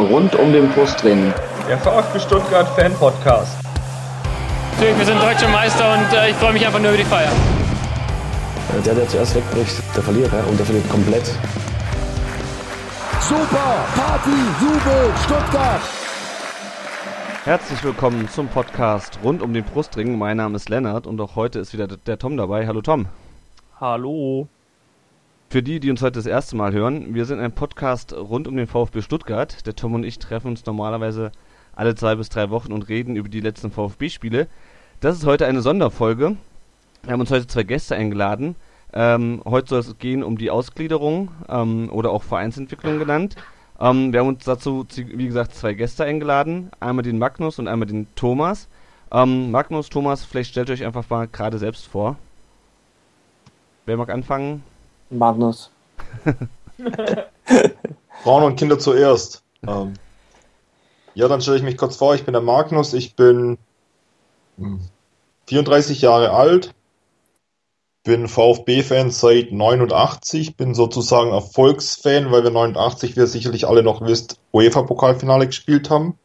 [0.00, 1.32] rund um den Brustring.
[1.68, 3.56] Der VfB Stuttgart Fan Podcast.
[4.78, 7.30] Wir sind deutsche Meister und äh, ich freue mich einfach nur über die Feier.
[8.84, 11.26] Der, der zuerst wegbricht, der Verlierer und der verliert komplett.
[13.20, 13.84] Super!
[13.94, 14.30] Party,
[14.60, 15.82] Jubel, Stuttgart!
[17.44, 20.18] Herzlich willkommen zum Podcast rund um den Brustring.
[20.18, 22.66] Mein Name ist Lennart und auch heute ist wieder der Tom dabei.
[22.66, 23.06] Hallo Tom.
[23.80, 24.48] Hallo.
[25.52, 28.54] Für die, die uns heute das erste Mal hören, wir sind ein Podcast rund um
[28.54, 29.66] den VfB Stuttgart.
[29.66, 31.32] Der Tom und ich treffen uns normalerweise
[31.74, 34.46] alle zwei bis drei Wochen und reden über die letzten VfB-Spiele.
[35.00, 36.36] Das ist heute eine Sonderfolge.
[37.02, 38.54] Wir haben uns heute zwei Gäste eingeladen.
[38.92, 43.34] Ähm, heute soll es gehen um die Ausgliederung ähm, oder auch Vereinsentwicklung genannt.
[43.80, 46.70] Ähm, wir haben uns dazu, wie gesagt, zwei Gäste eingeladen.
[46.78, 48.68] Einmal den Magnus und einmal den Thomas.
[49.10, 52.18] Ähm, Magnus, Thomas, vielleicht stellt euch einfach mal gerade selbst vor.
[53.84, 54.62] Wer mag anfangen?
[55.10, 55.70] Magnus.
[58.22, 59.42] Frauen und Kinder zuerst.
[59.66, 59.94] Ähm,
[61.14, 62.14] ja, dann stelle ich mich kurz vor.
[62.14, 62.94] Ich bin der Magnus.
[62.94, 63.58] Ich bin
[65.46, 66.74] 34 Jahre alt.
[68.04, 70.56] Bin VfB-Fan seit 89.
[70.56, 76.16] Bin sozusagen Erfolgsfan, weil wir 89, wie ihr sicherlich alle noch wisst, UEFA-Pokalfinale gespielt haben.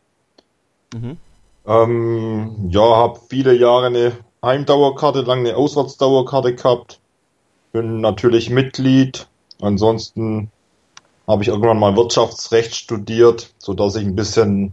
[0.94, 1.18] Mhm.
[1.66, 7.00] Ähm, ja, habe viele Jahre eine Heimdauerkarte, lange eine Auswärtsdauerkarte gehabt
[7.76, 9.28] bin natürlich Mitglied.
[9.60, 10.50] Ansonsten
[11.28, 14.72] habe ich irgendwann mal Wirtschaftsrecht studiert, so dass ich ein bisschen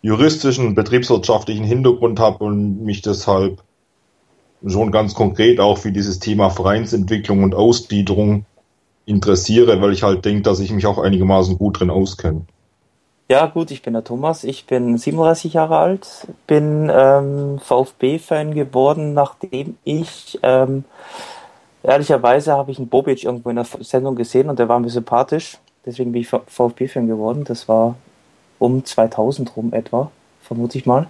[0.00, 3.62] juristischen, betriebswirtschaftlichen Hintergrund habe und mich deshalb
[4.66, 8.46] schon ganz konkret auch für dieses Thema Vereinsentwicklung und Ausgliederung
[9.04, 12.46] interessiere, weil ich halt denke, dass ich mich auch einigermaßen gut drin auskenne.
[13.28, 19.12] Ja, gut, ich bin der Thomas, ich bin 37 Jahre alt, bin ähm, VfB-Fan geworden,
[19.12, 20.84] nachdem ich ähm,
[21.82, 25.58] Ehrlicherweise habe ich einen Bobic irgendwo in der Sendung gesehen und der war mir sympathisch.
[25.86, 27.44] Deswegen bin ich VfB-Fan geworden.
[27.44, 27.94] Das war
[28.58, 30.10] um 2000 rum etwa,
[30.42, 31.06] vermute ich mal.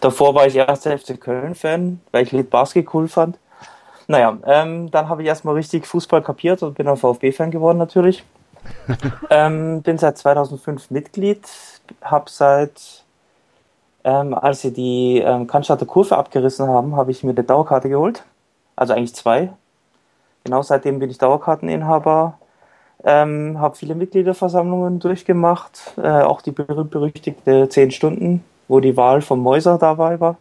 [0.00, 3.38] Davor war ich erster FC Köln-Fan, weil ich Lied Basket cool fand.
[4.06, 8.22] Naja, ähm, dann habe ich erstmal richtig Fußball kapiert und bin ein VfB-Fan geworden natürlich.
[9.30, 11.40] ähm, bin seit 2005 Mitglied,
[12.02, 13.04] habe seit,
[14.04, 18.24] ähm, als sie die ähm, Cannstatter Kurve abgerissen haben, habe ich mir eine Dauerkarte geholt.
[18.76, 19.52] Also eigentlich zwei,
[20.46, 22.38] Genau seitdem bin ich Dauerkarteninhaber,
[23.02, 29.40] ähm, habe viele Mitgliederversammlungen durchgemacht, äh, auch die berühmt-berüchtigte 10 Stunden, wo die Wahl vom
[29.40, 30.36] Mäuser dabei war.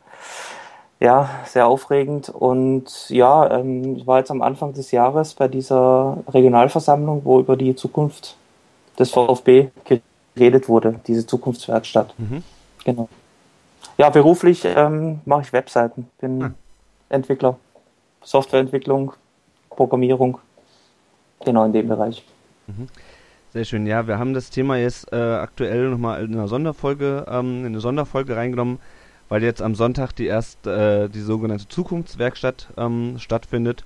[0.99, 6.17] Ja, sehr aufregend und ja, ähm, ich war jetzt am Anfang des Jahres bei dieser
[6.31, 8.37] Regionalversammlung, wo über die Zukunft
[8.99, 9.69] des VfB
[10.35, 12.13] geredet wurde, diese Zukunftswerkstatt.
[12.19, 12.43] Mhm.
[12.83, 13.09] Genau.
[13.97, 16.55] Ja, beruflich ähm, mache ich Webseiten, bin hm.
[17.09, 17.57] Entwickler,
[18.21, 19.13] Softwareentwicklung,
[19.75, 20.39] Programmierung.
[21.43, 22.23] Genau in dem Bereich.
[22.67, 22.87] Mhm.
[23.53, 23.87] Sehr schön.
[23.87, 27.79] Ja, wir haben das Thema jetzt äh, aktuell nochmal in einer Sonderfolge, ähm, in eine
[27.79, 28.79] Sonderfolge reingenommen,
[29.29, 33.85] weil jetzt am Sonntag die erst äh, die sogenannte Zukunftswerkstatt ähm, stattfindet.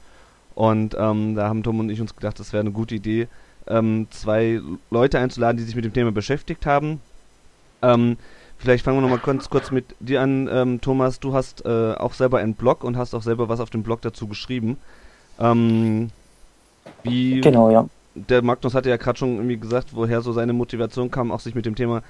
[0.56, 3.28] Und ähm, da haben Tom und ich uns gedacht, das wäre eine gute Idee,
[3.68, 7.00] ähm, zwei Leute einzuladen, die sich mit dem Thema beschäftigt haben.
[7.82, 8.18] Ähm,
[8.58, 11.20] vielleicht fangen wir nochmal kurz, kurz mit dir an, ähm, Thomas.
[11.20, 14.02] Du hast äh, auch selber einen Blog und hast auch selber was auf dem Blog
[14.02, 14.78] dazu geschrieben.
[15.40, 16.10] Ähm,
[17.04, 17.86] wie genau, ja.
[18.16, 21.56] Der Magnus hatte ja gerade schon irgendwie gesagt, woher so seine Motivation kam, auch sich
[21.56, 22.02] mit dem Thema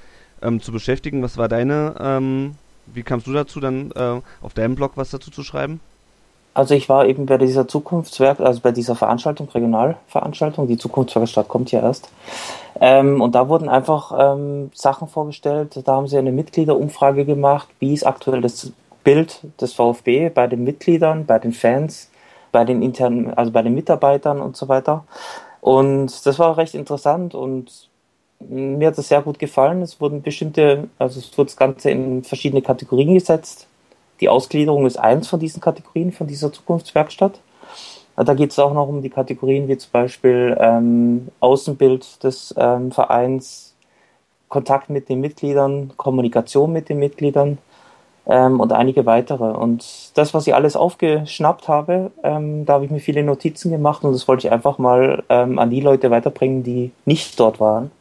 [0.41, 1.21] ähm, zu beschäftigen.
[1.21, 2.55] Was war deine, ähm,
[2.87, 5.79] wie kamst du dazu, dann äh, auf deinem Blog was dazu zu schreiben?
[6.53, 11.71] Also ich war eben bei dieser Zukunftswerk, also bei dieser Veranstaltung, Regionalveranstaltung, die Zukunftswerkstatt kommt
[11.71, 12.09] ja erst.
[12.81, 15.79] Ähm, und da wurden einfach ähm, Sachen vorgestellt.
[15.85, 18.71] Da haben sie eine Mitgliederumfrage gemacht, wie ist aktuell das
[19.03, 22.09] Bild des VfB bei den Mitgliedern, bei den Fans,
[22.51, 25.05] bei den internen, also bei den Mitarbeitern und so weiter.
[25.61, 27.89] Und das war recht interessant und
[28.39, 29.81] mir hat es sehr gut gefallen.
[29.81, 33.67] Es wurden bestimmte, also es wurde das Ganze in verschiedene Kategorien gesetzt.
[34.21, 37.39] Die Ausgliederung ist eins von diesen Kategorien, von dieser Zukunftswerkstatt.
[38.15, 42.91] Da geht es auch noch um die Kategorien wie zum Beispiel ähm, Außenbild des ähm,
[42.91, 43.75] Vereins,
[44.49, 47.59] Kontakt mit den Mitgliedern, Kommunikation mit den Mitgliedern,
[48.25, 49.51] ähm, und einige weitere.
[49.51, 54.03] Und das, was ich alles aufgeschnappt habe, ähm, da habe ich mir viele Notizen gemacht
[54.03, 57.91] und das wollte ich einfach mal ähm, an die Leute weiterbringen, die nicht dort waren,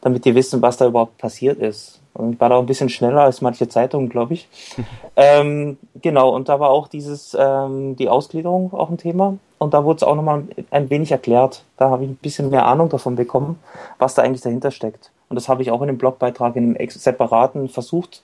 [0.00, 2.00] damit die wissen, was da überhaupt passiert ist.
[2.14, 4.48] Und ich war da auch ein bisschen schneller als manche Zeitungen, glaube ich.
[5.16, 9.36] ähm, genau, und da war auch dieses, ähm, die Ausgliederung auch ein Thema.
[9.58, 11.64] Und da wurde es auch nochmal ein wenig erklärt.
[11.76, 13.58] Da habe ich ein bisschen mehr Ahnung davon bekommen,
[13.98, 15.10] was da eigentlich dahinter steckt.
[15.28, 18.22] Und das habe ich auch in einem Blogbeitrag in einem separaten versucht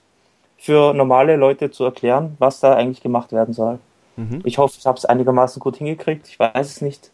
[0.61, 3.79] für normale Leute zu erklären, was da eigentlich gemacht werden soll.
[4.15, 4.41] Mhm.
[4.43, 6.27] Ich hoffe, ich habe es einigermaßen gut hingekriegt.
[6.27, 7.09] Ich weiß es nicht.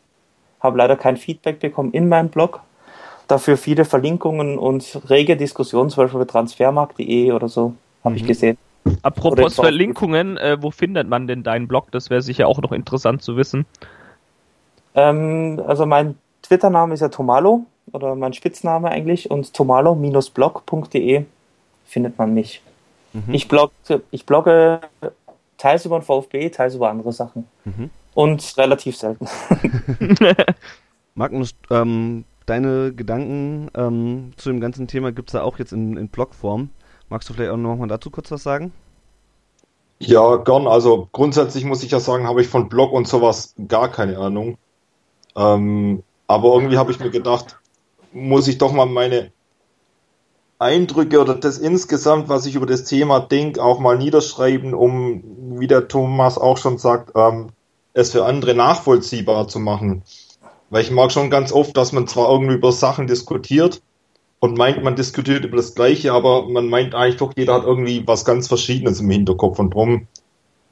[0.59, 2.59] Habe leider kein Feedback bekommen in meinem Blog.
[3.29, 7.73] dafür viele Verlinkungen und rege Diskussionen, zum Beispiel bei transfermarkt.de oder so,
[8.05, 8.21] habe Mhm.
[8.21, 8.57] ich gesehen.
[9.03, 11.91] Apropos Verlinkungen, äh, wo findet man denn deinen Blog?
[11.91, 13.65] Das wäre sicher auch noch interessant zu wissen.
[14.95, 21.25] Ähm, also mein Twitter-Name ist ja Tomalo oder mein Spitzname eigentlich und tomalo-blog.de
[21.85, 22.61] findet man mich.
[23.25, 23.33] Mhm.
[23.33, 23.71] Ich, blog,
[24.11, 24.81] ich blogge
[25.57, 27.47] teils über den VfB, teils über andere Sachen.
[27.65, 27.89] Mhm.
[28.13, 29.27] Und relativ selten.
[31.15, 35.97] Magnus, ähm, deine Gedanken ähm, zu dem ganzen Thema gibt es ja auch jetzt in,
[35.97, 36.69] in Blogform.
[37.09, 38.71] Magst du vielleicht auch noch mal dazu kurz was sagen?
[39.99, 40.67] Ja, gern.
[40.67, 44.57] Also grundsätzlich muss ich ja sagen, habe ich von Blog und sowas gar keine Ahnung.
[45.35, 47.59] Ähm, aber irgendwie habe ich mir gedacht,
[48.11, 49.31] muss ich doch mal meine
[50.59, 55.23] Eindrücke oder das insgesamt, was ich über das Thema denke, auch mal niederschreiben, um,
[55.59, 57.49] wie der Thomas auch schon sagt, ähm,
[57.93, 60.03] es für andere nachvollziehbar zu machen.
[60.69, 63.81] Weil ich mag schon ganz oft, dass man zwar irgendwie über Sachen diskutiert
[64.39, 68.05] und meint, man diskutiert über das Gleiche, aber man meint eigentlich doch, jeder hat irgendwie
[68.07, 70.07] was ganz Verschiedenes im Hinterkopf und drum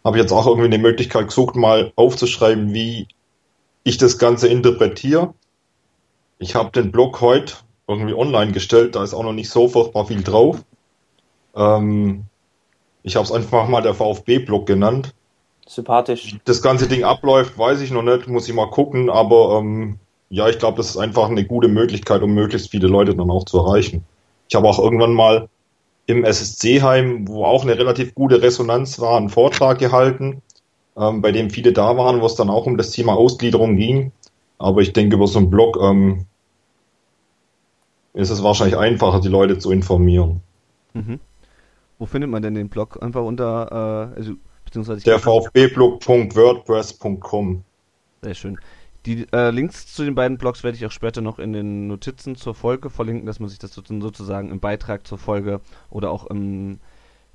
[0.03, 3.07] habe ich jetzt auch irgendwie eine Möglichkeit gesucht, mal aufzuschreiben, wie
[3.83, 5.33] ich das Ganze interpretiere.
[6.37, 7.55] Ich habe den Blog heute
[7.87, 10.63] irgendwie online gestellt, da ist auch noch nicht so furchtbar viel drauf.
[11.55, 12.23] Ähm,
[13.03, 15.13] ich habe es einfach mal der VfB-Blog genannt.
[15.67, 16.37] Sympathisch.
[16.45, 19.99] Das ganze Ding abläuft, weiß ich noch nicht, muss ich mal gucken, aber ähm,
[20.29, 23.45] ja, ich glaube, das ist einfach eine gute Möglichkeit, um möglichst viele Leute dann auch
[23.45, 24.03] zu erreichen.
[24.49, 25.49] Ich habe auch irgendwann mal
[26.07, 30.41] im SSC-Heim, wo auch eine relativ gute Resonanz war, einen Vortrag gehalten,
[30.97, 34.11] ähm, bei dem viele da waren, wo es dann auch um das Thema Ausgliederung ging.
[34.57, 36.25] Aber ich denke, über so einen Blog ähm,
[38.15, 40.39] ist es wahrscheinlich einfacher, die Leute zu informieren.
[40.93, 41.19] Mhm.
[41.99, 42.97] Wo findet man denn den Blog?
[43.01, 47.65] Einfach unter, äh, also, beziehungsweise Der VfB-Blog.wordpress.com.
[48.21, 48.57] Sehr schön.
[49.05, 52.35] Die äh, Links zu den beiden Blogs werde ich auch später noch in den Notizen
[52.35, 56.79] zur Folge verlinken, dass man sich das sozusagen im Beitrag zur Folge oder auch im,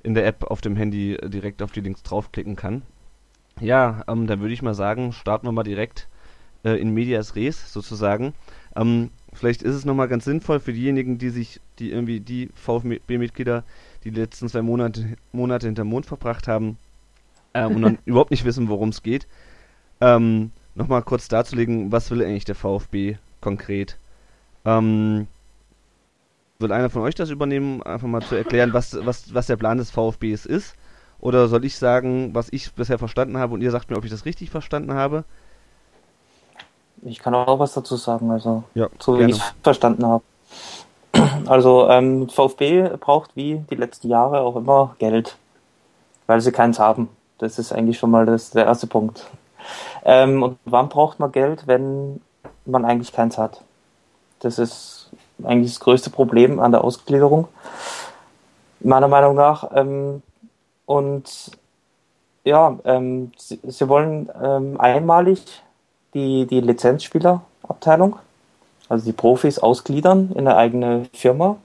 [0.02, 2.82] in der App auf dem Handy direkt auf die Links draufklicken kann.
[3.60, 6.08] Ja, ähm, dann würde ich mal sagen, starten wir mal direkt
[6.64, 8.34] äh, in Medias Res sozusagen.
[8.74, 13.64] Ähm, vielleicht ist es nochmal ganz sinnvoll für diejenigen, die sich, die irgendwie die VfB-Mitglieder,
[14.04, 16.78] die, die letzten zwei Monate, Monate hinterm Mond verbracht haben
[17.54, 19.26] ähm, und dann überhaupt nicht wissen, worum es geht.
[20.00, 23.98] Ähm, nochmal kurz darzulegen, was will eigentlich der VfB konkret?
[24.64, 25.26] Ähm,
[26.58, 29.78] will einer von euch das übernehmen, einfach mal zu erklären, was, was, was der Plan
[29.78, 30.74] des VfBs ist?
[31.18, 34.10] Oder soll ich sagen, was ich bisher verstanden habe und ihr sagt mir, ob ich
[34.10, 35.24] das richtig verstanden habe?
[37.02, 40.24] Ich kann auch was dazu sagen, also Ja, so wie ich es verstanden habe.
[41.46, 45.36] Also ähm, VfB braucht wie die letzten Jahre auch immer Geld,
[46.26, 47.08] weil sie keins haben.
[47.38, 49.26] Das ist eigentlich schon mal das, der erste Punkt.
[50.04, 52.20] Ähm, und wann braucht man Geld, wenn
[52.64, 53.62] man eigentlich keins hat?
[54.40, 55.10] Das ist
[55.42, 57.48] eigentlich das größte Problem an der Ausgliederung,
[58.80, 59.70] meiner Meinung nach.
[59.74, 60.22] Ähm,
[60.86, 61.50] und
[62.44, 65.62] ja, ähm, sie, sie wollen ähm, einmalig
[66.14, 68.16] die, die Lizenzspielerabteilung,
[68.88, 71.56] also die Profis, ausgliedern in eine eigene Firma.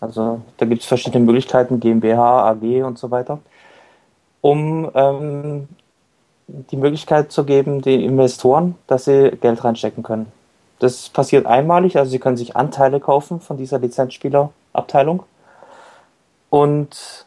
[0.00, 3.40] Also da gibt es verschiedene Möglichkeiten, GmbH, AG und so weiter,
[4.40, 5.68] um ähm,
[6.46, 10.32] die Möglichkeit zu geben, den Investoren, dass sie Geld reinstecken können.
[10.78, 15.24] Das passiert einmalig, also sie können sich Anteile kaufen von dieser Lizenzspielerabteilung
[16.50, 17.26] und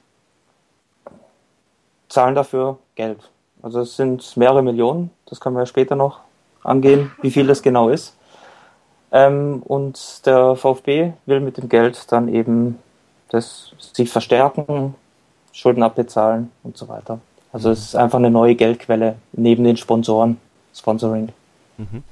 [2.07, 3.19] zahlen dafür Geld.
[3.61, 6.21] Also es sind mehrere Millionen, das können wir später noch
[6.63, 8.15] angehen, wie viel das genau ist.
[9.11, 12.79] Ähm, und der VfB will mit dem Geld dann eben
[13.29, 14.95] das sich verstärken,
[15.51, 17.19] Schulden abbezahlen und so weiter.
[17.53, 20.37] Also es ist einfach eine neue Geldquelle neben den Sponsoren,
[20.73, 21.29] Sponsoring.
[21.77, 22.03] Mhm.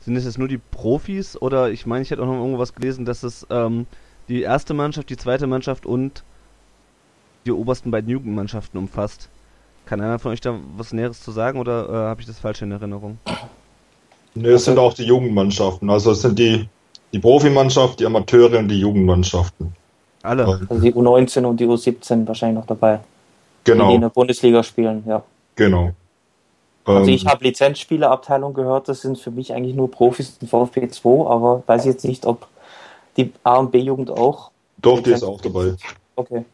[0.00, 3.04] Sind es jetzt nur die Profis oder ich meine, ich hätte auch noch irgendwas gelesen,
[3.04, 3.86] dass es ähm,
[4.28, 6.24] die erste Mannschaft, die zweite Mannschaft und
[7.44, 9.28] die obersten beiden Jugendmannschaften umfasst?
[9.86, 12.60] Kann einer von euch da was Näheres zu sagen oder äh, habe ich das falsch
[12.62, 13.18] in Erinnerung?
[14.34, 15.88] Ne, es sind auch die Jugendmannschaften.
[15.88, 16.68] Also es sind die,
[17.12, 19.74] die Profimannschaft, die Amateure und die Jugendmannschaften.
[20.22, 20.44] Alle.
[20.44, 22.98] Also die U19 und die U17 wahrscheinlich noch dabei,
[23.66, 25.22] die in Genau, der Bundesliga spielen, ja.
[25.54, 25.92] genau.
[26.84, 30.88] Also Ähm, ich habe Lizenzspielerabteilung gehört, das sind für mich eigentlich nur Profis in VfB
[30.88, 32.46] 2, aber weiß jetzt nicht, ob
[33.16, 34.50] die A- und B-Jugend auch.
[34.78, 35.74] doch, die ist auch dabei.
[36.16, 36.44] Okay.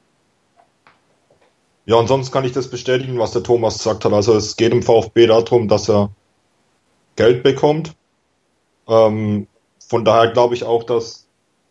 [1.85, 4.13] Ja, ansonsten kann ich das bestätigen, was der Thomas gesagt hat.
[4.13, 6.11] Also es geht im VfB darum, dass er
[7.17, 7.95] Geld bekommt.
[8.89, 9.47] Ähm,
[9.89, 11.27] von daher glaube ich auch, dass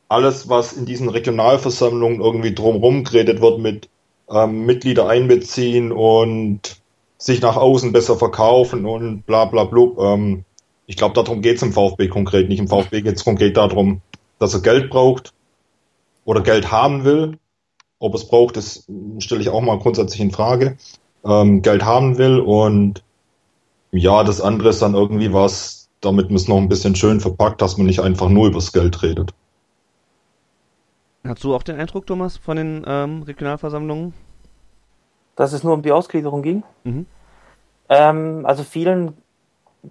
[0.09, 3.89] alles, was in diesen Regionalversammlungen irgendwie drumherum geredet wird mit
[4.29, 6.81] ähm, Mitglieder einbeziehen und
[7.17, 10.43] sich nach außen besser verkaufen und bla bla blub, ähm,
[10.87, 12.59] ich glaube, darum geht es im VfB konkret nicht.
[12.59, 14.01] Im VfB geht es konkret darum,
[14.39, 15.33] dass er Geld braucht
[16.25, 17.37] oder Geld haben will.
[18.01, 18.83] Ob es braucht, das
[19.19, 20.75] stelle ich auch mal grundsätzlich in Frage.
[21.23, 23.03] Ähm, Geld haben will und
[23.91, 27.61] ja, das andere ist dann irgendwie was, damit man es noch ein bisschen schön verpackt,
[27.61, 29.35] dass man nicht einfach nur übers Geld redet.
[31.23, 34.15] Hast du auch den Eindruck, Thomas, von den ähm, Regionalversammlungen?
[35.35, 36.63] Dass es nur um die Ausgliederung ging?
[36.83, 37.05] Mhm.
[37.87, 39.13] Ähm, also vielen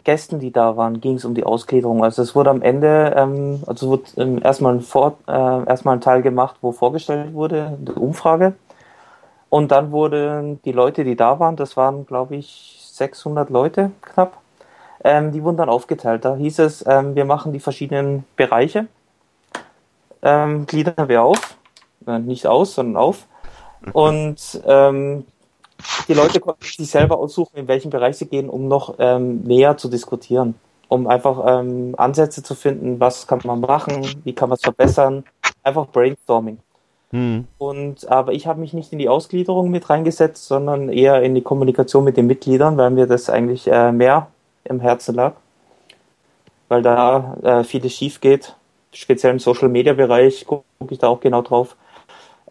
[0.05, 2.05] Gästen, die da waren, ging es um die Ausgliederung.
[2.05, 6.01] Also es wurde am Ende, ähm, also wurde ähm, erstmal, ein Vor äh, erstmal ein
[6.01, 8.55] Teil gemacht, wo vorgestellt wurde, eine Umfrage.
[9.49, 14.39] Und dann wurden die Leute, die da waren, das waren, glaube ich, 600 Leute knapp,
[15.03, 16.25] ähm, die wurden dann aufgeteilt.
[16.25, 18.87] Da hieß es, ähm, wir machen die verschiedenen Bereiche,
[20.23, 21.57] ähm, gliedern wir auf,
[22.07, 23.27] äh, nicht aus, sondern auf.
[23.93, 25.25] Und ähm,
[26.09, 29.77] die Leute konnten sich selber aussuchen, in welchen Bereich sie gehen, um noch ähm, näher
[29.77, 30.55] zu diskutieren,
[30.89, 35.25] um einfach ähm, Ansätze zu finden, was kann man machen, wie kann man es verbessern,
[35.63, 36.59] einfach Brainstorming.
[37.13, 37.47] Hm.
[37.59, 41.43] Und aber ich habe mich nicht in die Ausgliederung mit reingesetzt, sondern eher in die
[41.43, 44.29] Kommunikation mit den Mitgliedern, weil mir das eigentlich äh, mehr
[44.65, 45.35] im Herzen lag,
[46.69, 48.55] weil da äh, vieles schief geht,
[48.93, 51.77] speziell im Social Media Bereich gucke ich da auch genau drauf.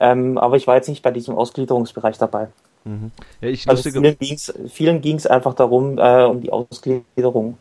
[0.01, 2.49] Ähm, aber ich war jetzt nicht bei diesem Ausgliederungsbereich dabei.
[2.85, 3.11] Mhm.
[3.41, 7.57] Ja, ich Also vielen ging's, vielen ging es einfach darum, äh, um die Ausgliederung.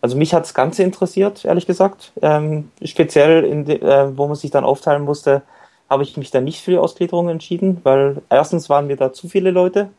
[0.00, 2.12] Also mich hat das Ganze interessiert, ehrlich gesagt.
[2.22, 5.42] Ähm, speziell, in de, äh, wo man sich dann aufteilen musste,
[5.88, 9.28] habe ich mich dann nicht für die Ausgliederung entschieden, weil erstens waren mir da zu
[9.28, 9.90] viele Leute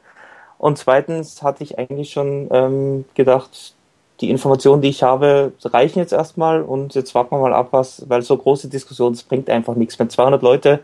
[0.58, 3.75] und zweitens hatte ich eigentlich schon ähm, gedacht,
[4.22, 8.10] die Informationen, die ich habe, reichen jetzt erstmal und jetzt warten wir mal ab, was,
[8.10, 9.98] weil so große Diskussionen, das bringt einfach nichts.
[10.00, 10.80] Wenn 200 Leute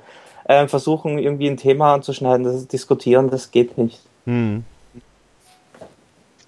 [0.49, 3.99] äh, versuchen, irgendwie ein Thema anzuschneiden, das diskutieren, das geht nicht.
[4.25, 4.63] hm.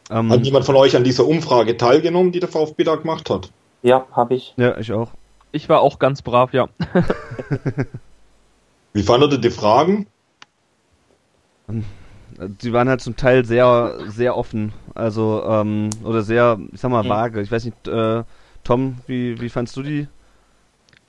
[0.10, 3.52] ähm, Hat jemand von euch an dieser Umfrage teilgenommen, die der VfB da gemacht hat?
[3.84, 4.54] Ja, habe ich.
[4.58, 5.12] ja, ich auch.
[5.52, 6.68] Ich war auch ganz brav, ja.
[8.94, 10.08] Wie fandet ihr die Fragen?
[11.68, 14.74] Die waren halt zum Teil sehr, sehr offen.
[14.96, 17.10] Also, ähm, oder sehr, ich sag mal, Mhm.
[17.10, 17.42] vage.
[17.42, 18.24] Ich weiß nicht, äh,
[18.64, 20.08] Tom, wie, wie fandst du die?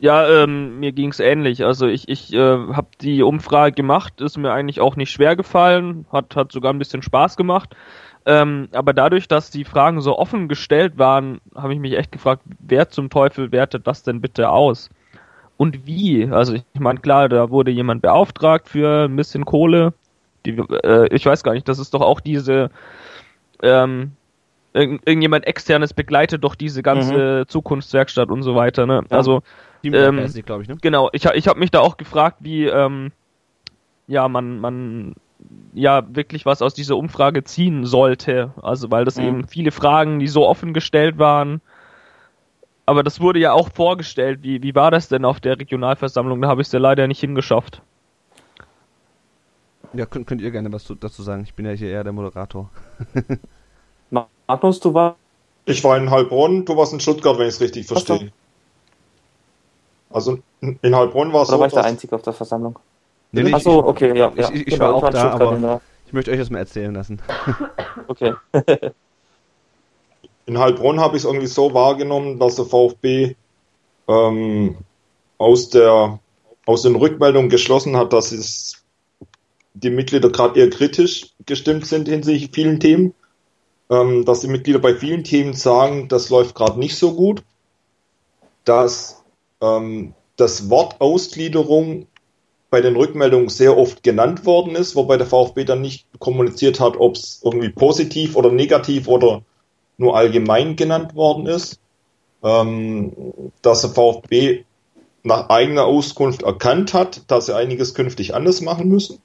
[0.03, 1.65] Ja, ähm, mir ging's ähnlich.
[1.65, 6.07] Also ich, ich äh, habe die Umfrage gemacht, ist mir eigentlich auch nicht schwer gefallen,
[6.11, 7.77] hat, hat sogar ein bisschen Spaß gemacht.
[8.27, 12.43] Ähm, aber dadurch, dass die Fragen so offen gestellt waren, habe ich mich echt gefragt,
[12.59, 14.91] wer zum Teufel wertet das denn bitte aus?
[15.57, 16.29] Und wie?
[16.29, 19.95] Also ich meine, klar, da wurde jemand beauftragt für ein bisschen Kohle.
[20.45, 22.71] Die, äh, ich weiß gar nicht, das ist doch auch diese
[23.63, 24.11] ähm,
[24.73, 28.85] irgend, irgendjemand externes begleitet doch diese ganze Zukunftswerkstatt und so weiter.
[28.87, 29.05] Ne?
[29.09, 29.17] Ja.
[29.17, 29.43] Also
[29.83, 30.79] Teamwork Ähm, glaube ich, ne?
[30.81, 33.13] Genau, ich, ich habe mich da auch gefragt, wie ähm,
[34.07, 35.15] ja man man
[35.75, 38.53] ja wirklich was aus dieser Umfrage ziehen sollte.
[38.63, 39.25] Also weil das Mhm.
[39.25, 41.61] eben viele Fragen, die so offen gestellt waren.
[42.87, 44.41] Aber das wurde ja auch vorgestellt.
[44.43, 46.41] Wie, wie war das denn auf der Regionalversammlung?
[46.43, 47.83] Da habe ich es ja leider nicht hingeschafft.
[49.95, 51.43] Ja, könnt, könnt ihr gerne was zu, dazu sagen.
[51.45, 52.71] Ich bin ja hier eher der Moderator.
[54.11, 55.17] Magnus, du warst
[55.67, 58.33] Ich war in Heilbronn, du warst in Stuttgart, wenn ich es richtig verstehe.
[60.13, 62.79] Also in Heilbronn war es so, war ich der Einzige auf der Versammlung?
[63.33, 64.31] Nee, nee, Achso, okay, ja.
[64.35, 64.51] ich- ja.
[64.53, 66.93] ich- ich war auch in da, Stuttgart aber- der- Ich möchte euch das mal erzählen
[66.95, 67.21] lassen.
[68.09, 68.35] Okay.
[70.47, 73.37] in Heilbronn habe ich es irgendwie so wahrgenommen, dass der VfB
[74.09, 74.77] ähm,
[75.39, 76.19] aus der
[76.67, 78.85] aus den Rückmeldungen geschlossen hat, dass es
[79.75, 83.15] die Mitglieder gerade eher kritisch gestimmt sind hinsichtlich vielen Themen,
[83.91, 87.43] ähm, dass die Mitglieder bei vielen Themen sagen, das läuft gerade nicht so gut,
[88.65, 89.22] dass
[89.63, 92.07] ähm, das Wort Ausgliederung
[92.71, 96.97] bei den Rückmeldungen sehr oft genannt worden ist, wobei der VfB dann nicht kommuniziert hat,
[96.99, 99.43] ob es irgendwie positiv oder negativ oder
[99.99, 101.81] nur allgemein genannt worden ist,
[102.43, 103.13] ähm,
[103.61, 104.65] dass der VfB
[105.23, 109.19] nach eigener Auskunft erkannt hat, dass sie einiges künftig anders machen müssen.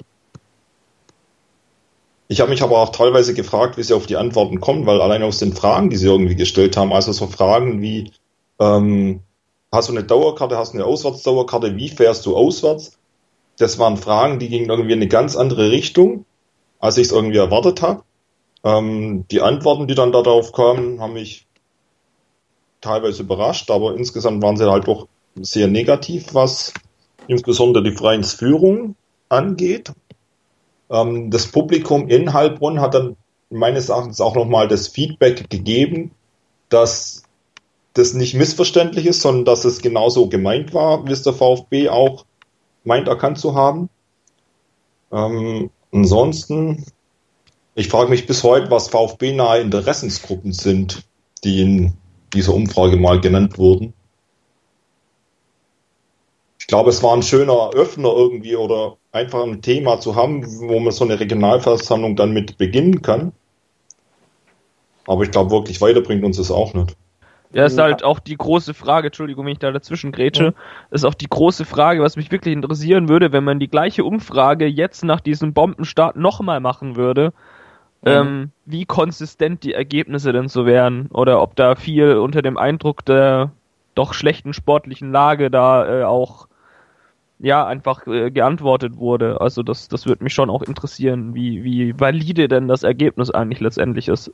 [2.27, 5.23] Ich habe mich aber auch teilweise gefragt, wie sie auf die Antworten kommen, weil allein
[5.23, 8.11] aus den Fragen, die sie irgendwie gestellt haben, also so Fragen wie,
[8.59, 9.21] ähm,
[9.71, 12.97] hast du eine Dauerkarte, hast du eine Auswärtsdauerkarte, wie fährst du auswärts?
[13.57, 16.25] Das waren Fragen, die gingen irgendwie in eine ganz andere Richtung,
[16.79, 18.03] als ich es irgendwie erwartet habe.
[18.63, 21.47] Ähm, die Antworten, die dann darauf kamen, haben mich
[22.81, 26.73] teilweise überrascht, aber insgesamt waren sie halt doch sehr negativ, was
[27.27, 28.95] insbesondere die Vereinsführung
[29.29, 29.91] angeht.
[30.89, 33.17] Ähm, das Publikum in Heilbronn hat dann
[33.49, 36.11] meines Erachtens auch nochmal das Feedback gegeben,
[36.69, 37.23] dass
[37.97, 42.25] das nicht missverständlich ist, sondern dass es genauso gemeint war, wie es der VfB auch
[42.83, 43.89] meint erkannt zu haben.
[45.11, 46.85] Ähm, ansonsten,
[47.75, 51.03] ich frage mich bis heute, was VfB-nahe Interessensgruppen sind,
[51.43, 51.93] die in
[52.33, 53.93] dieser Umfrage mal genannt wurden.
[56.67, 60.81] ich glaube, es war ein schöner Öffner irgendwie oder einfach ein Thema zu haben, wo
[60.81, 63.31] man so eine Regionalversammlung dann mit beginnen kann.
[65.05, 66.97] Aber ich glaube, wirklich weiterbringt uns das auch nicht.
[67.53, 70.53] Ja, ist halt auch die große Frage, Entschuldigung, wenn ich da dazwischen grätsche,
[70.91, 74.65] ist auch die große Frage, was mich wirklich interessieren würde, wenn man die gleiche Umfrage
[74.67, 77.31] jetzt nach diesem Bombenstart nochmal machen würde,
[78.01, 78.09] mhm.
[78.11, 83.05] ähm, wie konsistent die Ergebnisse denn so wären oder ob da viel unter dem Eindruck
[83.05, 83.51] der
[83.95, 86.47] doch schlechten sportlichen Lage da äh, auch
[87.39, 89.41] ja einfach äh, geantwortet wurde.
[89.41, 93.59] Also das, das würde mich schon auch interessieren, wie, wie valide denn das Ergebnis eigentlich
[93.59, 94.31] letztendlich ist.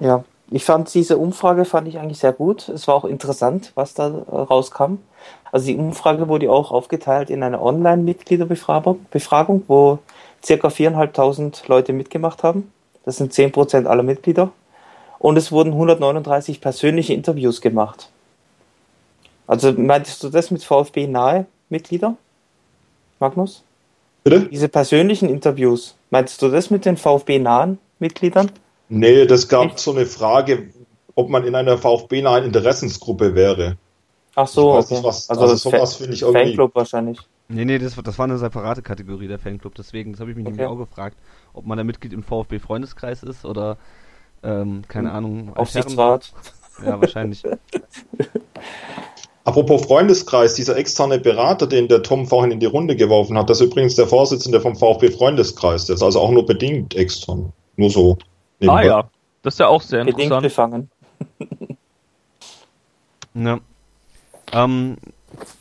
[0.00, 2.68] Ja, ich fand diese Umfrage fand ich eigentlich sehr gut.
[2.68, 4.98] Es war auch interessant, was da äh, rauskam.
[5.50, 9.98] Also die Umfrage wurde auch aufgeteilt in eine Online-Mitgliederbefragung, wo
[10.44, 12.72] circa 4.500 Leute mitgemacht haben.
[13.04, 14.50] Das sind 10% aller Mitglieder.
[15.18, 18.10] Und es wurden 139 persönliche Interviews gemacht.
[19.46, 22.16] Also meintest du das mit VfB nahe Mitglieder,
[23.20, 23.62] Magnus?
[24.22, 24.48] Bitte?
[24.48, 28.50] Diese persönlichen Interviews, meintest du das mit den VfB nahen Mitgliedern?
[28.94, 29.80] Nee, das gab Echt?
[29.80, 30.70] so eine Frage,
[31.16, 33.76] ob man in einer VfB-nahen Interessensgruppe wäre.
[34.36, 34.94] Ach so, okay.
[34.94, 36.46] Nicht, was, also, also sowas finde ich irgendwie.
[36.46, 37.18] Fanclub wahrscheinlich.
[37.48, 39.74] Nee, nee, das, das war eine separate Kategorie, der Fanclub.
[39.74, 40.56] Deswegen, das habe ich mich okay.
[40.56, 41.16] nämlich auch gefragt,
[41.52, 43.78] ob man da Mitglied im VfB-Freundeskreis ist oder,
[44.44, 45.16] ähm, keine hm.
[45.16, 45.56] Ahnung.
[45.56, 46.32] Aufsichtsrat.
[46.84, 47.42] Ja, wahrscheinlich.
[49.44, 53.60] Apropos Freundeskreis, dieser externe Berater, den der Tom vorhin in die Runde geworfen hat, das
[53.60, 55.86] ist übrigens der Vorsitzende vom VfB Freundeskreis.
[55.86, 57.52] Der ist also auch nur bedingt extern.
[57.76, 58.18] Nur so.
[58.68, 59.10] Ah ja,
[59.42, 60.90] das ist ja auch sehr Bedingt interessant.
[61.38, 61.78] befangen.
[63.46, 63.58] ja.
[64.52, 64.96] Ähm,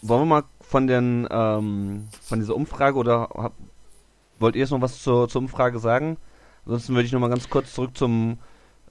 [0.02, 3.54] wollen wir mal von den ähm, von dieser Umfrage oder hab,
[4.40, 6.18] wollt ihr jetzt noch was zur, zur Umfrage sagen?
[6.66, 8.40] Ansonsten würde ich noch mal ganz kurz zurück zum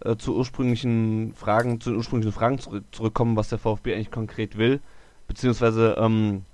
[0.05, 4.59] äh, zu ursprünglichen Fragen, zu den ursprünglichen Fragen zurück, zurückkommen, was der VfB eigentlich konkret
[4.59, 4.81] will,
[5.29, 6.45] beziehungsweise ähm,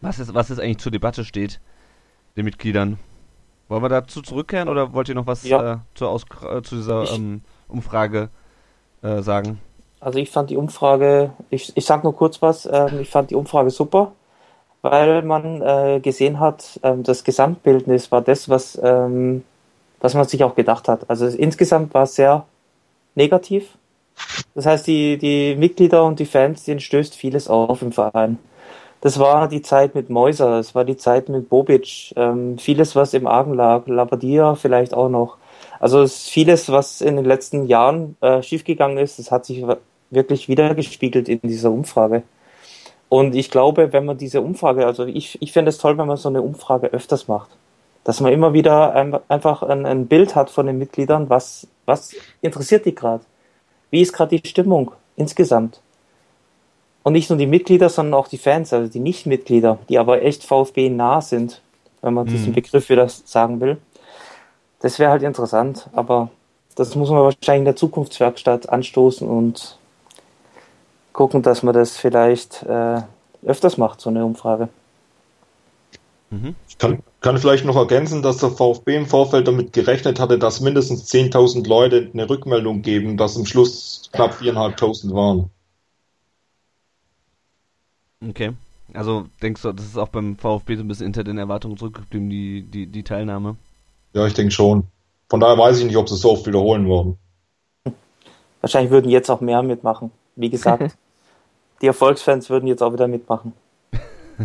[0.00, 1.60] was ist was jetzt eigentlich zur Debatte steht,
[2.36, 2.98] den Mitgliedern.
[3.70, 5.80] Wollen wir dazu zurückkehren oder wollt ihr noch was ja.
[6.00, 8.28] äh, Aus äh, zu dieser ähm, Umfrage
[9.00, 9.60] äh, sagen?
[10.00, 13.36] Also ich fand die Umfrage, ich, ich sag nur kurz was, ähm, ich fand die
[13.36, 14.10] Umfrage super,
[14.82, 19.44] weil man äh, gesehen hat, ähm, das Gesamtbildnis war das, was, ähm,
[20.00, 21.08] was man sich auch gedacht hat.
[21.08, 22.46] Also insgesamt war es sehr
[23.14, 23.76] negativ.
[24.56, 28.38] Das heißt, die, die Mitglieder und die Fans, denen stößt vieles auf im Verein.
[29.00, 33.14] Das war die Zeit mit Mäuser, das war die Zeit mit Bobic, ähm, vieles, was
[33.14, 35.38] im Argen lag, Labadia vielleicht auch noch.
[35.78, 39.64] Also es vieles, was in den letzten Jahren äh, schiefgegangen ist, das hat sich
[40.10, 42.22] wirklich wiedergespiegelt in dieser Umfrage.
[43.08, 46.18] Und ich glaube, wenn man diese Umfrage, also ich, ich finde es toll, wenn man
[46.18, 47.50] so eine Umfrage öfters macht.
[48.04, 52.14] Dass man immer wieder ein, einfach ein, ein Bild hat von den Mitgliedern, was, was
[52.40, 53.24] interessiert die gerade?
[53.90, 55.80] Wie ist gerade die Stimmung insgesamt?
[57.02, 60.44] Und nicht nur die Mitglieder, sondern auch die Fans, also die Nicht-Mitglieder, die aber echt
[60.44, 61.62] VfB nah sind,
[62.02, 62.30] wenn man mhm.
[62.30, 63.78] diesen Begriff wieder sagen will.
[64.80, 66.30] Das wäre halt interessant, aber
[66.74, 69.78] das muss man wahrscheinlich in der Zukunftswerkstatt anstoßen und
[71.12, 73.02] gucken, dass man das vielleicht äh,
[73.44, 74.68] öfters macht, so eine Umfrage.
[76.30, 76.54] Mhm.
[76.68, 80.60] Ich kann, kann vielleicht noch ergänzen, dass der VfB im Vorfeld damit gerechnet hatte, dass
[80.60, 85.50] mindestens 10.000 Leute eine Rückmeldung geben, dass am Schluss knapp 4.500 waren.
[88.26, 88.52] Okay.
[88.92, 92.28] Also denkst du, das ist auch beim VfB so ein bisschen hinter den Erwartungen zurückgeblieben,
[92.28, 93.56] die, die, die Teilnahme?
[94.12, 94.84] Ja, ich denke schon.
[95.28, 97.16] Von daher weiß ich nicht, ob sie es so oft wiederholen würden.
[98.60, 100.10] Wahrscheinlich würden jetzt auch mehr mitmachen.
[100.36, 100.96] Wie gesagt,
[101.82, 103.52] die Erfolgsfans würden jetzt auch wieder mitmachen.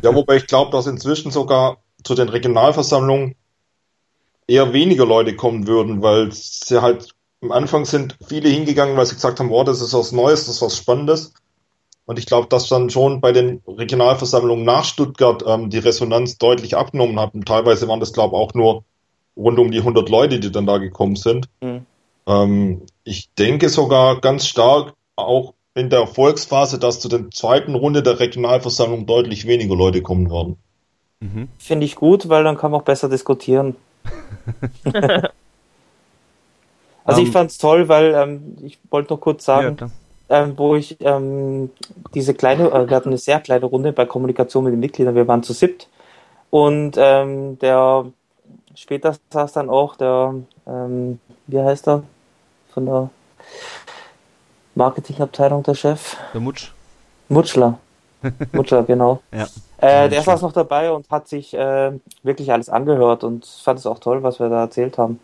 [0.02, 3.36] Ja, wobei ich glaube, dass inzwischen sogar zu den Regionalversammlungen
[4.48, 9.16] eher weniger Leute kommen würden, weil sie halt am Anfang sind viele hingegangen, weil sie
[9.16, 11.34] gesagt haben, wow, das ist was Neues, das ist was Spannendes.
[12.06, 16.78] Und ich glaube, dass dann schon bei den Regionalversammlungen nach Stuttgart ähm, die Resonanz deutlich
[16.78, 17.34] abgenommen hat.
[17.34, 18.84] Und teilweise waren das, glaube ich, auch nur
[19.36, 21.48] rund um die 100 Leute, die dann da gekommen sind.
[21.62, 21.86] Mhm.
[22.28, 28.02] Ähm, ich denke sogar ganz stark auch in der Erfolgsphase, dass zu der zweiten Runde
[28.02, 30.58] der Regionalversammlung deutlich weniger Leute kommen werden.
[31.20, 31.50] Mhm.
[31.58, 33.76] Finde ich gut, weil dann kann man auch besser diskutieren.
[34.84, 34.94] also
[37.06, 39.90] um, ich ähm, fand es toll, weil ähm, ich wollte noch kurz sagen, ja,
[40.30, 41.70] ähm, wo ich ähm,
[42.14, 45.28] diese kleine, äh, wir hatten eine sehr kleine Runde bei Kommunikation mit den Mitgliedern, wir
[45.28, 45.88] waren zu siebt
[46.50, 48.06] und ähm, der
[48.76, 50.36] später saß dann auch der,
[50.68, 52.04] ähm, wie heißt er,
[52.74, 53.10] von der
[54.76, 56.18] Marketingabteilung der Chef?
[56.34, 56.72] Der Mutsch.
[57.30, 57.80] Mutschler.
[58.52, 59.22] Mutschler, genau.
[59.32, 59.48] ja.
[59.78, 61.92] Äh, der saß noch dabei und hat sich äh,
[62.24, 65.20] wirklich alles angehört und fand es auch toll, was wir da erzählt haben.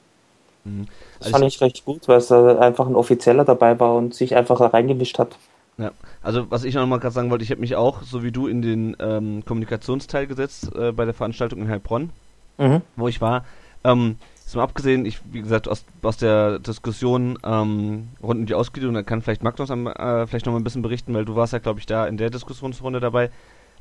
[0.63, 0.85] Mhm.
[1.19, 4.35] Das also fand ich recht gut, weil es einfach ein Offizieller dabei war und sich
[4.35, 5.37] einfach reingemischt hat.
[5.77, 8.31] Ja, Also was ich noch mal gerade sagen wollte, ich habe mich auch, so wie
[8.31, 12.11] du, in den ähm, Kommunikationsteil gesetzt äh, bei der Veranstaltung in Heilbronn,
[12.57, 12.81] Mhm.
[12.95, 13.45] wo ich war.
[13.83, 18.53] Ähm, ist mal abgesehen, ich, wie gesagt, aus, aus der Diskussion ähm, rund um die
[18.53, 21.35] Ausgliederung, da kann vielleicht Magnus am, äh, vielleicht noch mal ein bisschen berichten, weil du
[21.35, 23.31] warst ja, glaube ich, da in der Diskussionsrunde dabei.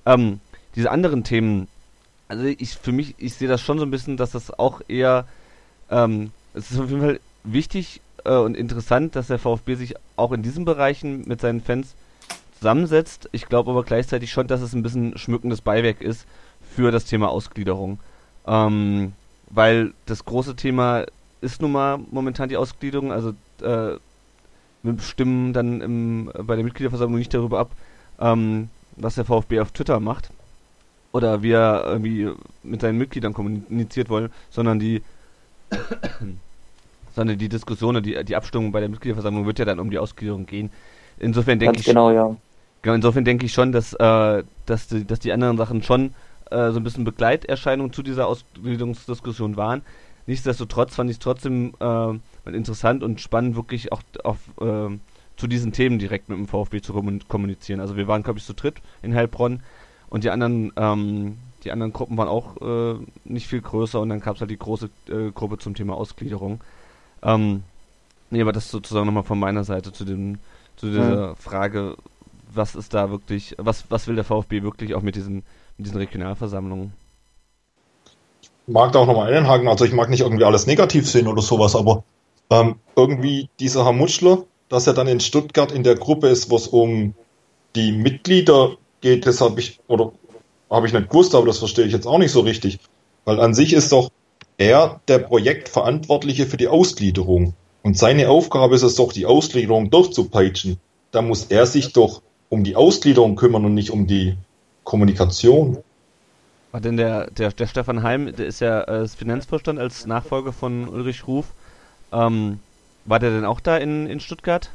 [0.07, 0.40] Ähm,
[0.77, 1.66] diese anderen Themen,
[2.29, 5.27] also ich für mich, ich sehe das schon so ein bisschen, dass das auch eher,
[5.90, 10.32] ähm, es ist auf jeden Fall wichtig äh, und interessant, dass der VfB sich auch
[10.32, 11.94] in diesen Bereichen mit seinen Fans
[12.58, 13.28] zusammensetzt.
[13.32, 16.26] Ich glaube aber gleichzeitig schon, dass es ein bisschen schmückendes Beiwerk ist
[16.74, 17.98] für das Thema Ausgliederung.
[18.46, 19.12] Ähm,
[19.50, 21.04] weil das große Thema
[21.40, 23.30] ist nun mal momentan die Ausgliederung, also
[23.62, 23.96] äh,
[24.82, 27.70] wir stimmen dann im, bei der Mitgliederversammlung nicht darüber ab,
[28.18, 30.30] ähm, was der VfB auf Twitter macht
[31.12, 32.30] oder wie er irgendwie
[32.62, 35.02] mit seinen Mitgliedern kommuniziert wollen, sondern die
[37.14, 40.46] sondern die Diskussion die, die Abstimmung bei der Mitgliederversammlung wird ja dann um die Ausgliederung
[40.46, 40.70] gehen.
[41.18, 42.37] Insofern denke ich genau, ja.
[42.83, 46.14] Genau, insofern denke ich schon, dass, äh, dass, die, dass die anderen Sachen schon
[46.50, 49.83] äh, so ein bisschen Begleiterscheinung zu dieser Ausgliederungsdiskussion waren.
[50.26, 54.96] Nichtsdestotrotz fand ich es trotzdem äh, interessant und spannend, wirklich auch auf, äh,
[55.37, 57.80] zu diesen Themen direkt mit dem VfB zu kommun- kommunizieren.
[57.80, 59.62] Also wir waren, glaube ich, zu dritt in Heilbronn
[60.09, 64.20] und die anderen, ähm, die anderen Gruppen waren auch äh, nicht viel größer und dann
[64.20, 66.61] gab es halt die große äh, Gruppe zum Thema Ausgliederung.
[67.23, 67.62] Ähm,
[68.31, 70.38] nee, aber das sozusagen nochmal von meiner Seite zu dem,
[70.77, 71.96] zu dieser Frage,
[72.53, 75.44] was ist da wirklich, was, was will der VfB wirklich auch mit diesen,
[75.77, 76.92] mit diesen Regionalversammlungen?
[78.70, 79.68] mag da auch nochmal einhaken.
[79.68, 82.05] Also ich mag nicht irgendwie alles negativ sehen oder sowas, aber
[82.51, 86.57] ähm, irgendwie dieser Herr Mutschler, dass er dann in Stuttgart in der Gruppe ist, wo
[86.57, 87.14] es um
[87.75, 90.12] die Mitglieder geht, das habe ich, oder
[90.70, 92.78] habe ich nicht gewusst, aber das verstehe ich jetzt auch nicht so richtig.
[93.24, 94.11] Weil an sich ist doch
[94.56, 97.54] er der Projektverantwortliche für die Ausgliederung.
[97.83, 100.78] Und seine Aufgabe ist es doch, die Ausgliederung durchzupeitschen.
[101.12, 104.37] Da muss er sich doch um die Ausgliederung kümmern und nicht um die
[104.85, 105.78] Kommunikation.
[106.72, 110.88] War denn der, der, der Stefan Heim, der ist ja äh, Finanzvorstand als Nachfolger von
[110.88, 111.46] Ulrich Ruf.
[112.12, 112.61] Ähm,
[113.06, 114.70] war der denn auch da in, in Stuttgart?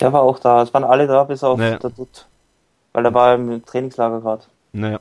[0.00, 0.62] Der war auch da.
[0.62, 1.78] Es waren alle da, bis auf Naja.
[1.78, 2.26] der Dutt.
[2.92, 4.42] Weil er war im Trainingslager gerade.
[4.72, 5.00] Naja.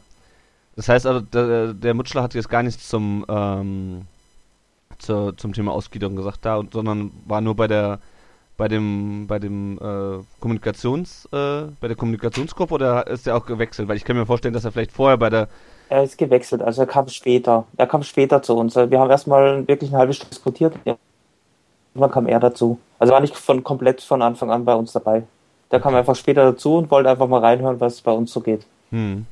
[0.77, 4.03] Das heißt also, der, der Mutschler hat jetzt gar nichts zum, ähm,
[4.99, 7.99] zur, zum Thema Ausgliederung gesagt da, und, sondern war nur bei der
[8.57, 13.87] bei dem bei dem äh, Kommunikations äh, bei der Kommunikationsgruppe oder ist er auch gewechselt?
[13.87, 15.47] Weil ich kann mir vorstellen, dass er vielleicht vorher bei der
[15.89, 17.65] Er ist gewechselt, also er kam später.
[17.77, 18.75] Er kam später zu uns.
[18.75, 20.73] Wir haben erstmal wirklich eine halbe Stunde diskutiert.
[21.93, 22.79] Irgendwann kam er dazu.
[22.99, 25.23] Also war nicht von komplett von Anfang an bei uns dabei.
[25.71, 28.65] Der kam einfach später dazu und wollte einfach mal reinhören, was bei uns so geht.
[28.91, 29.25] hm,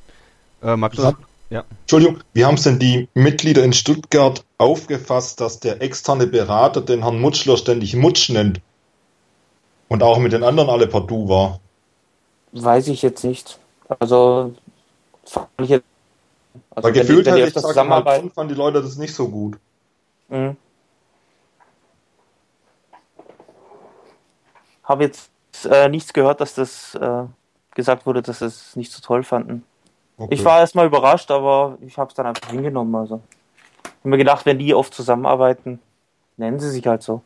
[0.61, 1.13] äh, Max, Ja.
[1.49, 1.63] Ja.
[1.81, 7.03] Entschuldigung, wie haben es denn die Mitglieder in Stuttgart aufgefasst, dass der externe Berater den
[7.03, 8.61] Herrn Mutschler ständig Mutsch nennt?
[9.87, 11.59] Und auch mit den anderen alle Du war.
[12.51, 13.59] Weiß ich jetzt nicht.
[13.99, 14.53] Also
[15.25, 15.85] fand ich jetzt.
[16.71, 19.29] Also Weil wenn die- gefühlt wenn hätte ich gesagt, fanden die Leute das nicht so
[19.29, 19.57] gut.
[20.29, 20.57] Mhm.
[24.83, 25.29] Habe jetzt
[25.69, 27.23] äh, nichts gehört, dass das äh,
[27.73, 29.63] gesagt wurde, dass sie es nicht so toll fanden.
[30.17, 30.33] Okay.
[30.33, 32.95] Ich war erstmal überrascht, aber ich habe es dann einfach hingenommen.
[32.95, 33.21] Also.
[33.83, 35.79] Ich habe mir gedacht, wenn die oft zusammenarbeiten,
[36.37, 37.21] nennen sie sich halt so.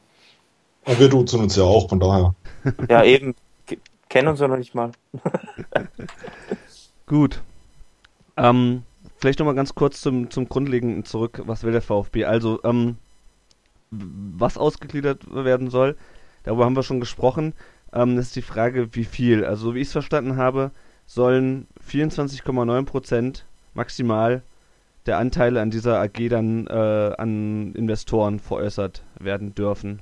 [0.85, 2.33] Und wir duzen uns ja auch, von daher.
[2.89, 3.35] Ja, eben.
[3.67, 4.91] Ke- Kennen uns ja noch nicht mal.
[7.05, 7.41] Gut.
[8.37, 8.83] Ähm,
[9.17, 11.41] vielleicht nochmal ganz kurz zum, zum Grundlegenden zurück.
[11.45, 12.25] Was will der VfB?
[12.25, 12.97] Also, ähm,
[13.91, 15.97] was ausgegliedert werden soll,
[16.43, 17.53] darüber haben wir schon gesprochen.
[17.93, 19.45] Ähm, das ist die Frage, wie viel.
[19.45, 20.71] Also, so wie ich es verstanden habe,
[21.09, 23.41] sollen 24,9%
[23.73, 24.43] maximal
[25.07, 30.01] der Anteile an dieser AG dann äh, an Investoren veräußert werden dürfen.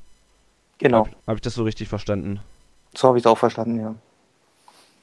[0.80, 1.08] Genau.
[1.26, 2.41] Habe ich das so richtig verstanden?
[2.93, 3.96] So habe ich es auch verstanden, ja.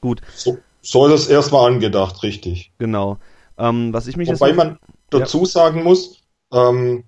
[0.02, 2.70] Gut, So, so ist es erstmal angedacht, richtig.
[2.78, 3.16] genau.
[3.56, 6.20] Ähm, was ich mich jetzt Wobei noch- man dazu sagen muss,
[6.52, 7.04] ähm,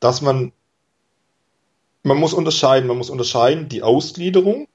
[0.00, 0.52] dass man,
[2.02, 4.68] man muss unterscheiden, man muss unterscheiden die Ausgliederung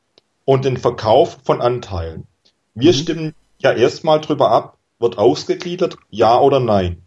[0.45, 2.25] und den Verkauf von Anteilen.
[2.75, 2.97] Wir Mhm.
[2.97, 7.03] stimmen ja erstmal drüber ab, wird ausgegliedert, ja oder nein.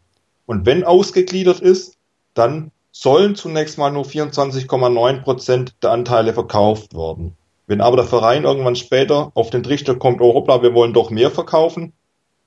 [0.46, 1.96] Und wenn ausgegliedert ist,
[2.34, 7.36] dann sollen zunächst mal nur 24,9 Prozent der Anteile verkauft werden.
[7.66, 11.10] Wenn aber der Verein irgendwann später auf den Trichter kommt, oh hoppla, wir wollen doch
[11.10, 11.92] mehr verkaufen,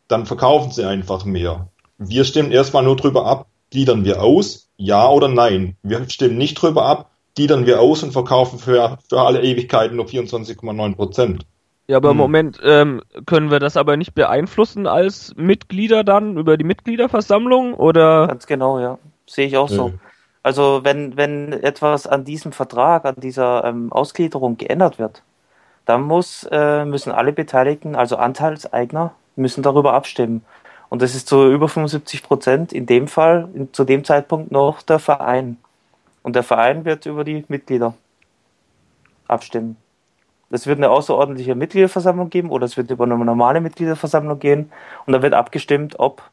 [0.08, 1.68] dann verkaufen sie einfach mehr.
[1.98, 5.76] Wir stimmen erstmal nur drüber ab, gliedern wir aus, ja oder nein.
[5.84, 10.06] Wir stimmen nicht drüber ab, gliedern wir aus und verkaufen für, für alle Ewigkeiten nur
[10.06, 11.46] 24,9 Prozent.
[11.90, 12.18] Ja, aber im Hm.
[12.18, 18.28] Moment ähm, können wir das aber nicht beeinflussen als Mitglieder dann über die Mitgliederversammlung oder
[18.28, 19.00] Ganz genau, ja.
[19.26, 19.88] Sehe ich auch so.
[19.88, 19.94] Äh.
[20.44, 25.24] Also wenn, wenn etwas an diesem Vertrag, an dieser ähm, Ausgliederung geändert wird,
[25.86, 30.46] dann muss, äh, müssen alle Beteiligten, also Anteilseigner, müssen darüber abstimmen.
[30.90, 34.84] Und das ist zu über 75 Prozent in dem Fall, in, zu dem Zeitpunkt noch
[34.84, 35.58] der Verein.
[36.22, 37.96] Und der Verein wird über die Mitglieder
[39.28, 39.76] abstimmen.
[40.52, 44.72] Es wird eine außerordentliche Mitgliederversammlung geben oder es wird über eine normale Mitgliederversammlung gehen
[45.06, 46.24] und da wird abgestimmt, ob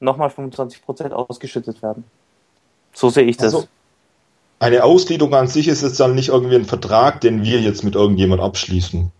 [0.00, 2.04] nochmal 25 Prozent ausgeschüttet werden.
[2.92, 3.54] So sehe ich das.
[3.54, 3.68] Also,
[4.60, 7.94] eine Ausgliederung an sich ist jetzt dann nicht irgendwie ein Vertrag, den wir jetzt mit
[7.94, 9.10] irgendjemand abschließen.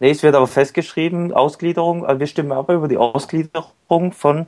[0.00, 4.46] Nee, es wird aber festgeschrieben, Ausgliederung, also wir stimmen aber über die Ausgliederung von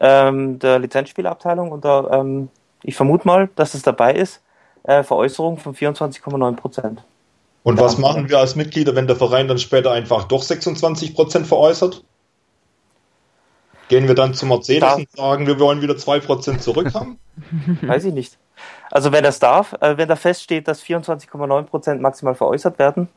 [0.00, 2.48] ähm, der Lizenzspielabteilung und da, ähm,
[2.82, 4.40] ich vermute mal, dass es dabei ist,
[4.82, 7.04] äh, Veräußerung von 24,9 Prozent.
[7.64, 11.46] Und was machen wir als Mitglieder, wenn der Verein dann später einfach doch 26 Prozent
[11.46, 12.02] veräußert?
[13.88, 14.94] Gehen wir dann zu Mercedes da.
[14.94, 17.18] und sagen, wir wollen wieder 2 Prozent zurück haben?
[17.82, 18.38] Weiß ich nicht.
[18.90, 23.08] Also wenn das darf, äh, wenn da feststeht, dass 24,9 Prozent maximal veräußert werden,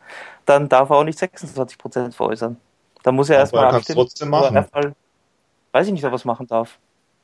[0.45, 2.57] dann darf er auch nicht 26 Prozent veräußern.
[3.03, 3.99] Da muss er erstmal abstimmen.
[3.99, 4.55] Trotzdem machen.
[4.55, 4.95] Erstmal,
[5.71, 6.77] weiß ich nicht, ob er es machen darf.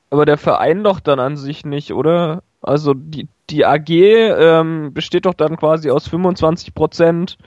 [0.10, 2.44] Aber der Verein doch dann an sich nicht, oder?
[2.62, 7.38] Also die, die AG ähm, besteht doch dann quasi aus 25 Prozent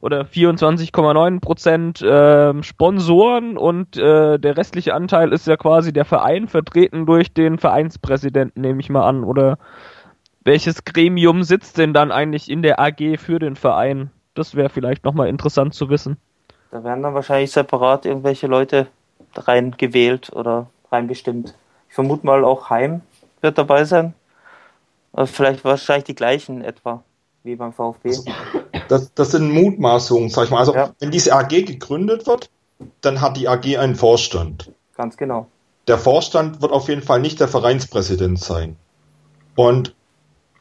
[0.00, 6.48] oder 24,9 Prozent äh, Sponsoren und äh, der restliche Anteil ist ja quasi der Verein
[6.48, 9.24] vertreten durch den Vereinspräsidenten, nehme ich mal an.
[9.24, 9.58] Oder
[10.44, 14.10] welches Gremium sitzt denn dann eigentlich in der AG für den Verein?
[14.34, 16.18] Das wäre vielleicht nochmal interessant zu wissen.
[16.70, 18.88] Da werden dann wahrscheinlich separat irgendwelche Leute
[19.34, 21.54] rein gewählt oder rein bestimmt.
[21.88, 23.00] Ich vermute mal auch Heim
[23.40, 24.14] wird dabei sein.
[25.16, 27.02] Aber vielleicht wahrscheinlich die gleichen etwa
[27.42, 28.10] wie beim VfB.
[28.10, 28.24] Also,
[28.88, 30.58] das, das sind Mutmaßungen, sag ich mal.
[30.58, 30.90] Also ja.
[31.00, 32.50] wenn diese AG gegründet wird,
[33.00, 34.70] dann hat die AG einen Vorstand.
[34.94, 35.46] Ganz genau.
[35.88, 38.76] Der Vorstand wird auf jeden Fall nicht der Vereinspräsident sein.
[39.54, 39.94] Und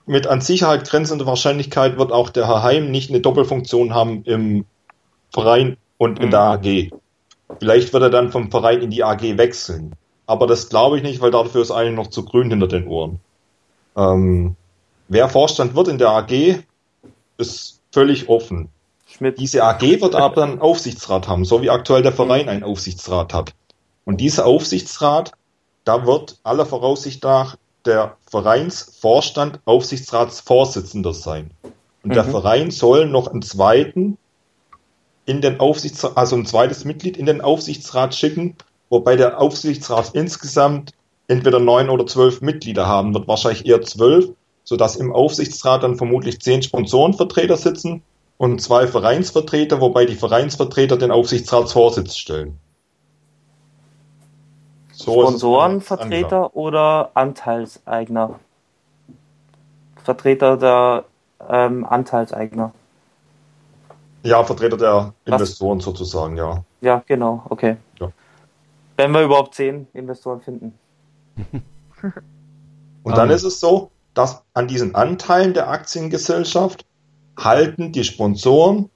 [0.06, 4.66] mit an Sicherheit grenzender Wahrscheinlichkeit wird auch der Herr Heim nicht eine Doppelfunktion haben im
[5.34, 6.32] Verein und in mhm.
[6.32, 6.90] der AG.
[7.60, 9.96] Vielleicht wird er dann vom Verein in die AG wechseln.
[10.28, 13.20] Aber das glaube ich nicht, weil dafür ist eigentlich noch zu grün hinter den Ohren.
[13.96, 14.56] Ähm,
[15.08, 16.64] wer Vorstand wird in der AG,
[17.38, 18.70] ist völlig offen.
[19.08, 19.40] Schmidt.
[19.40, 23.54] Diese AG wird aber einen Aufsichtsrat haben, so wie aktuell der Verein einen Aufsichtsrat hat.
[24.04, 25.32] Und dieser Aufsichtsrat,
[25.84, 31.52] da wird aller Voraussicht nach der Vereinsvorstand Aufsichtsratsvorsitzender sein.
[32.04, 32.14] Und mhm.
[32.14, 34.18] der Verein soll noch einen zweiten
[35.26, 38.56] in den Aufsichtsrat, also ein zweites Mitglied in den Aufsichtsrat schicken,
[38.90, 40.94] wobei der Aufsichtsrat insgesamt
[41.28, 44.30] entweder neun oder zwölf Mitglieder haben wird, wahrscheinlich eher zwölf,
[44.64, 48.04] sodass im Aufsichtsrat dann vermutlich zehn Sponsorenvertreter sitzen
[48.38, 52.60] und zwei Vereinsvertreter, wobei die Vereinsvertreter den Aufsichtsratsvorsitz stellen.
[54.92, 58.40] So Sponsorenvertreter oder Anteilseigner?
[60.04, 61.06] Vertreter der
[61.50, 62.72] ähm, Anteilseigner.
[64.24, 65.86] Ja, Vertreter der Investoren Was?
[65.86, 66.64] sozusagen, ja.
[66.82, 67.78] Ja, genau, okay.
[68.00, 68.12] Ja.
[68.98, 70.74] Wenn wir überhaupt zehn Investoren finden.
[73.04, 76.86] Und dann ist es so, dass an diesen Anteilen der Aktiengesellschaft
[77.38, 78.90] halten die Sponsoren,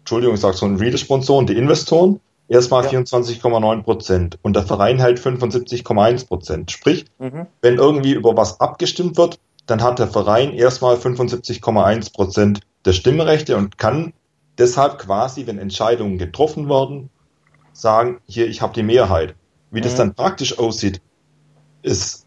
[0.00, 2.90] Entschuldigung, ich sage so ein Reader-Sponsoren, die Investoren, erstmal ja.
[3.00, 6.70] 24,9 Prozent und der Verein hält 75,1 Prozent.
[6.70, 7.46] Sprich, mhm.
[7.62, 13.56] wenn irgendwie über was abgestimmt wird, dann hat der Verein erstmal 75,1 Prozent der Stimmrechte
[13.56, 14.12] und kann
[14.58, 17.10] deshalb quasi, wenn Entscheidungen getroffen werden,
[17.72, 19.34] sagen, hier, ich habe die Mehrheit.
[19.70, 19.84] Wie mhm.
[19.84, 21.00] das dann praktisch aussieht,
[21.84, 22.26] ist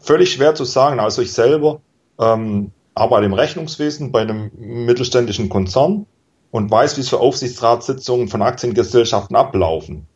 [0.00, 1.00] völlig schwer zu sagen.
[1.00, 1.80] Also ich selber
[2.18, 6.06] ähm, arbeite im Rechnungswesen bei einem mittelständischen Konzern
[6.50, 10.06] und weiß, wie so Aufsichtsratssitzungen von Aktiengesellschaften ablaufen.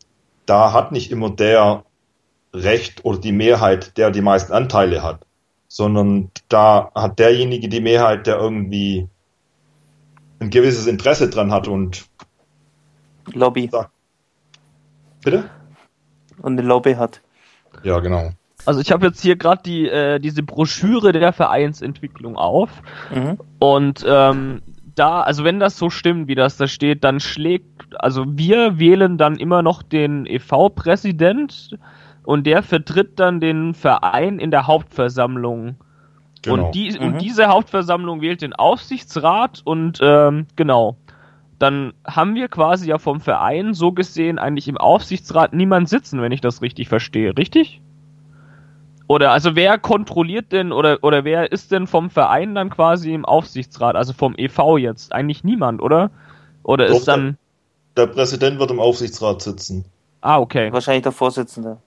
[0.45, 1.85] Da hat nicht immer der
[2.53, 5.25] Recht oder die Mehrheit, der die meisten Anteile hat,
[5.69, 9.07] sondern da hat derjenige die Mehrheit, der irgendwie
[10.39, 12.05] ein gewisses Interesse dran hat und
[13.31, 13.69] Lobby.
[13.71, 13.91] Sagt,
[15.23, 15.49] bitte?
[16.41, 17.21] Und eine Lobby hat.
[17.83, 18.31] Ja, genau.
[18.65, 22.69] Also ich habe jetzt hier gerade die äh, diese Broschüre der Vereinsentwicklung auf
[23.13, 23.37] mhm.
[23.59, 24.61] und ähm,
[24.95, 27.65] da, also wenn das so stimmt, wie das da steht, dann schlägt,
[27.97, 31.77] also wir wählen dann immer noch den EV-Präsident
[32.23, 35.75] und der vertritt dann den Verein in der Hauptversammlung.
[36.41, 36.65] Genau.
[36.67, 37.05] Und, die, mhm.
[37.05, 40.97] und diese Hauptversammlung wählt den Aufsichtsrat und ähm, genau.
[41.59, 46.31] Dann haben wir quasi ja vom Verein so gesehen eigentlich im Aufsichtsrat niemand sitzen, wenn
[46.31, 47.81] ich das richtig verstehe, richtig?
[49.11, 53.25] Oder also wer kontrolliert denn oder oder wer ist denn vom Verein dann quasi im
[53.25, 55.11] Aufsichtsrat, also vom EV jetzt?
[55.11, 56.11] Eigentlich niemand, oder?
[56.63, 57.37] Oder Doch, ist dann.
[57.97, 59.83] Der, der, Präsident wird im Aufsichtsrat sitzen.
[60.21, 60.71] Ah, okay.
[60.71, 61.81] Wahrscheinlich der Vorsitzende.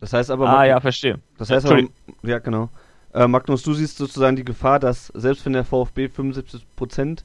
[0.00, 0.46] Das heißt aber.
[0.46, 1.20] Ah, ja, verstehe.
[1.38, 1.84] Das heißt aber.
[2.22, 2.68] Ja, genau.
[3.14, 7.24] Äh, Magnus, du siehst sozusagen die Gefahr, dass selbst wenn der VfB 75 Prozent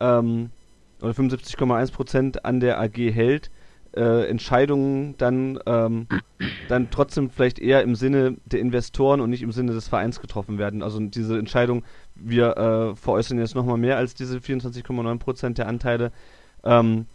[0.00, 0.50] ähm,
[1.00, 3.52] oder 75,1 Prozent an der AG hält,
[3.96, 6.06] äh, Entscheidungen dann, ähm,
[6.68, 10.58] dann trotzdem vielleicht eher im Sinne der Investoren und nicht im Sinne des Vereins getroffen
[10.58, 10.82] werden.
[10.82, 16.12] Also diese Entscheidung, wir äh, veräußern jetzt nochmal mehr als diese 24,9 Prozent der Anteile.
[16.64, 17.06] Ähm,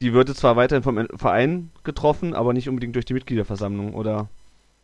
[0.00, 4.28] die wird zwar weiterhin vom Verein getroffen, aber nicht unbedingt durch die Mitgliederversammlung, oder?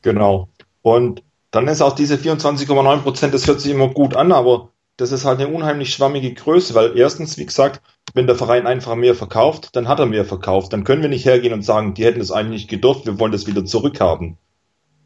[0.02, 0.48] Genau.
[0.82, 5.12] Und dann ist auch diese 24,9 Prozent, das hört sich immer gut an, aber das
[5.12, 7.82] ist halt eine unheimlich schwammige Größe, weil erstens, wie gesagt,
[8.14, 10.72] wenn der Verein einfach mehr verkauft, dann hat er mehr verkauft.
[10.72, 13.32] Dann können wir nicht hergehen und sagen, die hätten es eigentlich nicht gedurft, wir wollen
[13.32, 14.38] das wieder zurückhaben.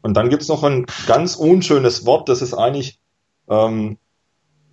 [0.01, 2.99] Und dann gibt's noch ein ganz unschönes Wort, das ist eigentlich
[3.49, 3.97] ähm,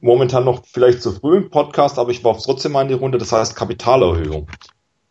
[0.00, 3.18] momentan noch vielleicht zu früh im Podcast, aber ich warf trotzdem mal in die Runde,
[3.18, 4.48] das heißt Kapitalerhöhung.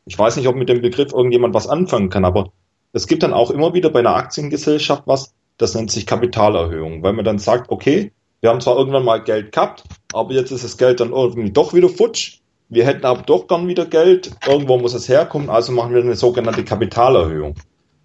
[0.06, 2.52] Ich weiß nicht, ob mit dem Begriff irgendjemand was anfangen kann, aber
[2.94, 7.14] es gibt dann auch immer wieder bei einer Aktiengesellschaft was, das nennt sich Kapitalerhöhung, weil
[7.14, 8.14] man dann sagt, okay,
[8.46, 11.74] wir haben zwar irgendwann mal Geld gehabt, aber jetzt ist das Geld dann irgendwie doch
[11.74, 12.42] wieder futsch.
[12.70, 14.30] Wir hätten aber doch dann wieder Geld.
[14.48, 17.56] Irgendwo muss es herkommen, also machen wir eine sogenannte Kapitalerhöhung.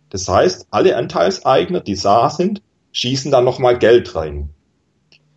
[0.09, 4.49] Das heißt, alle Anteilseigner, die da sind, schießen da nochmal Geld rein.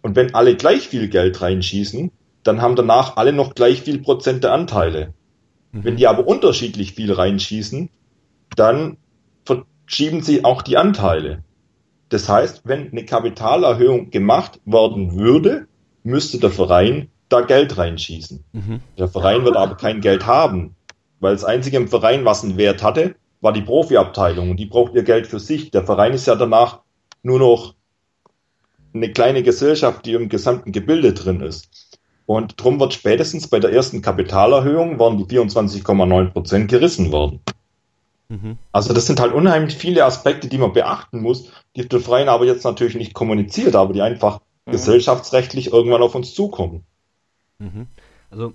[0.04, 2.10] Und wenn alle gleich viel Geld reinschießen,
[2.44, 5.14] dann haben danach alle noch gleich viel Prozent der Anteile.
[5.74, 5.84] Mhm.
[5.84, 7.90] Wenn die aber unterschiedlich viel reinschießen,
[8.56, 8.96] dann
[9.44, 11.44] verschieben sie auch die Anteile.
[12.14, 15.66] Das heißt, wenn eine Kapitalerhöhung gemacht worden würde,
[16.04, 18.44] müsste der Verein da Geld reinschießen.
[18.52, 18.82] Mhm.
[19.00, 20.76] Der Verein wird aber kein Geld haben,
[21.20, 24.94] weil das einzige im Verein, was einen Wert hatte, war die Profiabteilung und die braucht
[24.94, 25.72] ihr Geld für sich.
[25.72, 26.82] Der Verein ist ja danach
[27.24, 27.74] nur noch
[28.94, 31.98] eine kleine Gesellschaft, die im gesamten Gebilde drin ist.
[32.28, 37.40] Und drum wird spätestens bei der ersten Kapitalerhöhung waren die 24,9 Prozent gerissen worden.
[38.30, 38.58] Mhm.
[38.72, 42.46] Also das sind halt unheimlich viele Aspekte, die man beachten muss, die der Verein aber
[42.46, 44.72] jetzt natürlich nicht kommuniziert, aber die einfach mhm.
[44.72, 46.84] gesellschaftsrechtlich irgendwann auf uns zukommen.
[47.60, 47.88] Mhm.
[48.32, 48.54] Also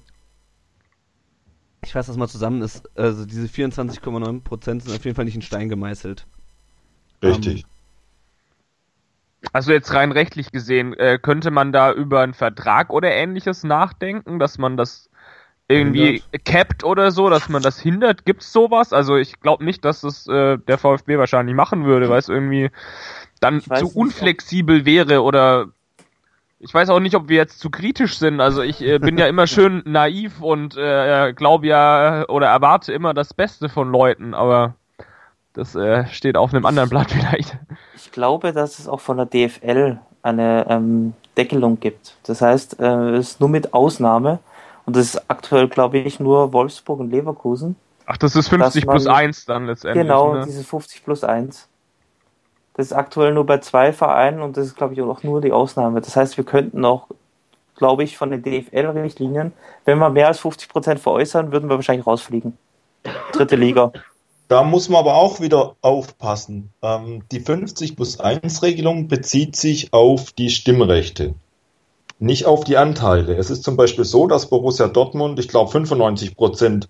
[1.85, 5.37] ich fasse das mal zusammen, ist, also diese 24,9 Prozent sind auf jeden Fall nicht
[5.37, 6.27] in Stein gemeißelt.
[7.23, 7.65] Richtig.
[7.65, 7.71] Um,
[9.43, 13.63] ähm, also jetzt rein rechtlich gesehen, äh, könnte man da über einen Vertrag oder ähnliches
[13.63, 15.09] nachdenken, dass man das
[15.69, 16.45] irgendwie hindert.
[16.45, 18.25] capped oder so, dass man das hindert?
[18.25, 18.93] Gibt's sowas?
[18.93, 22.71] Also ich glaube nicht, dass es äh, der VfB wahrscheinlich machen würde, weil es irgendwie
[23.41, 25.67] dann zu unflexibel wäre oder
[26.61, 28.41] ich weiß auch nicht, ob wir jetzt zu kritisch sind.
[28.41, 33.15] Also ich äh, bin ja immer schön naiv und äh, glaube ja oder erwarte immer
[33.15, 34.75] das Beste von Leuten, aber
[35.53, 37.59] das äh, steht auf einem anderen Blatt vielleicht.
[37.95, 42.17] Ich glaube, dass es auch von der DFL eine ähm, Deckelung gibt.
[42.25, 44.41] Das heißt, äh, es ist nur mit Ausnahme
[44.89, 47.77] und das ist aktuell, glaube ich, nur Wolfsburg und Leverkusen.
[48.07, 50.03] Ach, das ist 50 man, plus 1 dann letztendlich.
[50.03, 50.45] Genau, ne?
[50.47, 51.69] dieses 50 plus 1.
[52.73, 55.53] Das ist aktuell nur bei zwei Vereinen und das ist, glaube ich, auch nur die
[55.53, 56.01] Ausnahme.
[56.01, 57.09] Das heißt, wir könnten auch,
[57.77, 59.53] glaube ich, von den DFL-Richtlinien,
[59.85, 62.57] wenn wir mehr als 50 Prozent veräußern, würden wir wahrscheinlich rausfliegen.
[63.33, 63.93] Dritte Liga.
[64.49, 66.73] Da muss man aber auch wieder aufpassen.
[66.81, 71.35] Ähm, die 50 plus 1 Regelung bezieht sich auf die Stimmrechte
[72.19, 73.37] nicht auf die Anteile.
[73.37, 76.89] Es ist zum Beispiel so, dass Borussia Dortmund, ich glaube, 95 Prozent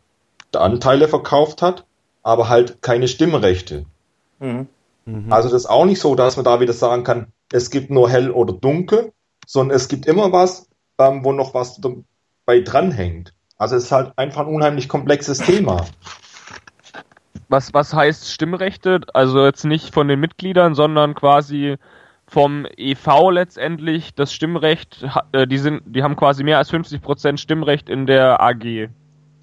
[0.52, 1.84] der Anteile verkauft hat,
[2.22, 3.84] aber halt keine Stimmrechte.
[4.38, 4.68] Mhm.
[5.04, 5.32] Mhm.
[5.32, 8.10] Also das ist auch nicht so, dass man da wieder sagen kann, es gibt nur
[8.10, 9.12] hell oder dunkel,
[9.46, 13.34] sondern es gibt immer was, ähm, wo noch was dabei dranhängt.
[13.56, 15.86] Also es ist halt einfach ein unheimlich komplexes Thema.
[17.48, 19.00] Was, was heißt Stimmrechte?
[19.14, 21.76] Also jetzt nicht von den Mitgliedern, sondern quasi
[22.28, 27.40] vom EV letztendlich das Stimmrecht, äh, die sind, die haben quasi mehr als 50 Prozent
[27.40, 28.90] Stimmrecht in der AG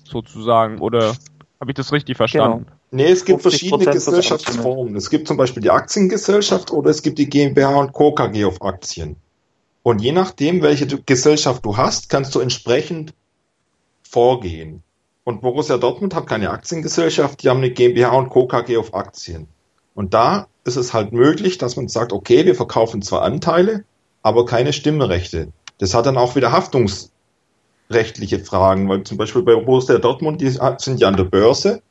[0.04, 0.80] sozusagen.
[0.80, 1.16] Oder
[1.60, 2.66] habe ich das richtig verstanden?
[2.66, 2.76] Genau.
[2.92, 4.96] Nee, es gibt verschiedene Gesellschaftsformen.
[4.96, 8.14] Es gibt zum Beispiel die Aktiengesellschaft oder es gibt die GmbH und Co.
[8.14, 9.18] KG auf Aktien.
[9.82, 13.14] Und je nachdem, welche Gesellschaft du hast, kannst du entsprechend
[14.04, 14.84] vorgehen.
[15.24, 18.48] Und Borussia Dortmund hat keine Aktiengesellschaft, die haben eine GmbH und Co.
[18.48, 19.48] KG auf Aktien.
[19.96, 23.86] Und da ist es halt möglich, dass man sagt, okay, wir verkaufen zwar Anteile,
[24.22, 25.48] aber keine Stimmrechte.
[25.80, 31.00] Das hat dann auch wieder haftungsrechtliche Fragen, weil zum Beispiel bei Borussia Dortmund, die sind
[31.00, 31.82] ja an der Börse.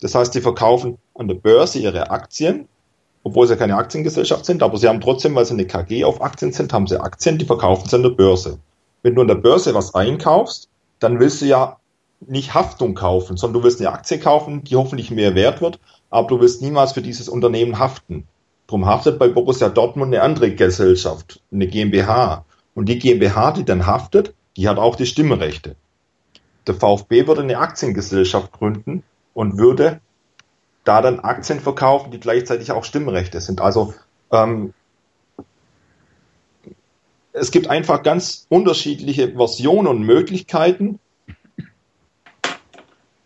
[0.00, 2.68] Das heißt, die verkaufen an der Börse ihre Aktien,
[3.24, 6.52] obwohl sie keine Aktiengesellschaft sind, aber sie haben trotzdem, weil sie eine KG auf Aktien
[6.52, 8.58] sind, haben sie Aktien, die verkaufen sie an der Börse.
[9.02, 10.68] Wenn du an der Börse was einkaufst,
[10.98, 11.78] dann willst du ja
[12.20, 15.78] nicht Haftung kaufen, sondern du willst eine Aktie kaufen, die hoffentlich mehr wert wird
[16.16, 18.26] aber du wirst niemals für dieses Unternehmen haften.
[18.68, 22.46] Drum haftet bei Borussia Dortmund eine andere Gesellschaft, eine GmbH.
[22.74, 25.76] Und die GmbH, die dann haftet, die hat auch die Stimmrechte.
[26.66, 29.02] Der VfB würde eine Aktiengesellschaft gründen
[29.34, 30.00] und würde
[30.84, 33.60] da dann Aktien verkaufen, die gleichzeitig auch Stimmrechte sind.
[33.60, 33.92] Also
[34.32, 34.72] ähm,
[37.34, 40.98] es gibt einfach ganz unterschiedliche Versionen und Möglichkeiten,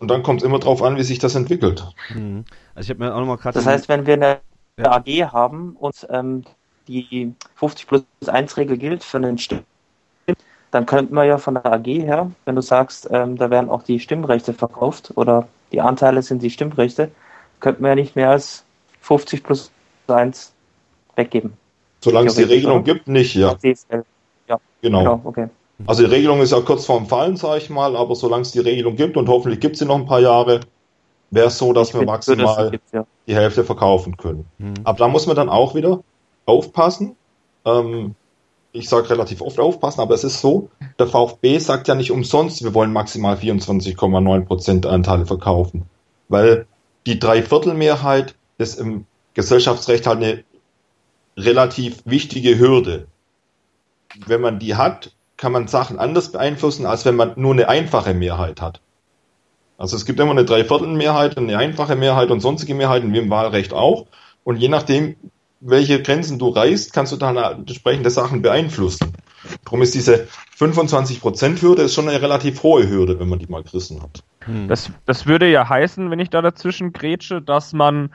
[0.01, 1.87] Und dann kommt es immer drauf an, wie sich das entwickelt.
[2.15, 2.45] Mhm.
[2.75, 3.55] Also ich habe mir auch nochmal gerade.
[3.55, 4.39] Das heißt, wenn wir eine
[4.79, 4.93] ja.
[4.93, 6.45] AG haben und ähm,
[6.89, 9.61] die 50 plus 1 Regel gilt für einen Stimm,
[10.71, 13.83] dann könnten wir ja von der AG her, wenn du sagst, ähm, da werden auch
[13.83, 17.11] die Stimmrechte verkauft oder die Anteile sind die Stimmrechte,
[17.61, 18.65] könnten wir ja nicht mehr als
[19.03, 19.71] 50 plus
[20.09, 20.53] 1
[21.15, 21.53] weggeben.
[22.01, 22.95] Solange es die Regelung oder?
[22.95, 23.57] gibt, nicht, ja.
[24.49, 24.99] Ja, genau.
[24.99, 25.49] genau okay.
[25.87, 28.61] Also die Regelung ist ja kurz vorm Fallen, sage ich mal, aber solange es die
[28.61, 30.61] Regelung gibt und hoffentlich gibt sie noch ein paar Jahre,
[31.31, 33.07] wäre es so, dass ich wir maximal gibt, ja.
[33.27, 34.47] die Hälfte verkaufen können.
[34.59, 34.75] Mhm.
[34.85, 36.03] Aber da muss man dann auch wieder
[36.47, 37.17] aufpassen.
[37.65, 38.15] Ähm,
[38.73, 42.63] ich sage relativ oft aufpassen, aber es ist so, der VfB sagt ja nicht umsonst,
[42.63, 45.87] wir wollen maximal 24,9% Anteile verkaufen.
[46.29, 46.67] Weil
[47.07, 50.45] die Dreiviertelmehrheit ist im Gesellschaftsrecht halt eine
[51.37, 53.07] relativ wichtige Hürde.
[54.27, 58.13] Wenn man die hat, kann man Sachen anders beeinflussen, als wenn man nur eine einfache
[58.13, 58.83] Mehrheit hat.
[59.79, 63.73] Also es gibt immer eine Dreiviertelmehrheit, eine einfache Mehrheit und sonstige Mehrheiten, wie im Wahlrecht
[63.73, 64.07] auch.
[64.45, 65.17] Und je nachdem,
[65.61, 69.15] welche Grenzen du reißt, kannst du dann entsprechende Sachen beeinflussen.
[69.65, 70.29] Darum ist diese
[70.59, 74.23] 25%-Hürde schon eine relativ hohe Hürde, wenn man die mal gerissen hat.
[74.69, 78.11] Das, das würde ja heißen, wenn ich da dazwischen grätsche, dass man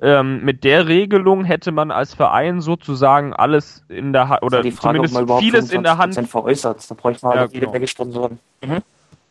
[0.00, 5.02] ähm, mit der Regelung hätte man als Verein sozusagen alles in der Hand oder Frage,
[5.02, 6.14] zumindest vieles in der Hand.
[6.14, 7.72] veräußert, da bräuchte man halt ja, jede genau.
[7.72, 8.38] Menge Sponsoren.
[8.64, 8.78] Mhm.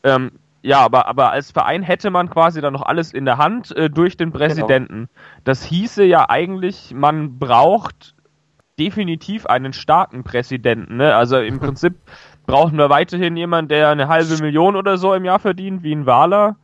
[0.03, 3.75] Ähm, ja, aber, aber als Verein hätte man quasi dann noch alles in der Hand
[3.77, 4.95] äh, durch den Präsidenten.
[4.95, 5.09] Genau.
[5.45, 8.15] Das hieße ja eigentlich, man braucht
[8.77, 10.97] definitiv einen starken Präsidenten.
[10.97, 11.15] Ne?
[11.15, 11.95] Also im Prinzip
[12.45, 16.05] brauchen wir weiterhin jemanden, der eine halbe Million oder so im Jahr verdient, wie ein
[16.05, 16.57] Wahler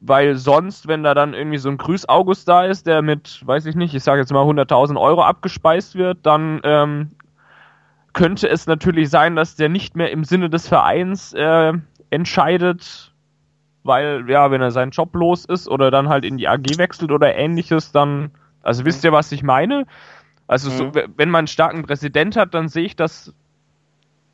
[0.00, 3.66] weil sonst, wenn da dann irgendwie so ein Grüß August da ist, der mit, weiß
[3.66, 7.10] ich nicht, ich sage jetzt mal 100.000 Euro abgespeist wird, dann ähm,
[8.12, 11.72] könnte es natürlich sein, dass der nicht mehr im Sinne des Vereins äh,
[12.10, 13.12] entscheidet,
[13.82, 17.10] weil, ja, wenn er seinen Job los ist oder dann halt in die AG wechselt
[17.10, 18.30] oder ähnliches, dann,
[18.62, 19.86] also wisst ihr, was ich meine?
[20.46, 20.92] Also, so, mhm.
[21.16, 23.34] wenn man einen starken Präsident hat, dann sehe ich das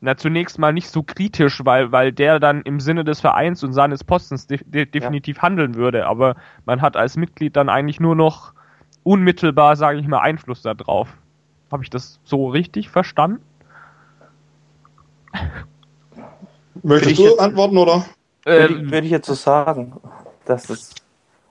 [0.05, 3.73] na, zunächst mal nicht so kritisch, weil, weil der dann im Sinne des Vereins und
[3.73, 5.41] seines Postens de de definitiv ja.
[5.41, 6.05] handeln würde.
[6.05, 6.35] Aber
[6.65, 8.53] man hat als Mitglied dann eigentlich nur noch
[9.03, 11.09] unmittelbar, sage ich mal, Einfluss darauf.
[11.71, 13.41] Habe ich das so richtig verstanden?
[16.83, 18.05] Möchtest du jetzt, antworten, oder?
[18.43, 19.93] Würde, ähm, würde ich jetzt so sagen.
[20.45, 21.01] Das ist,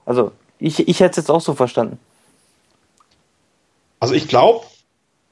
[0.05, 1.99] also, ich, ich hätte es jetzt auch so verstanden.
[3.99, 4.65] Also ich glaube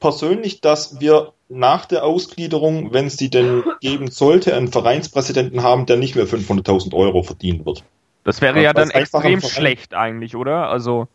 [0.03, 5.85] persönlich, dass wir nach der Ausgliederung, wenn es die denn geben sollte, einen Vereinspräsidenten haben,
[5.85, 7.85] der nicht mehr 500.000 Euro verdienen wird.
[8.25, 10.67] Das wäre ja dann extrem schlecht eigentlich, oder?
[10.67, 11.07] Also.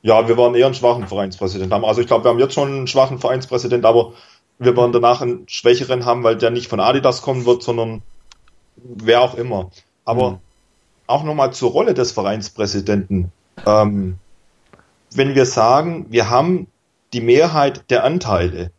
[0.00, 1.84] Ja, wir waren eher einen schwachen Vereinspräsident haben.
[1.84, 4.14] Also ich glaube, wir haben jetzt schon einen schwachen Vereinspräsident, aber
[4.58, 8.00] wir werden danach einen schwächeren haben, weil der nicht von Adidas kommen wird, sondern
[8.76, 9.70] wer auch immer.
[10.06, 10.38] Aber mhm.
[11.08, 13.32] auch nochmal zur Rolle des Vereinspräsidenten.
[13.66, 14.16] Ähm,
[15.12, 16.68] wenn wir sagen, wir haben
[17.14, 18.70] die Mehrheit der Anteile,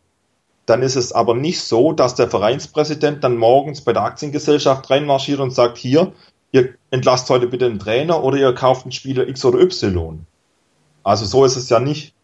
[0.66, 5.40] dann ist es aber nicht so, dass der Vereinspräsident dann morgens bei der Aktiengesellschaft reinmarschiert
[5.40, 6.12] und sagt, hier,
[6.52, 10.26] ihr entlasst heute bitte einen Trainer oder ihr kauft einen Spieler X oder Y.
[11.02, 12.14] Also so ist es ja nicht.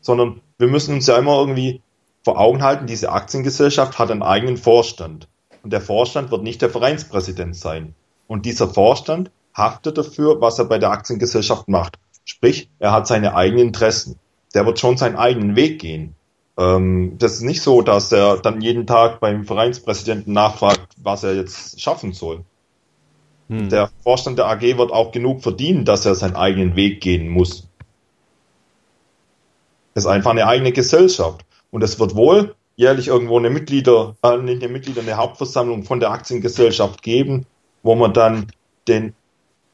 [0.00, 1.82] Sondern wir müssen uns ja immer irgendwie
[2.24, 5.28] vor Augen halten, diese Aktiengesellschaft hat einen eigenen Vorstand.
[5.62, 7.94] Und der Vorstand wird nicht der Vereinspräsident sein.
[8.26, 11.98] Und dieser Vorstand haftet dafür, was er bei der Aktiengesellschaft macht.
[12.24, 14.18] Sprich, er hat seine eigenen Interessen.
[14.54, 16.14] Der wird schon seinen eigenen Weg gehen.
[16.58, 21.34] Ähm, das ist nicht so, dass er dann jeden Tag beim Vereinspräsidenten nachfragt, was er
[21.34, 22.44] jetzt schaffen soll.
[23.48, 23.68] Hm.
[23.68, 27.68] Der Vorstand der AG wird auch genug verdienen, dass er seinen eigenen Weg gehen muss.
[29.94, 31.44] Das ist einfach eine eigene Gesellschaft.
[31.70, 36.00] Und es wird wohl jährlich irgendwo eine Mitglieder, äh, nicht eine Mitglieder, eine Hauptversammlung von
[36.00, 37.46] der Aktiengesellschaft geben,
[37.82, 38.48] wo man dann
[38.88, 39.14] den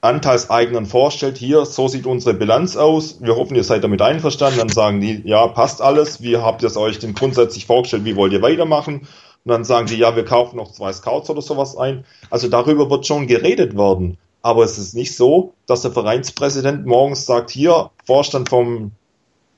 [0.01, 4.69] Anteilseignern vorstellt, hier, so sieht unsere Bilanz aus, wir hoffen, ihr seid damit einverstanden, dann
[4.69, 8.33] sagen die, ja, passt alles, wie habt ihr es euch denn grundsätzlich vorgestellt, wie wollt
[8.33, 9.09] ihr weitermachen?
[9.45, 12.05] Und dann sagen die, ja, wir kaufen noch zwei Scouts oder sowas ein.
[12.31, 14.19] Also darüber wird schon geredet worden.
[14.43, 18.93] Aber es ist nicht so, dass der Vereinspräsident morgens sagt, hier, Vorstand vom,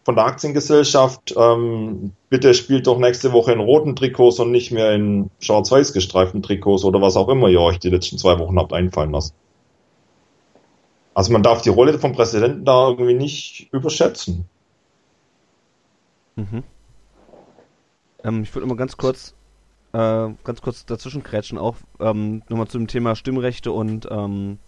[0.05, 4.93] von der Aktiengesellschaft, ähm, bitte spielt doch nächste Woche in roten Trikots und nicht mehr
[4.95, 8.73] in schwarz-weiß gestreiften Trikots oder was auch immer ihr euch die letzten zwei Wochen habt
[8.73, 9.35] einfallen lassen.
[11.15, 14.49] Also man darf die Rolle vom Präsidenten da irgendwie nicht überschätzen.
[16.37, 16.63] Mhm.
[18.23, 19.35] Ähm, ich würde mal ganz kurz,
[19.93, 24.59] äh, ganz kurz dazwischen krätschen, auch ähm, nochmal zum Thema Stimmrechte und ähm,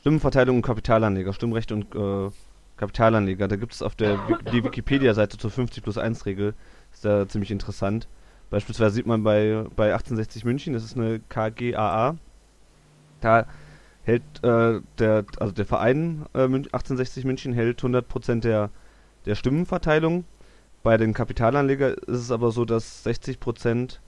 [0.00, 1.32] Stimmenverteilung und Kapitalanleger.
[1.32, 2.30] Stimmrechte und äh,
[2.76, 3.48] Kapitalanleger.
[3.48, 4.18] Da gibt es auf der
[4.52, 6.54] die Wikipedia-Seite zur 50 plus 1 Regel.
[6.92, 8.08] Ist da ziemlich interessant.
[8.50, 12.16] Beispielsweise sieht man bei, bei 1860 München, das ist eine KGAA.
[13.20, 13.46] Da
[14.06, 18.70] hält äh, der, also der Verein äh, 1860 München hält 100% der,
[19.26, 20.24] der Stimmenverteilung.
[20.84, 23.98] Bei den Kapitalanleger ist es aber so, dass 60%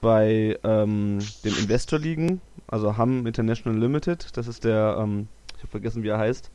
[0.00, 5.70] bei ähm, dem Investor liegen, also Ham International Limited, das ist der, ähm, ich habe
[5.70, 6.50] vergessen, wie er heißt.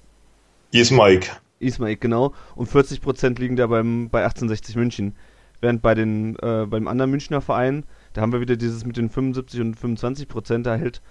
[0.71, 1.39] Ismaik.
[1.59, 2.33] Ismaik, genau.
[2.55, 5.15] Und 40% liegen da beim, bei 1860 München.
[5.59, 9.11] Während bei den, äh, beim anderen Münchner Verein, da haben wir wieder dieses mit den
[9.11, 11.03] 75 und 25%, da hält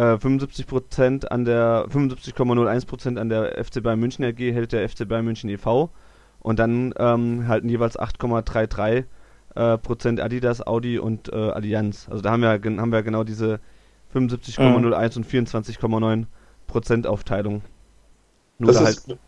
[0.00, 5.26] äh, 75% an der 75,01% an der FC Bayern München AG hält der FC Bayern
[5.26, 5.90] München e.V.
[6.40, 9.04] und dann ähm, halten jeweils 8,33
[9.54, 12.06] äh, Prozent Adidas, Audi und äh, Allianz.
[12.08, 13.60] Also da haben wir, haben wir genau diese
[14.14, 14.84] 75,01 mhm.
[14.84, 16.24] und 24,9
[16.66, 17.60] Prozent Aufteilung.
[18.58, 19.18] Nur das ist, halt,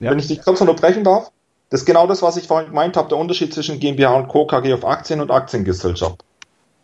[0.00, 0.10] ja?
[0.10, 1.30] Wenn ich dich kurz unterbrechen darf,
[1.68, 4.46] das ist genau das, was ich vorhin gemeint habe, der Unterschied zwischen GmbH und Co.
[4.46, 6.24] KG auf Aktien und Aktiengesellschaft.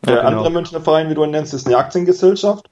[0.05, 0.29] Der genau.
[0.29, 2.69] andere Münchner Verein, wie du ihn nennst, ist eine Aktiengesellschaft.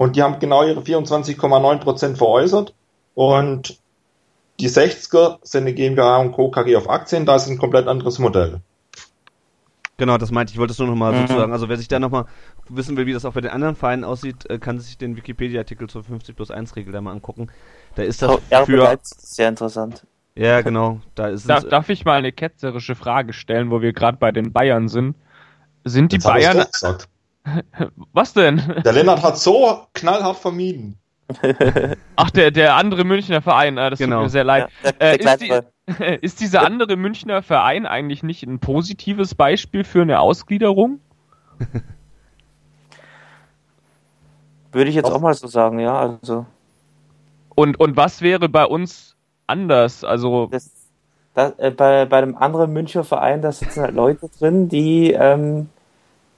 [0.00, 2.72] Und die haben genau ihre 24,9% veräußert.
[3.12, 3.78] Und
[4.58, 6.50] die 60er sind eine GmbH und Co.
[6.50, 7.26] KG auf Aktien.
[7.26, 8.62] Da ist ein komplett anderes Modell.
[9.98, 10.54] Genau, das meinte ich.
[10.54, 11.26] Ich wollte es nur nochmal mhm.
[11.26, 11.52] sozusagen.
[11.52, 12.24] Also wer sich da nochmal
[12.70, 15.86] wissen will, wie das auch bei den anderen Vereinen aussieht, äh, kann sich den Wikipedia-Artikel
[15.90, 17.48] zur 50 plus 1 Regel da mal angucken.
[17.94, 18.98] Da ist das oh, für...
[19.02, 20.06] Sehr interessant.
[20.34, 21.00] Ja, genau.
[21.14, 24.50] Da ist Darf, darf ich mal eine ketzerische Frage stellen, wo wir gerade bei den
[24.50, 25.14] Bayern sind?
[25.84, 26.64] Sind die Jetzt Bayern.
[28.12, 28.62] Was denn?
[28.84, 30.98] Der Lennart hat so knallhart vermieden.
[32.16, 34.16] Ach, der, der andere Münchner Verein, ah, das genau.
[34.16, 34.68] tut mir sehr leid.
[34.82, 35.52] Ja, äh, ist, die,
[36.22, 41.00] ist, dieser andere Münchner Verein eigentlich nicht ein positives Beispiel für eine Ausgliederung?
[44.72, 45.98] Würde ich jetzt auch mal so sagen, ja.
[45.98, 46.46] Also.
[47.54, 50.04] Und, und was wäre bei uns anders?
[50.04, 50.46] Also.
[50.46, 50.70] Das,
[51.34, 55.68] das, äh, bei, bei dem anderen Münchner Verein, da sitzen halt Leute drin, die, ähm,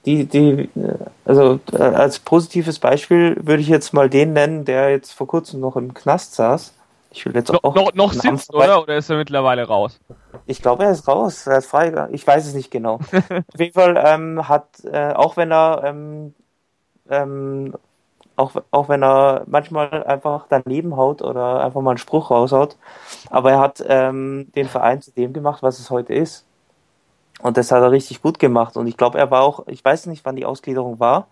[0.05, 0.95] die, die, äh,
[1.25, 5.59] also äh, als positives Beispiel würde ich jetzt mal den nennen, der jetzt vor kurzem
[5.59, 6.73] noch im Knast saß.
[7.11, 7.75] Ich will jetzt no, auch.
[7.75, 8.81] Noch, noch sitzt, oder?
[8.81, 9.99] Oder ist er mittlerweile raus?
[10.47, 11.45] Ich glaube, er ist raus.
[11.45, 12.07] Er ist frei.
[12.11, 12.95] Ich weiß es nicht genau.
[13.53, 16.33] Auf jeden Fall ähm, hat, äh, auch wenn er ähm,
[17.09, 17.73] ähm,
[18.35, 22.77] auch, auch wenn er manchmal einfach daneben haut oder einfach mal einen Spruch raushaut.
[23.29, 26.45] Aber er hat ähm, den Verein zu dem gemacht, was es heute ist.
[27.41, 28.77] Und das hat er richtig gut gemacht.
[28.77, 31.27] Und ich glaube, er war auch, ich weiß nicht, wann die Ausgliederung war,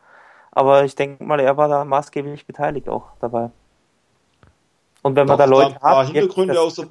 [0.51, 3.51] aber ich denke mal, er war da maßgeblich beteiligt auch dabei.
[5.01, 5.81] Und wenn man da Leute hat.
[5.81, 6.87] Paar Hintergründe aus der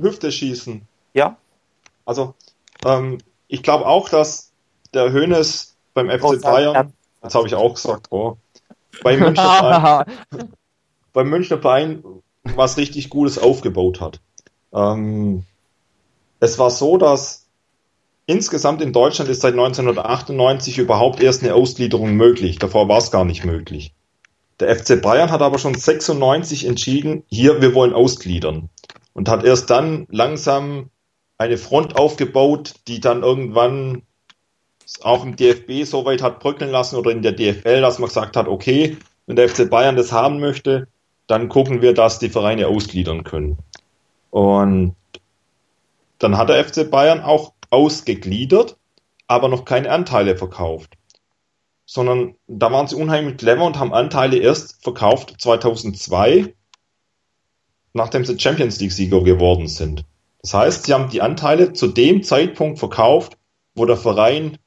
[0.00, 0.82] Hüfte schießen.
[1.12, 1.36] Ja.
[2.04, 2.34] Also,
[2.84, 4.50] ähm, ich glaube auch, dass
[4.92, 8.36] der Hönes beim FC oh, Bayern, das habe ich auch gesagt, oh,
[9.02, 10.54] beim Münchner Verein,
[11.12, 12.02] beim Münchner Verein
[12.42, 14.20] was richtig Gutes aufgebaut hat.
[14.72, 15.44] Ähm,
[16.40, 17.43] es war so, dass
[18.26, 22.58] insgesamt in Deutschland ist seit 1998 überhaupt erst eine Ausgliederung möglich.
[22.58, 23.94] Davor war es gar nicht möglich.
[24.60, 28.70] Der FC Bayern hat aber schon 96 entschieden, hier, wir wollen ausgliedern.
[29.12, 30.90] Und hat erst dann langsam
[31.38, 34.02] eine Front aufgebaut, die dann irgendwann
[35.02, 38.36] auch im DFB so weit hat bröckeln lassen oder in der DFL, dass man gesagt
[38.36, 38.96] hat, okay,
[39.26, 40.88] wenn der FC Bayern das haben möchte,
[41.26, 43.58] dann gucken wir, dass die Vereine ausgliedern können.
[44.30, 44.94] Und
[46.18, 48.76] dann hat der FC Bayern auch ausgegliedert,
[49.26, 50.94] aber noch keine Anteile verkauft.
[51.86, 56.54] Sondern da waren sie unheimlich clever und haben Anteile erst verkauft 2002,
[57.92, 60.04] nachdem sie Champions League-Sieger geworden sind.
[60.42, 63.38] Das heißt, sie haben die Anteile zu dem Zeitpunkt verkauft,
[63.74, 64.58] wo der Verein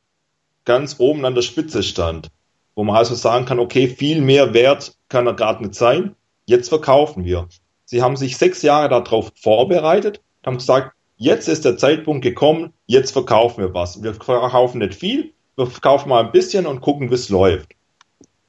[0.66, 2.30] ganz oben an der Spitze stand.
[2.76, 6.16] Wo man also sagen kann, okay, viel mehr wert kann er gerade nicht sein.
[6.46, 7.48] Jetzt verkaufen wir.
[7.86, 13.12] Sie haben sich sechs Jahre darauf vorbereitet, haben gesagt, jetzt ist der Zeitpunkt gekommen, jetzt
[13.12, 14.02] verkaufen wir was.
[14.02, 17.74] Wir verkaufen nicht viel, wir verkaufen mal ein bisschen und gucken, wie es läuft.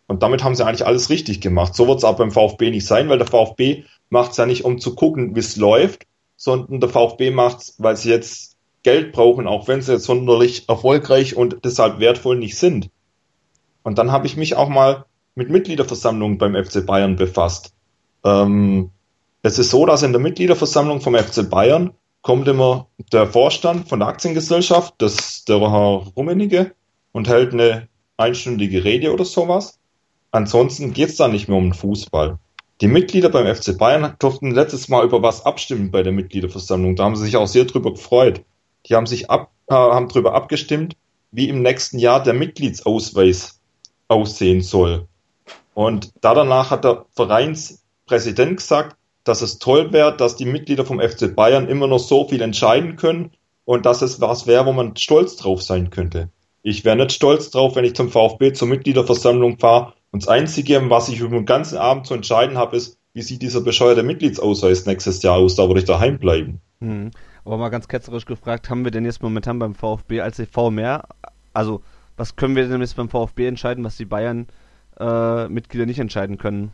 [0.07, 1.75] Und damit haben sie eigentlich alles richtig gemacht.
[1.75, 4.65] So wird es auch beim VfB nicht sein, weil der VfB macht es ja nicht,
[4.65, 6.07] um zu gucken, wie es läuft,
[6.37, 10.69] sondern der VfB macht es, weil sie jetzt Geld brauchen, auch wenn sie jetzt sonderlich
[10.69, 12.91] erfolgreich und deshalb wertvoll nicht sind.
[13.83, 15.05] Und dann habe ich mich auch mal
[15.35, 17.75] mit Mitgliederversammlungen beim FC Bayern befasst.
[18.25, 18.91] Ähm,
[19.43, 21.93] es ist so, dass in der Mitgliederversammlung vom FC Bayern
[22.23, 26.75] kommt immer der Vorstand von der Aktiengesellschaft, das der Herr Rummenigge,
[27.13, 29.79] und hält eine einstündige Rede oder sowas.
[30.31, 32.39] Ansonsten geht es da nicht mehr um den Fußball.
[32.81, 36.97] Die Mitglieder beim FC Bayern durften letztes Mal über was abstimmen bei der Mitgliederversammlung.
[36.97, 38.43] Da haben sie sich auch sehr drüber gefreut.
[38.87, 40.97] Die haben sich ab, äh, haben darüber abgestimmt,
[41.33, 43.61] wie im nächsten Jahr der Mitgliedsausweis
[44.07, 45.09] aussehen soll.
[45.75, 48.97] Und da danach hat der Vereinspräsident gesagt,
[49.29, 52.97] dass es toll wäre, dass die Mitglieder vom FC Bayern immer noch so viel entscheiden
[52.97, 53.33] können
[53.65, 56.31] und dass es was wäre, wo man stolz drauf sein könnte.
[56.63, 60.89] Ich wäre nicht stolz drauf, wenn ich zum VfB zur Mitgliederversammlung fahre Und das Einzige,
[60.91, 64.87] was ich über den ganzen Abend zu entscheiden habe, ist, wie sieht dieser bescheuerte Mitgliedsausweis
[64.87, 65.55] nächstes Jahr aus?
[65.55, 66.61] Da würde ich daheim bleiben.
[66.81, 67.11] Hm.
[67.45, 71.05] Aber mal ganz ketzerisch gefragt, haben wir denn jetzt momentan beim VfB als EV mehr?
[71.53, 71.83] Also,
[72.17, 76.73] was können wir denn jetzt beim VfB entscheiden, was die Bayern-Mitglieder äh, nicht entscheiden können?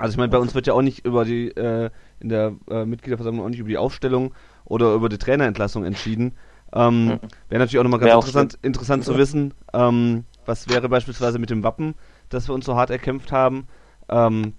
[0.00, 1.90] Also ich meine, bei uns wird ja auch nicht über die, äh,
[2.20, 4.32] in der äh, Mitgliederversammlung auch nicht über die Aufstellung
[4.64, 6.32] oder über die Trainerentlassung entschieden.
[6.72, 11.50] Ähm, wäre natürlich auch nochmal ganz interessant, interessant zu wissen, ähm, was wäre beispielsweise mit
[11.50, 11.94] dem Wappen,
[12.30, 13.66] das wir uns so hart erkämpft haben.
[14.08, 14.54] Ähm,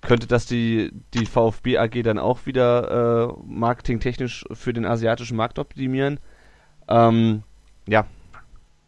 [0.00, 5.58] könnte das die, die VfB AG dann auch wieder äh, marketingtechnisch für den asiatischen Markt
[5.58, 6.20] optimieren?
[6.86, 7.42] Ähm,
[7.88, 8.06] ja.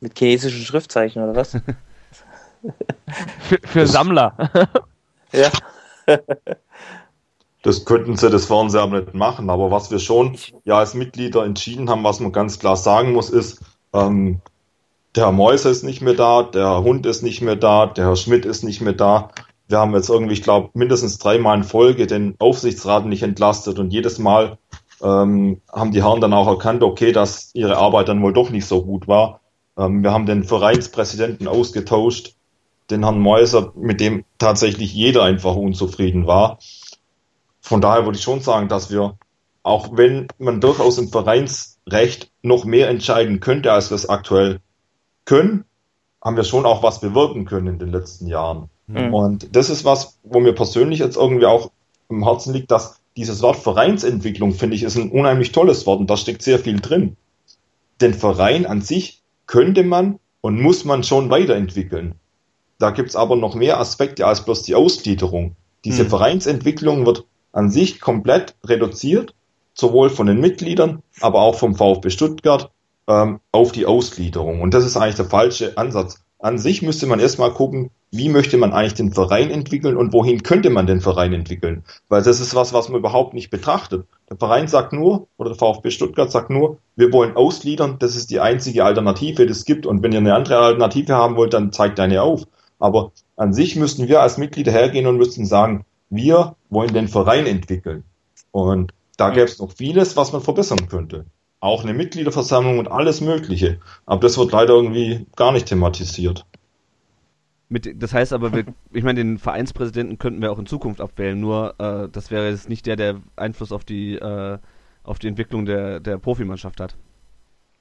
[0.00, 1.52] Mit chinesischen Schriftzeichen oder was?
[3.40, 4.36] für, für Sammler.
[5.32, 5.50] ja.
[7.62, 9.50] Das könnten sie, das sie aber nicht machen.
[9.50, 13.28] Aber was wir schon ja als Mitglieder entschieden haben, was man ganz klar sagen muss,
[13.28, 13.60] ist,
[13.92, 14.40] ähm,
[15.16, 18.16] der Herr Mäuser ist nicht mehr da, der Hund ist nicht mehr da, der Herr
[18.16, 19.30] Schmidt ist nicht mehr da.
[19.66, 23.92] Wir haben jetzt irgendwie, ich glaube, mindestens dreimal in Folge den Aufsichtsrat nicht entlastet und
[23.92, 24.58] jedes Mal
[25.02, 28.66] ähm, haben die Herren dann auch erkannt, okay, dass ihre Arbeit dann wohl doch nicht
[28.66, 29.40] so gut war.
[29.76, 32.35] Ähm, wir haben den Vereinspräsidenten ausgetauscht,
[32.90, 36.58] den Herrn Mäuser, mit dem tatsächlich jeder einfach unzufrieden war.
[37.60, 39.18] Von daher würde ich schon sagen, dass wir,
[39.62, 44.60] auch wenn man durchaus im Vereinsrecht noch mehr entscheiden könnte, als wir es aktuell
[45.24, 45.64] können,
[46.22, 48.70] haben wir schon auch was bewirken können in den letzten Jahren.
[48.86, 49.14] Mhm.
[49.14, 51.70] Und das ist was, wo mir persönlich jetzt irgendwie auch
[52.08, 56.10] im Herzen liegt, dass dieses Wort Vereinsentwicklung, finde ich, ist ein unheimlich tolles Wort und
[56.10, 57.16] da steckt sehr viel drin.
[58.00, 62.16] Den Verein an sich könnte man und muss man schon weiterentwickeln.
[62.78, 65.56] Da gibt's aber noch mehr Aspekte als bloß die Ausgliederung.
[65.84, 66.08] Diese mhm.
[66.08, 69.34] Vereinsentwicklung wird an sich komplett reduziert,
[69.74, 72.70] sowohl von den Mitgliedern, aber auch vom VfB Stuttgart
[73.08, 74.60] ähm, auf die Ausgliederung.
[74.60, 76.22] Und das ist eigentlich der falsche Ansatz.
[76.38, 80.42] An sich müsste man erstmal gucken, wie möchte man eigentlich den Verein entwickeln und wohin
[80.42, 81.82] könnte man den Verein entwickeln?
[82.08, 84.06] Weil das ist was, was man überhaupt nicht betrachtet.
[84.28, 88.30] Der Verein sagt nur, oder der VfB Stuttgart sagt nur, wir wollen ausgliedern, das ist
[88.30, 89.86] die einzige Alternative, die es gibt.
[89.86, 92.44] Und wenn ihr eine andere Alternative haben wollt, dann zeigt eine auf.
[92.78, 97.46] Aber an sich müssten wir als Mitglieder hergehen und müssten sagen, wir wollen den Verein
[97.46, 98.04] entwickeln.
[98.50, 101.26] Und da gäbe es noch vieles, was man verbessern könnte.
[101.60, 103.80] Auch eine Mitgliederversammlung und alles Mögliche.
[104.04, 106.44] Aber das wird leider irgendwie gar nicht thematisiert.
[107.68, 111.40] Mit, das heißt aber, wir, ich meine, den Vereinspräsidenten könnten wir auch in Zukunft abwählen,
[111.40, 114.58] nur äh, das wäre jetzt nicht der, der Einfluss auf die, äh,
[115.02, 116.96] auf die Entwicklung der, der Profimannschaft hat.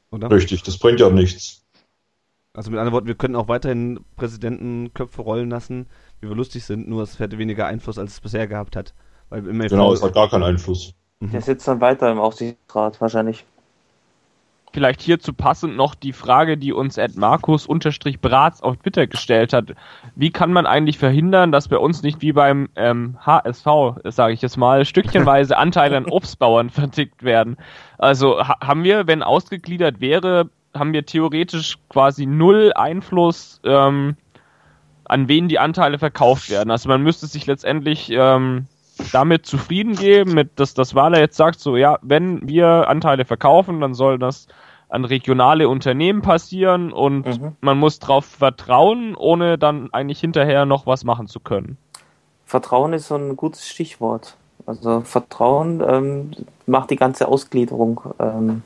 [0.10, 0.32] Oder?
[0.32, 1.65] Richtig, das bringt ja nichts.
[2.56, 5.88] Also mit anderen Worten, wir können auch weiterhin Präsidentenköpfe rollen lassen,
[6.22, 8.94] wie wir lustig sind, nur es hätte weniger Einfluss, als es bisher gehabt hat.
[9.30, 10.94] Genau, es hat gar keinen Einfluss.
[11.20, 11.32] Mhm.
[11.32, 13.46] Der sitzt dann weiter im Aufsichtsrat wahrscheinlich.
[14.72, 19.54] Vielleicht hierzu passend noch die Frage, die uns Ed Markus unterstrich Bratz auf Twitter gestellt
[19.54, 19.74] hat.
[20.16, 23.66] Wie kann man eigentlich verhindern, dass bei uns nicht wie beim ähm, HSV,
[24.04, 27.56] sage ich jetzt mal, stückchenweise Anteile an Obstbauern vertickt werden?
[27.98, 34.16] Also ha haben wir, wenn ausgegliedert wäre, haben wir theoretisch quasi null Einfluss ähm,
[35.06, 36.72] an wen die Anteile verkauft werden.
[36.72, 38.66] Also man müsste sich letztendlich ähm,
[39.12, 43.82] damit zufrieden geben, mit dass das Wahler jetzt sagt, so ja, wenn wir Anteile verkaufen,
[43.82, 44.48] dann soll das
[44.90, 47.56] an regionale Unternehmen passieren und mhm.
[47.62, 51.78] man muss darauf vertrauen, ohne dann eigentlich hinterher noch was machen zu können.
[52.46, 54.38] Vertrauen ist so ein gutes Stichwort.
[54.66, 56.32] Also Vertrauen ähm,
[56.66, 58.64] macht die ganze Ausgliederung, ähm,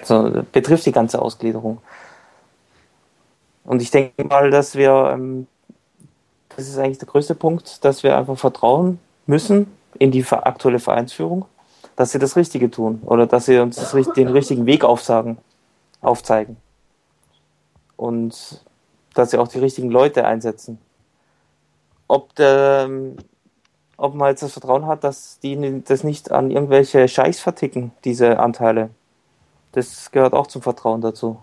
[0.00, 1.78] also betrifft die ganze Ausgliederung.
[3.64, 5.46] Und ich denke mal, dass wir, ähm,
[6.56, 9.66] das ist eigentlich der größte Punkt, dass wir einfach vertrauen müssen
[9.98, 11.44] in die aktuelle Vereinsführung,
[11.94, 15.36] dass sie das Richtige tun oder dass sie uns das, den richtigen Weg aufsagen,
[16.00, 16.56] aufzeigen.
[17.96, 18.64] Und
[19.14, 20.78] dass sie auch die richtigen Leute einsetzen.
[22.06, 22.88] Ob, der,
[23.98, 28.38] ob man jetzt das Vertrauen hat, dass die das nicht an irgendwelche Scheichs verticken, diese
[28.38, 28.88] Anteile.
[29.78, 31.38] Das gehört auch zum Vertrauen dazu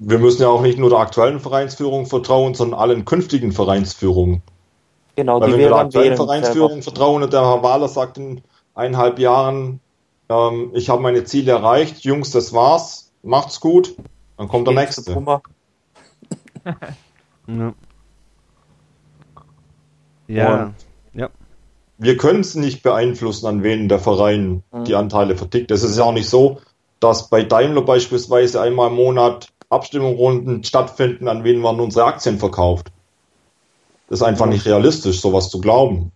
[0.00, 4.42] wir müssen ja auch nicht nur der aktuellen Vereinsführung vertrauen, sondern allen künftigen Vereinsführungen.
[5.16, 8.42] Genau, Weil wenn wir der aktuellen Vereinsführung vertrauen und der Herr Wahler sagt in
[8.74, 9.80] eineinhalb Jahren,
[10.28, 13.96] ähm, ich habe meine Ziele erreicht, Jungs, das war's, macht's gut,
[14.36, 15.10] dann kommt der nächste.
[17.48, 17.74] ja.
[20.28, 20.74] Ja.
[21.14, 21.28] ja.
[21.96, 24.84] Wir können es nicht beeinflussen, an wen der Verein mhm.
[24.84, 25.72] die Anteile vertickt.
[25.72, 26.60] Es ist ja auch nicht so,
[27.00, 32.88] dass bei Daimler beispielsweise einmal im Monat Abstimmungsrunden stattfinden, an wen man unsere Aktien verkauft.
[34.08, 36.12] Das ist einfach nicht realistisch, sowas zu glauben.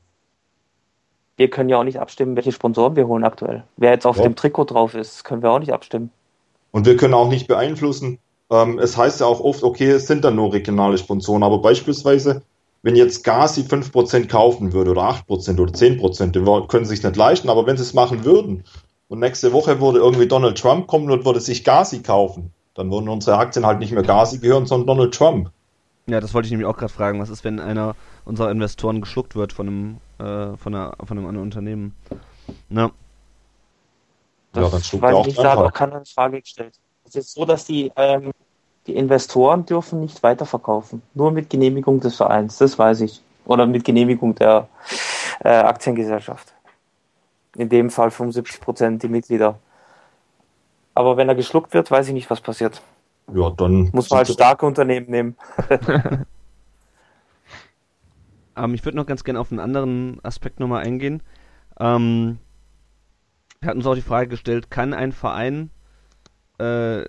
[1.36, 3.64] Wir können ja auch nicht abstimmen, welche Sponsoren wir holen aktuell.
[3.76, 4.22] Wer jetzt auf ja.
[4.22, 6.10] dem Trikot drauf ist, können wir auch nicht abstimmen.
[6.70, 8.18] Und wir können auch nicht beeinflussen,
[8.50, 12.42] ähm, es heißt ja auch oft, okay, es sind dann nur regionale Sponsoren, aber beispielsweise,
[12.82, 17.48] wenn jetzt Gazi 5% kaufen würde oder 8% oder 10%, die können sich nicht leisten,
[17.48, 18.64] aber wenn sie es machen würden
[19.12, 23.10] und nächste Woche würde irgendwie Donald Trump kommen und würde sich Gazi kaufen, dann würden
[23.10, 25.50] unsere Aktien halt nicht mehr Gazi gehören, sondern Donald Trump.
[26.06, 27.20] Ja, das wollte ich nämlich auch gerade fragen.
[27.20, 27.94] Was ist, wenn einer
[28.24, 31.94] unserer Investoren geschluckt wird von einem, äh, von, einer, von einem anderen Unternehmen?
[32.70, 32.90] Ne?
[34.54, 36.72] Das ja, dann schluckt weiß er auch ich da hat auch keine Frage gestellt.
[37.06, 38.30] Es ist so, dass die, ähm,
[38.86, 41.02] die Investoren dürfen nicht weiterverkaufen.
[41.12, 43.20] Nur mit Genehmigung des Vereins, das weiß ich.
[43.44, 44.68] Oder mit Genehmigung der
[45.44, 46.51] äh, Aktiengesellschaft.
[47.56, 49.58] In dem Fall 75 Prozent die Mitglieder.
[50.94, 52.82] Aber wenn er geschluckt wird, weiß ich nicht, was passiert.
[53.32, 53.90] Ja, dann.
[53.92, 55.36] Muss man halt starke Unternehmen nehmen.
[58.56, 61.22] ähm, ich würde noch ganz gerne auf einen anderen Aspekt nochmal eingehen.
[61.78, 62.38] Ähm,
[63.60, 65.70] wir hatten uns auch die Frage gestellt, kann ein Verein
[66.58, 67.04] äh,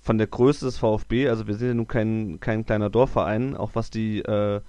[0.00, 3.72] von der Größe des VfB, also wir sind ja nun kein, kein kleiner Dorfverein, auch
[3.74, 4.60] was die, äh,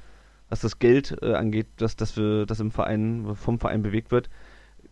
[0.49, 4.29] was das Geld äh, angeht, das, das, wir, das im Verein, vom Verein bewegt wird,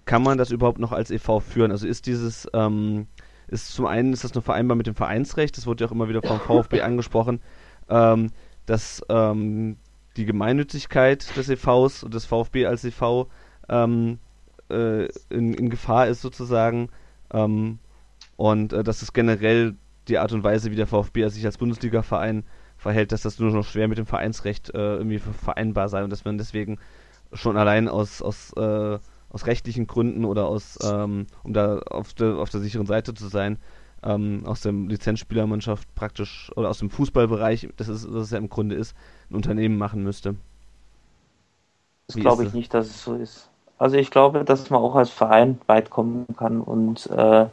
[0.06, 1.40] kann man das überhaupt noch als e.V.
[1.40, 1.72] führen?
[1.72, 3.08] Also ist dieses, ähm,
[3.48, 6.10] ist zum einen ist das nur vereinbar mit dem Vereinsrecht, das wurde ja auch immer
[6.10, 7.42] wieder vom VfB angesprochen,
[7.90, 8.32] ähm,
[8.66, 9.78] dass ähm,
[10.18, 13.28] die Gemeinnützigkeit des EVs und des VfB als EV
[13.70, 14.20] ähm,
[14.70, 16.90] äh, in, in, Gefahr ist sozusagen
[17.34, 17.80] ähm,
[18.38, 19.76] und äh, dass es generell
[20.08, 22.44] die Art und Weise, wie der VfB sich als Bundesliga-Verein
[22.78, 26.26] verhält, dass das nur noch schwer mit dem Vereinsrecht äh, irgendwie vereinbar sei und dass
[26.26, 26.78] man deswegen
[27.34, 29.00] schon allein aus, aus äh,
[29.36, 33.28] aus rechtlichen Gründen oder aus, ähm, um da auf der, auf der sicheren Seite zu
[33.28, 33.58] sein,
[34.02, 38.48] ähm, aus der Lizenzspielermannschaft praktisch oder aus dem Fußballbereich, das ist, das es ja im
[38.48, 38.96] Grunde ist,
[39.30, 40.36] ein Unternehmen machen müsste.
[42.08, 43.50] Das glaube ich nicht, dass es so ist.
[43.78, 47.48] Also ich glaube, dass man auch als Verein weit kommen kann und äh,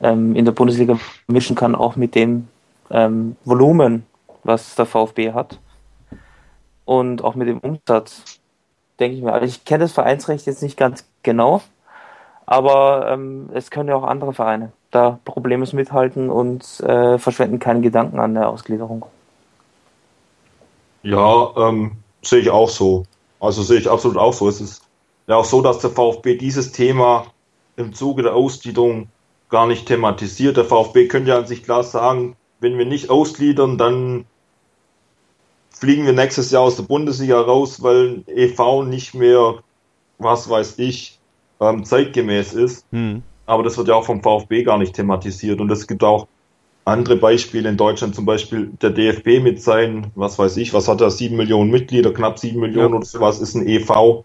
[0.00, 2.48] ähm, in der Bundesliga mischen kann, auch mit dem
[2.90, 4.06] ähm, Volumen,
[4.44, 5.58] was der VfB hat
[6.86, 8.40] und auch mit dem Umsatz
[9.00, 9.32] denke ich mir.
[9.32, 11.62] Also ich kenne das Vereinsrecht jetzt nicht ganz genau,
[12.46, 17.82] aber ähm, es können ja auch andere Vereine da problemlos mithalten und äh, verschwenden keinen
[17.82, 19.06] Gedanken an der Ausgliederung.
[21.02, 23.04] Ja, ähm, sehe ich auch so.
[23.40, 24.48] Also sehe ich absolut auch so.
[24.48, 24.82] Es ist
[25.26, 27.26] ja auch so, dass der VfB dieses Thema
[27.76, 29.08] im Zuge der Ausgliederung
[29.48, 30.56] gar nicht thematisiert.
[30.56, 34.26] Der VfB könnte ja an sich klar sagen, wenn wir nicht ausgliedern, dann
[35.82, 39.56] fliegen wir nächstes Jahr aus der Bundesliga raus, weil EV nicht mehr,
[40.18, 41.18] was weiß ich,
[41.60, 42.86] ähm, zeitgemäß ist.
[42.92, 43.24] Hm.
[43.46, 45.60] Aber das wird ja auch vom VfB gar nicht thematisiert.
[45.60, 46.28] Und es gibt auch
[46.84, 51.00] andere Beispiele in Deutschland, zum Beispiel der DFB mit seinen, was weiß ich, was hat
[51.00, 52.96] er, sieben Millionen Mitglieder, knapp sieben Millionen ja.
[52.98, 54.22] oder sowas, ist ein EV.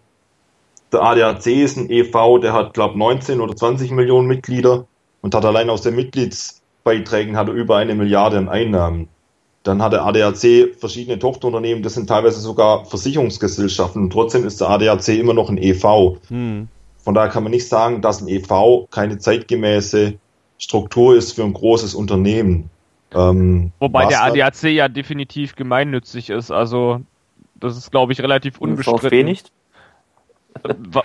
[0.92, 4.86] Der ADAC ist ein EV, der hat, glaube 19 oder 20 Millionen Mitglieder
[5.22, 9.08] und hat allein aus den Mitgliedsbeiträgen hat er über eine Milliarde an Einnahmen.
[9.68, 14.70] Dann hat der ADAC verschiedene Tochterunternehmen, das sind teilweise sogar Versicherungsgesellschaften und trotzdem ist der
[14.70, 16.16] ADAC immer noch ein EV.
[16.28, 16.68] Hm.
[16.96, 20.14] Von daher kann man nicht sagen, dass ein EV keine zeitgemäße
[20.56, 22.70] Struktur ist für ein großes Unternehmen.
[23.14, 27.02] Ähm, Wobei der ADAC ja definitiv gemeinnützig ist, also
[27.54, 29.00] das ist, glaube ich, relativ unbestritten.
[29.00, 29.52] VfB nicht?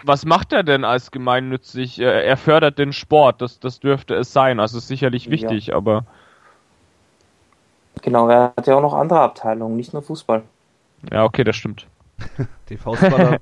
[0.06, 2.00] Was macht er denn als gemeinnützig?
[2.00, 4.62] Er fördert den Sport, das, das dürfte es sein.
[4.62, 5.76] Also ist sicherlich wichtig, ja.
[5.76, 6.06] aber.
[8.04, 10.44] Genau, er hat ja auch noch andere Abteilungen, nicht nur Fußball.
[11.12, 11.88] Ja, okay, das stimmt.
[12.70, 13.40] die Faustballer.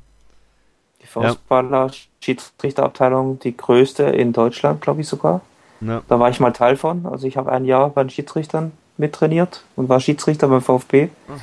[1.01, 1.93] die Faustballer, ja.
[2.22, 5.41] Schiedsrichterabteilung, die größte in Deutschland, glaube ich sogar.
[5.82, 6.03] Ja.
[6.07, 7.07] Da war ich mal Teil von.
[7.07, 11.09] Also ich habe ein Jahr bei den Schiedsrichtern mittrainiert und war Schiedsrichter beim VfB.
[11.28, 11.41] Hm.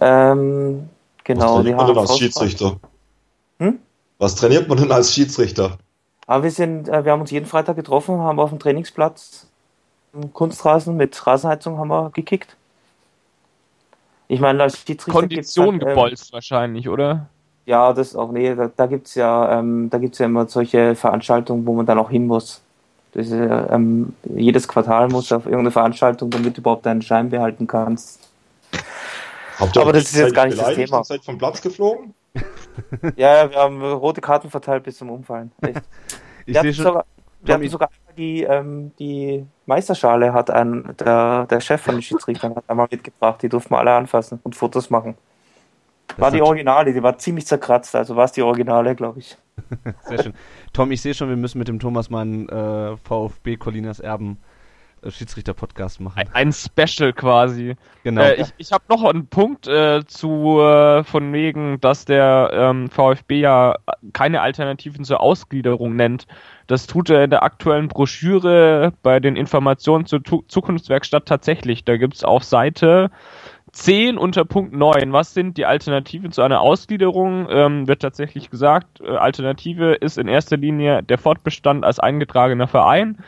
[0.00, 0.88] Ähm,
[1.22, 2.76] genau, Was trainiert man denn als Schiedsrichter?
[3.60, 3.78] Hm?
[4.18, 5.78] Was trainiert man denn als Schiedsrichter?
[6.26, 9.46] Aber ah, wir sind, äh, wir haben uns jeden Freitag getroffen, haben auf dem Trainingsplatz
[10.32, 12.56] Kunstrasen mit Rasenheizung haben wir gekickt.
[14.28, 17.26] Ich meine, als Schiedsrichter Kondition halt, gebolzt ähm, wahrscheinlich, oder?
[17.66, 21.66] Ja, das auch, nee, da, da gibt's ja, ähm, da gibt's ja immer solche Veranstaltungen,
[21.66, 22.60] wo man dann auch hin muss.
[23.12, 27.66] Das ist, ähm, jedes Quartal muss auf irgendeine Veranstaltung, damit du überhaupt deinen Schein behalten
[27.66, 28.30] kannst.
[29.58, 31.04] Habt ihr Aber das ist jetzt gar nicht das Thema.
[31.04, 32.14] Seid vom Platz geflogen?
[33.16, 35.52] ja, ja, wir haben rote Karten verteilt bis zum Umfallen.
[35.60, 35.82] Echt.
[36.46, 36.84] Ich sehe schon.
[36.84, 37.04] Sogar,
[37.42, 42.54] wir hatten sogar die, ähm, die Meisterschale hat ein, der, der Chef von den Schiedsrichtern
[42.54, 45.16] hat einmal mitgebracht, die durften wir alle anfassen und Fotos machen.
[46.18, 49.38] War die Originale, die war ziemlich zerkratzt, also war es die Originale, glaube ich.
[50.02, 50.34] Sehr schön.
[50.72, 54.38] Tom, ich sehe schon, wir müssen mit dem Thomas mal ein äh, VfB Colinas Erben
[55.08, 56.22] Schiedsrichter-Podcast machen.
[56.32, 57.76] Ein, Special quasi.
[58.04, 58.22] Genau.
[58.22, 62.88] Äh, ich ich habe noch einen Punkt äh, zu äh, von wegen, dass der ähm,
[62.88, 63.76] VfB ja
[64.12, 66.26] keine Alternativen zur Ausgliederung nennt.
[66.66, 71.84] Das tut er in der aktuellen Broschüre bei den Informationen zur tu Zukunftswerkstatt tatsächlich.
[71.84, 73.10] Da gibt's auf Seite
[73.72, 75.12] 10 unter Punkt 9.
[75.12, 77.46] Was sind die Alternativen zu einer Ausgliederung?
[77.50, 83.18] Ähm, wird tatsächlich gesagt, äh, Alternative ist in erster Linie der Fortbestand als eingetragener Verein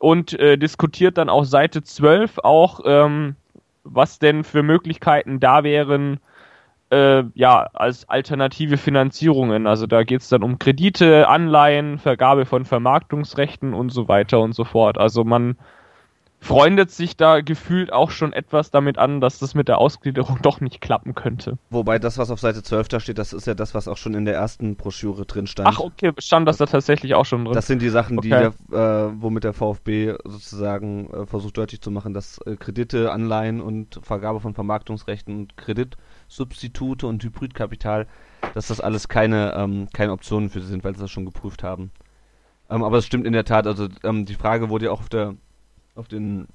[0.00, 3.36] und äh, diskutiert dann auf Seite 12 auch, ähm,
[3.84, 6.18] was denn für Möglichkeiten da wären,
[6.90, 9.66] äh, ja, als alternative Finanzierungen.
[9.66, 14.64] Also da geht's dann um Kredite, Anleihen, Vergabe von Vermarktungsrechten und so weiter und so
[14.64, 14.96] fort.
[14.98, 15.56] Also man
[16.40, 20.60] freundet sich da gefühlt auch schon etwas damit an, dass das mit der Ausgliederung doch
[20.60, 21.58] nicht klappen könnte.
[21.68, 24.14] Wobei das, was auf Seite 12 da steht, das ist ja das, was auch schon
[24.14, 25.68] in der ersten Broschüre drin stand.
[25.68, 27.54] Ach, okay, stand das da tatsächlich auch schon drin.
[27.54, 28.50] Das sind die Sachen, die Okay.
[28.70, 33.60] der, äh, womit der VfB sozusagen äh, versucht deutlich zu machen, dass äh, Kredite, Anleihen
[33.60, 38.06] und Vergabe von Vermarktungsrechten und Kreditsubstitute und Hybridkapital,
[38.54, 41.62] dass das alles keine, ähm, keine Optionen für sie sind, weil sie das schon geprüft
[41.62, 41.90] haben.
[42.70, 45.08] Ähm, aber es stimmt in der Tat, also ähm, die Frage wurde ja auch auf
[45.08, 45.34] der
[45.94, 46.48] auf den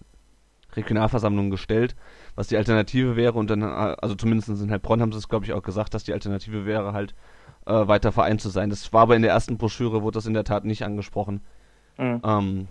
[0.76, 1.96] Regionalversammlungen gestellt,
[2.36, 5.46] was die Alternative wäre und dann, äh, also zumindest in Heilbronn haben sie es, glaube
[5.46, 7.14] ich, auch gesagt, dass die Alternative wäre halt
[7.66, 8.70] äh, weiter Verein zu sein.
[8.70, 11.42] Das war aber in der ersten Broschüre, wurde das in der Tat nicht angesprochen.
[11.98, 12.22] Mhm.
[12.24, 12.68] Ähm,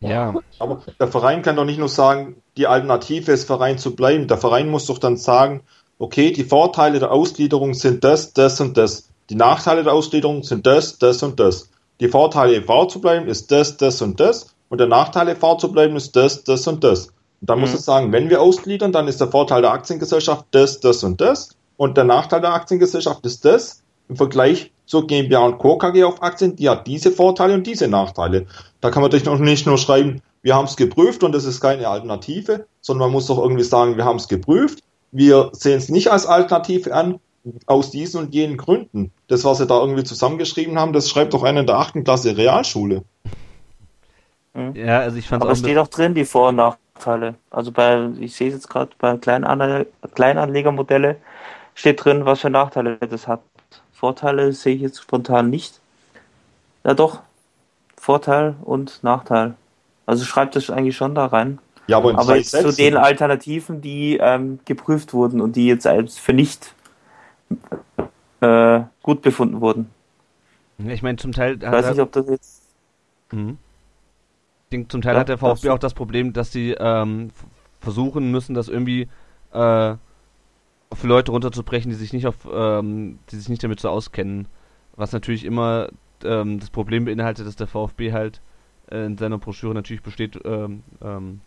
[0.00, 4.28] ja, Aber der Verein kann doch nicht nur sagen, die Alternative ist Verein zu bleiben.
[4.28, 5.62] Der Verein muss doch dann sagen,
[5.98, 9.08] okay, die Vorteile der Ausgliederung sind das, das und das.
[9.30, 11.70] Die Nachteile der Ausgliederung sind das, das und das.
[12.00, 12.86] Die Vorteile e.V.
[12.86, 14.54] zu bleiben ist das, das und das.
[14.74, 15.54] Und der Nachteil e.V.
[15.58, 17.06] zu bleiben ist das, das und das.
[17.40, 17.76] Und dann muss Mhm.
[17.76, 21.50] es sagen, wenn wir ausgliedern, dann ist der Vorteil der Aktiengesellschaft das, das und das.
[21.76, 25.78] Und der Nachteil der Aktiengesellschaft ist das im Vergleich zur GmbH und Co.
[25.78, 28.46] KG auf Aktien, die hat diese Vorteile und diese Nachteile.
[28.80, 31.60] Da kann man doch noch nicht nur schreiben, wir haben es geprüft und es ist
[31.60, 34.80] keine Alternative, sondern man muss doch irgendwie sagen, wir haben es geprüft,
[35.12, 37.20] wir sehen es nicht als Alternative an,
[37.66, 39.12] aus diesen und jenen Gründen.
[39.28, 42.36] Das, was sie da irgendwie zusammengeschrieben haben, das schreibt doch einer in der achten Klasse
[42.36, 43.04] Realschule.
[44.74, 47.34] Ja, also ich fand Aber es steht auch drin, die Vor- und Nachteile.
[47.50, 51.16] Also bei, ich sehe es jetzt gerade bei Kleinanle Kleinanlegermodelle
[51.74, 53.42] steht drin, was für Nachteile das hat.
[53.92, 55.80] Vorteile sehe ich jetzt spontan nicht.
[56.84, 57.20] Ja doch,
[57.96, 59.54] Vorteil und Nachteil.
[60.06, 61.58] Also schreibt das eigentlich schon da rein.
[61.86, 66.18] Ja, aber Aber jetzt zu den Alternativen, die ähm, geprüft wurden und die jetzt als
[66.18, 66.74] für nicht
[68.40, 69.90] äh, gut befunden wurden.
[70.78, 72.64] ich meine, zum Teil Ich weiß nicht, ob das jetzt
[73.32, 73.58] Mhm.
[74.74, 77.30] Denke, zum Teil Ja, hat der VfB auch das Problem, dass sie ähm,
[77.80, 79.02] versuchen müssen, das irgendwie
[79.52, 79.94] äh,
[80.94, 84.46] für Leute runterzubrechen, die sich nicht auf, ähm, die sich nicht damit so auskennen.
[84.96, 85.88] Was natürlich immer
[86.24, 88.40] ähm, das Problem beinhaltet, dass der VfB halt
[88.90, 91.40] äh, in seiner Broschüre natürlich besteht, ähm, ähm,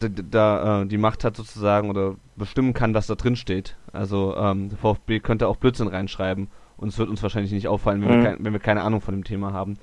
[0.00, 3.76] da äh, die Macht hat sozusagen oder bestimmen kann, was da drin steht.
[3.92, 8.02] Also ähm, der VfB könnte auch Blödsinn reinschreiben und es wird uns wahrscheinlich nicht auffallen,
[8.02, 8.22] wenn, Mhm.
[8.22, 9.76] wir, kein, wenn wir keine Ahnung von dem Thema haben.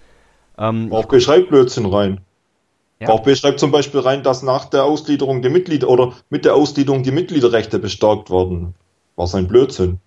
[0.57, 2.21] Ähm, VfB schreibt Blödsinn rein.
[2.99, 3.07] Ja.
[3.07, 7.03] VfB schreibt zum Beispiel rein, dass nach der Ausgliederung die Mitglieder oder mit der Ausgliederung
[7.03, 8.73] die Mitgliederrechte bestärkt werden.
[9.15, 9.99] Was ein Blödsinn.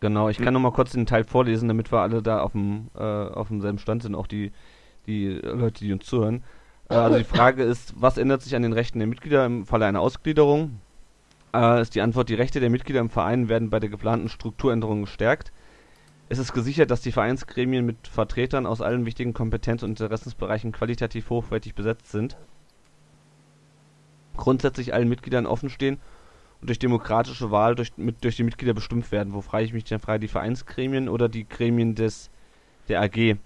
[0.00, 2.88] Genau, ich kann noch mal kurz den Teil vorlesen, damit wir alle da auf dem,
[2.94, 4.52] äh, auf demselben Stand sind, auch die,
[5.06, 6.44] die Leute, die uns zuhören.
[6.90, 9.86] Äh, also die Frage ist, was ändert sich an den Rechten der Mitglieder im Falle
[9.86, 10.80] einer Ausgliederung?
[11.54, 15.02] Äh, ist die Antwort, die Rechte der Mitglieder im Verein werden bei der geplanten Strukturänderung
[15.02, 15.52] gestärkt.
[16.28, 21.28] Es ist gesichert, dass die Vereinsgremien mit Vertretern aus allen wichtigen Kompetenz- und Interessensbereichen qualitativ
[21.28, 22.36] hochwertig besetzt sind.
[24.36, 25.98] Grundsätzlich allen Mitgliedern offen stehen
[26.60, 29.34] und durch demokratische Wahl durch, mit, durch die Mitglieder bestimmt werden.
[29.34, 32.30] Wo frage ich mich denn frei, die Vereinsgremien oder die Gremien des
[32.88, 33.36] der AG?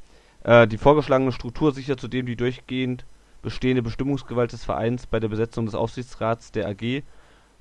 [0.45, 3.05] Äh, die vorgeschlagene Struktur sichert zudem die durchgehend
[3.43, 7.03] bestehende Bestimmungsgewalt des Vereins bei der Besetzung des Aufsichtsrats der AG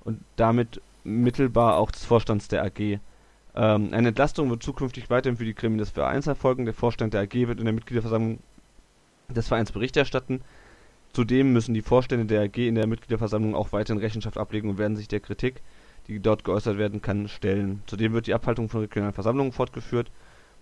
[0.04, 3.00] und damit mittelbar auch des Vorstands der AG.
[3.58, 6.66] Ähm, eine Entlastung wird zukünftig weiterhin für die Gremien des Vereins erfolgen.
[6.66, 8.38] Der Vorstand der AG wird in der Mitgliederversammlung
[9.30, 10.42] des Vereins Bericht erstatten.
[11.12, 14.96] Zudem müssen die Vorstände der AG in der Mitgliederversammlung auch weiterhin Rechenschaft ablegen und werden
[14.96, 15.64] sich der Kritik,
[16.08, 17.82] die dort geäußert werden kann, stellen.
[17.88, 20.12] Zudem wird die Abhaltung von regionalen Versammlungen fortgeführt,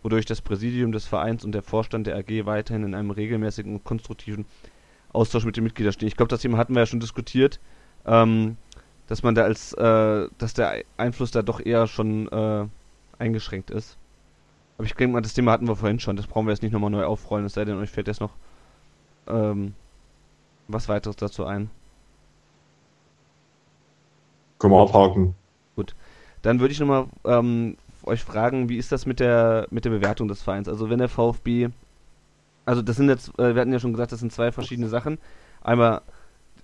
[0.01, 3.83] wodurch das Präsidium des Vereins und der Vorstand der AG weiterhin in einem regelmäßigen und
[3.83, 4.45] konstruktiven
[5.11, 6.07] Austausch mit den Mitgliedern stehen.
[6.07, 7.59] Ich glaube, das Thema hatten wir ja schon diskutiert,
[8.05, 8.55] ähm,
[9.07, 12.65] dass man da als, äh, dass der Einfluss da doch eher schon äh,
[13.20, 13.97] eingeschränkt ist.
[14.78, 16.16] Aber ich denke mal, das Thema hatten wir vorhin schon.
[16.16, 18.32] Das brauchen wir jetzt nicht nochmal neu aufrollen, es sei denn, euch fällt jetzt noch
[19.28, 19.74] ähm,
[20.68, 21.70] was weiteres dazu ein.
[24.59, 25.36] Können wir abhaken.
[26.41, 30.28] Dann würde ich nochmal ähm, euch fragen, wie ist das mit der mit der Bewertung
[30.28, 30.70] des Vereins?
[30.70, 31.70] Also wenn der VfB
[32.66, 35.18] Also das sind jetzt, äh, wir hatten ja schon gesagt, das sind zwei verschiedene Sachen.
[35.63, 36.01] Einmal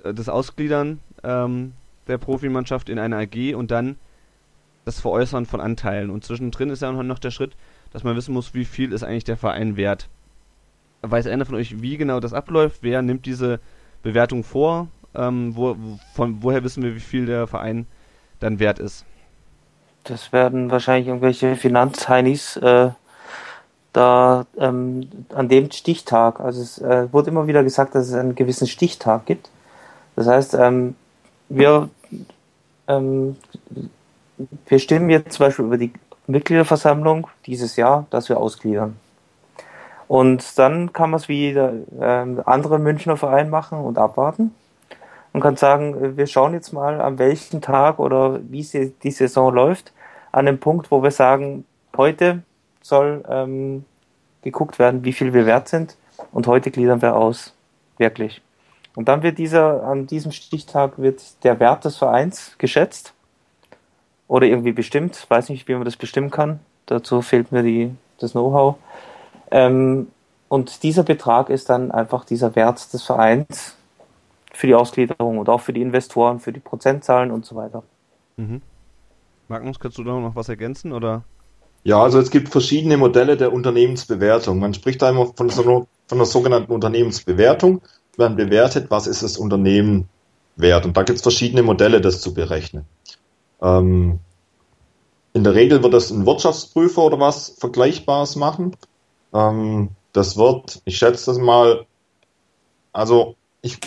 [0.04, 1.74] äh, das Ausgliedern ähm,
[2.08, 3.96] der Profimannschaft in eine AG und dann
[4.92, 6.10] das Veräußern von Anteilen.
[6.10, 7.54] Und zwischendrin ist ja noch der Schritt,
[7.94, 10.10] dass man wissen muss, wie viel ist eigentlich der Verein wert.
[11.02, 12.80] Weiß einer von euch, wie genau das abläuft?
[12.82, 13.60] Wer nimmt diese
[14.04, 14.88] Bewertung vor?
[15.16, 15.76] Ähm, wo,
[16.14, 17.88] von woher wissen wir, wie viel der Verein
[18.40, 19.06] dann wert ist?
[20.04, 22.90] Das werden wahrscheinlich irgendwelche Finanzheinis äh,
[23.94, 26.40] da ähm, an dem Stichtag.
[26.40, 29.50] Also es äh, wurde immer wieder gesagt, dass es einen gewissen Stichtag gibt.
[30.16, 30.96] Das heißt, ähm,
[31.50, 31.90] wir,
[32.88, 33.36] ähm,
[34.68, 35.94] wir stimmen jetzt zum Beispiel über die
[36.28, 38.98] Mitgliederversammlung dieses Jahr, dass wir ausgliedern.
[40.08, 44.54] Und dann kann man es wie der äh, andere Münchner Verein machen und abwarten
[45.34, 49.54] und kann sagen, wir schauen jetzt mal, an welchem Tag oder wie sie, die Saison
[49.54, 49.94] läuft,
[50.32, 51.66] an dem Punkt, wo wir sagen,
[51.96, 52.44] heute
[52.82, 53.86] soll ähm,
[54.42, 55.96] geguckt werden, wie viel wir wert sind
[56.32, 57.54] und heute gliedern wir aus.
[57.98, 58.42] Wirklich.
[58.96, 63.14] Und dann wird dieser, an diesem Stichtag wird der Wert des Vereins geschätzt
[64.32, 65.26] oder irgendwie bestimmt.
[65.28, 66.62] Weiß nicht, wie man das bestimmen kann.
[66.86, 68.78] Dazu fehlt mir die, das Know-how.
[69.52, 70.08] Ähm,
[70.48, 73.76] und dieser Betrag ist dann einfach dieser Wert des Vereins
[74.54, 77.84] für die Ausgliederung und auch für die Investoren, für die Prozentzahlen und so weiter.
[78.38, 78.62] Mhm.
[79.50, 81.24] Magnus, kannst du da noch was ergänzen oder?
[81.84, 84.60] Ja, also es gibt verschiedene Modelle der Unternehmensbewertung.
[84.60, 87.82] Man spricht da immer von, so einer, von einer sogenannten Unternehmensbewertung.
[88.16, 90.08] Man bewertet, was ist das Unternehmen
[90.56, 90.86] wert.
[90.86, 92.86] Und da gibt es verschiedene Modelle, das zu berechnen.
[93.62, 94.20] Ähm,
[95.34, 98.76] in der Regel wird das ein Wirtschaftsprüfer oder was Vergleichbares machen.
[99.34, 101.86] Ähm, das wird, ich schätze das mal,
[102.92, 103.78] also ich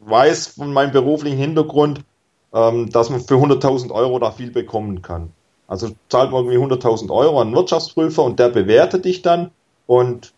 [0.00, 2.04] weiß von meinem beruflichen Hintergrund,
[2.52, 5.32] ähm, dass man für 100.000 Euro da viel bekommen kann.
[5.66, 9.52] Also zahlt man irgendwie 100.000 Euro an einen Wirtschaftsprüfer und der bewertet dich dann
[9.86, 10.32] und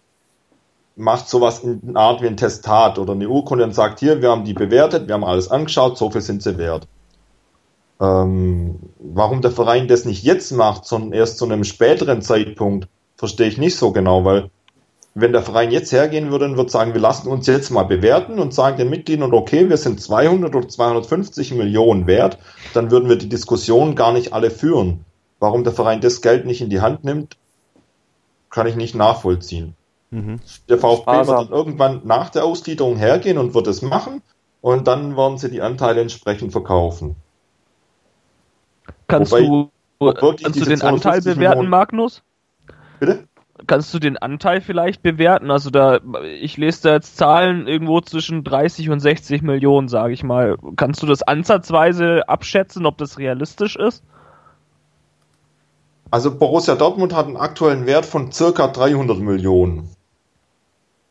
[0.95, 4.31] macht sowas in einer Art wie ein Testat oder eine Urkunde und sagt, hier, wir
[4.31, 6.87] haben die bewertet, wir haben alles angeschaut, so viel sind sie wert.
[8.03, 13.47] Ähm, warum der Verein das nicht jetzt macht, sondern erst zu einem späteren Zeitpunkt, verstehe
[13.47, 14.51] ich nicht so genau, weil
[15.15, 18.41] wenn der Verein jetzt hergehen würde und würde sagen, wir lassen uns jetzt mal bewerten
[18.41, 22.39] und sagen den Mitgliedern, okay, wir sind 200 oder 250 Millionen wert,
[22.75, 25.05] dann würden wir die Diskussion gar nicht alle führen.
[25.39, 27.37] Warum der Verein das Geld nicht in die Hand nimmt,
[28.51, 29.77] kann ich nicht nachvollziehen.
[30.11, 30.41] Mhm.
[30.69, 31.37] Der VfB Sparsam.
[31.37, 34.23] wird dann irgendwann nach der Ausgliederung hergehen und wird es machen
[34.61, 37.17] und dann werden sie die Anteile entsprechend verkaufen.
[39.13, 41.69] Kannst Wobei, du, kannst du den Anteil bewerten, Millionen...
[41.69, 42.23] Magnus?
[42.99, 43.25] Bitte?
[43.67, 45.51] Kannst du den Anteil vielleicht bewerten?
[45.51, 46.01] Also da,
[46.41, 50.57] ich lese da jetzt Zahlen irgendwo zwischen 30 und 60 Millionen, sage ich mal.
[50.77, 54.03] Kannst du das ansatzweise abschätzen, ob das realistisch ist?
[56.11, 59.91] Also Borussia Dortmund hat einen aktuellen Wert von circa 300 Millionen.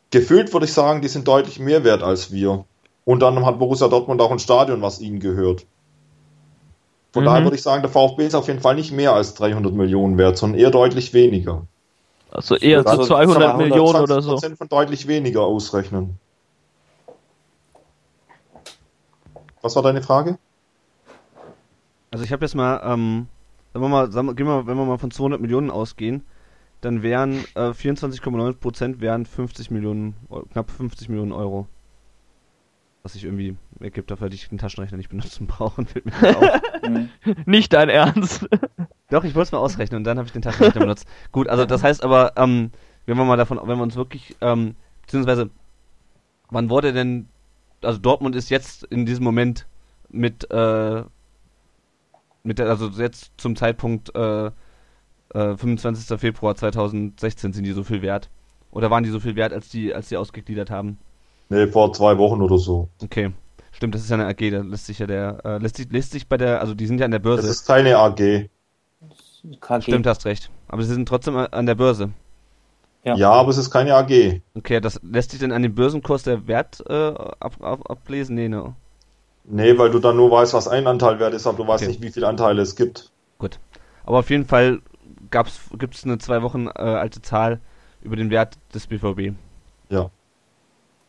[0.09, 2.65] Gefühlt würde ich sagen, die sind deutlich mehr wert als wir.
[3.05, 5.67] Unter anderem hat Borussia Dortmund auch ein Stadion, was ihnen gehört.
[7.11, 7.25] Von mhm.
[7.25, 10.17] daher würde ich sagen, der VfB ist auf jeden Fall nicht mehr als 300 Millionen
[10.17, 11.67] wert, sondern eher deutlich weniger.
[12.31, 14.37] Also eher so 200 also Millionen oder so.
[14.37, 16.17] von deutlich weniger ausrechnen.
[19.61, 20.37] Was war deine Frage?
[22.09, 23.27] Also ich habe jetzt mal, ähm,
[23.73, 26.23] sagen wir mal, sagen wir, gehen wir, wenn wir mal von 200 Millionen ausgehen,
[26.79, 30.15] dann wären äh, 24,9% wären 50 Millionen,
[30.51, 31.67] knapp 50 Millionen Euro.
[33.03, 36.61] Was sich irgendwie ergibt, dafür hätte ich den Taschenrechner nicht benutzen brauchen, fällt mir auf.
[37.45, 38.47] nicht dein Ernst.
[39.09, 41.07] Doch, ich wollte es mal ausrechnen und dann habe ich den Taschenrechner benutzt.
[41.31, 42.71] Gut, also das heißt aber, ähm,
[43.05, 45.49] wenn wir mal davon, wenn wir uns wirklich, ähm, beziehungsweise,
[46.49, 47.27] wann wurde denn,
[47.81, 49.67] also Dortmund ist jetzt in diesem Moment
[50.09, 51.03] mit, äh,
[52.43, 54.51] mit der, also jetzt zum Zeitpunkt äh, äh,
[55.57, 56.19] 25.
[56.19, 58.29] Februar 2016 sind die so viel wert?
[58.71, 60.97] Oder waren die so viel wert, als die, als die ausgegliedert haben?
[61.49, 62.87] Nee, vor zwei Wochen oder so.
[63.03, 63.31] Okay.
[63.81, 66.11] Stimmt, das ist ja eine AG, da lässt sich ja der, äh, lässt sich, lässt
[66.11, 67.41] sich bei der, also die sind ja an der Börse.
[67.41, 68.47] Das ist keine AG.
[69.59, 69.81] KG.
[69.81, 70.51] Stimmt, hast recht.
[70.67, 72.11] Aber sie sind trotzdem an der Börse.
[73.03, 73.15] Ja.
[73.15, 74.41] ja, aber es ist keine AG.
[74.53, 78.35] Okay, das lässt sich denn an dem Börsenkurs der Wert äh, ab, ab, ablesen?
[78.35, 78.75] Nee, ne?
[79.45, 81.91] Nee, weil du dann nur weißt, was ein Anteil wert ist, aber du weißt okay.
[81.91, 83.09] nicht, wie viele Anteile es gibt.
[83.39, 83.57] Gut.
[84.05, 84.81] Aber auf jeden Fall
[85.31, 87.59] gibt es eine zwei Wochen äh, alte Zahl
[88.03, 89.35] über den Wert des BVB.
[89.89, 90.11] Ja.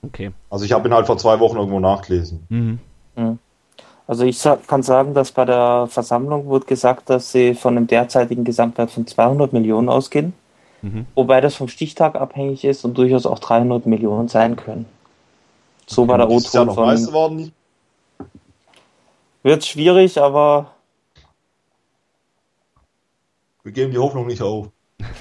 [0.03, 0.33] Okay.
[0.51, 2.45] Also ich habe ihn halt vor zwei Wochen irgendwo nachgelesen.
[2.49, 2.79] Mhm.
[3.17, 3.39] mhm.
[4.09, 8.45] Also ich kann sagen, dass bei der Versammlung wurde gesagt, dass sie von einem derzeitigen
[8.45, 10.35] Gesamtwert von 200 Millionen ausgehen,
[10.83, 11.07] mhm.
[11.15, 14.87] wobei das vom Stichtag abhängig ist und durchaus auch 300 Millionen sein können.
[15.87, 16.11] So okay.
[16.11, 17.13] war der O-Ton ja von...
[17.13, 17.53] Worden.
[19.45, 20.73] Wird schwierig, aber...
[23.63, 24.69] Wir geben die Hoffnung nicht auf.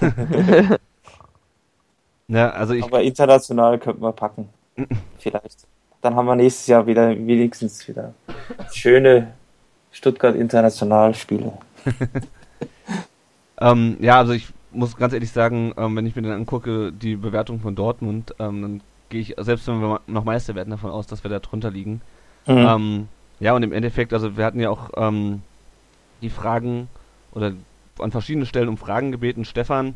[2.32, 2.84] Ja, also ich.
[2.84, 4.48] Aber international könnten wir packen.
[5.20, 5.68] Vielleicht.
[6.02, 8.14] Dann haben wir nächstes Jahr wieder wenigstens wieder
[8.74, 9.34] schöne
[9.92, 11.54] Stuttgart Internationalspiele.
[13.62, 17.16] ähm, ja, also ich muss ganz ehrlich sagen, ähm, wenn ich mir dann angucke, die
[17.16, 21.08] Bewertung von Dortmund, ähm, dann gehe ich, selbst wenn wir noch Meister werden, davon aus,
[21.08, 22.02] dass wir da drunter liegen.
[22.48, 22.58] Mhm.
[22.58, 23.08] Ähm,
[23.40, 25.42] ja, und im Endeffekt, also wir hatten ja auch ähm,
[26.22, 26.88] die Fragen
[27.34, 27.54] oder
[28.00, 29.46] an verschiedenen Stellen um Fragen gebeten.
[29.46, 29.96] Stefan,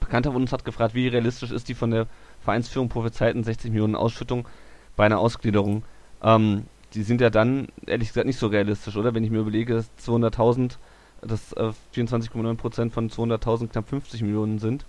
[0.00, 2.06] Bekannter von uns, hat gefragt, wie realistisch ist die von der
[2.46, 4.46] Vereinsführung prophezeiten 60 Millionen Ausschüttung
[4.94, 5.82] bei einer Ausgliederung.
[6.22, 6.62] Ähm,
[6.94, 9.14] die sind ja dann, ehrlich gesagt, nicht so realistisch, oder?
[9.14, 10.76] Wenn ich mir überlege, dass 200.000,
[11.22, 14.86] dass äh, 24,9% von 200.000 knapp 50 Millionen sind.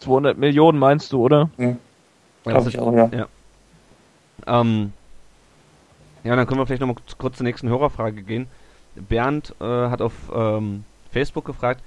[0.00, 1.48] 200 Millionen meinst du, oder?
[1.56, 1.78] Mhm.
[2.44, 3.10] Ja, ich auch, ja.
[3.12, 3.28] Ja.
[4.46, 4.92] Ähm,
[6.22, 8.46] ja, dann können wir vielleicht noch mal kurz zur nächsten Hörerfrage gehen.
[8.94, 11.82] Bernd äh, hat auf ähm, Facebook gefragt,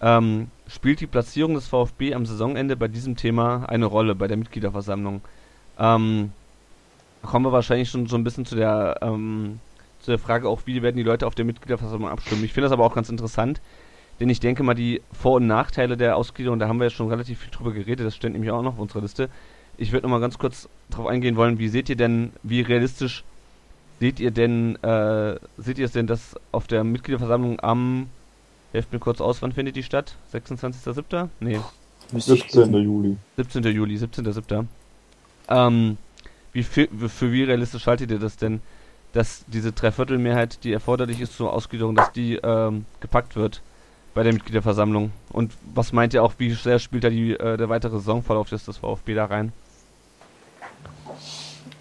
[0.00, 4.36] ähm, spielt die Platzierung des VfB am Saisonende bei diesem Thema eine Rolle bei der
[4.36, 5.20] Mitgliederversammlung?
[5.78, 6.32] Ähm,
[7.22, 9.60] kommen wir wahrscheinlich schon so ein bisschen zu der, ähm,
[10.00, 12.44] zu der Frage auch, wie werden die Leute auf der Mitgliederversammlung abstimmen.
[12.44, 13.60] Ich finde das aber auch ganz interessant,
[14.20, 17.08] denn ich denke mal, die Vor- und Nachteile der Ausgliederung, da haben wir ja schon
[17.08, 19.28] relativ viel drüber geredet, das steht nämlich auch noch auf unserer Liste.
[19.76, 23.24] Ich würde noch mal ganz kurz darauf eingehen wollen, wie seht ihr denn, wie realistisch
[24.00, 28.08] seht ihr denn, äh, seht ihr es denn, dass auf der Mitgliederversammlung am,
[28.72, 30.16] helft mir kurz aus, wann findet die statt?
[30.32, 31.28] 26.07.?
[31.40, 31.60] Nee.
[32.12, 32.72] 17.
[32.74, 33.16] Juli.
[33.36, 33.64] 17.
[33.64, 34.66] Juli, 17.07.
[35.48, 35.96] Ähm,
[36.52, 38.60] wie für, für wie realistisch haltet ihr das denn,
[39.12, 43.62] dass diese Dreiviertelmehrheit, die erforderlich ist zur Ausgliederung, dass die ähm, gepackt wird
[44.14, 45.12] bei der Mitgliederversammlung?
[45.32, 48.64] Und was meint ihr auch, wie sehr spielt da die, äh, der weitere Saisonverlauf des,
[48.64, 49.52] VfB da rein?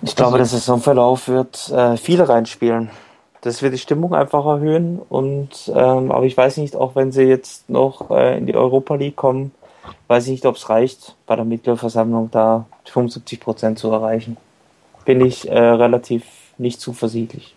[0.01, 2.89] Ich glaube, der Saisonverlauf wird äh, viele reinspielen.
[3.45, 7.23] Das wird die Stimmung einfach erhöhen und ähm, aber ich weiß nicht, auch wenn sie
[7.23, 9.51] jetzt noch äh, in die Europa League kommen,
[10.07, 14.37] weiß ich nicht, ob es reicht, bei der Mitgliederversammlung da 75 Prozent zu erreichen
[15.05, 16.23] bin ich äh, relativ
[16.57, 17.55] nicht zuversichtlich.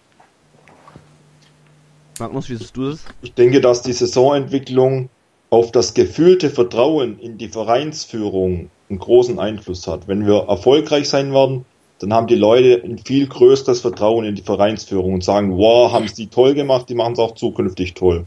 [2.20, 3.04] Magnus, wie siehst du das?
[3.22, 5.08] Ich denke, dass die Saisonentwicklung
[5.50, 10.08] auf das gefühlte Vertrauen in die Vereinsführung einen großen Einfluss hat.
[10.08, 11.64] Wenn wir erfolgreich sein werden,
[11.98, 16.06] dann haben die Leute ein viel größeres Vertrauen in die Vereinsführung und sagen, wow, haben
[16.08, 18.24] sie die toll gemacht, die machen es auch zukünftig toll.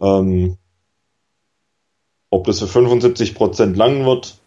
[0.00, 0.56] Ähm,
[2.30, 4.38] ob das für 75 Prozent lang wird,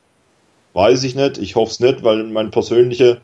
[0.73, 1.37] weiß ich nicht.
[1.37, 3.21] Ich hoffe es nicht, weil mein persönliche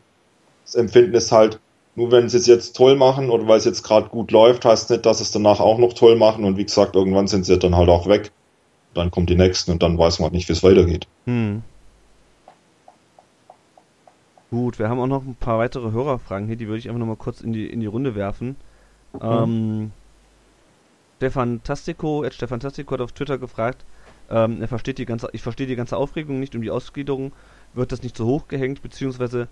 [0.64, 1.58] das Empfinden ist halt,
[1.96, 4.90] nur wenn sie es jetzt toll machen oder weil es jetzt gerade gut läuft, heißt
[4.90, 7.58] nicht, dass sie es danach auch noch toll machen und wie gesagt, irgendwann sind sie
[7.58, 8.30] dann halt auch weg.
[8.94, 11.06] Dann kommen die nächsten und dann weiß man nicht, wie es weitergeht.
[11.26, 11.62] Hm.
[14.50, 17.16] Gut, wir haben auch noch ein paar weitere Hörerfragen hier, die würde ich einfach nochmal
[17.16, 18.56] kurz in die, in die Runde werfen.
[19.12, 19.20] Mhm.
[19.22, 19.92] Ähm,
[21.18, 23.84] Stefan Tastico, Ed Stefan Tastico hat auf Twitter gefragt,
[24.30, 27.32] ähm, er versteht die ganze, ich verstehe die ganze Aufregung nicht um die Ausgliederung,
[27.74, 29.48] wird das nicht so hoch gehängt, beziehungsweise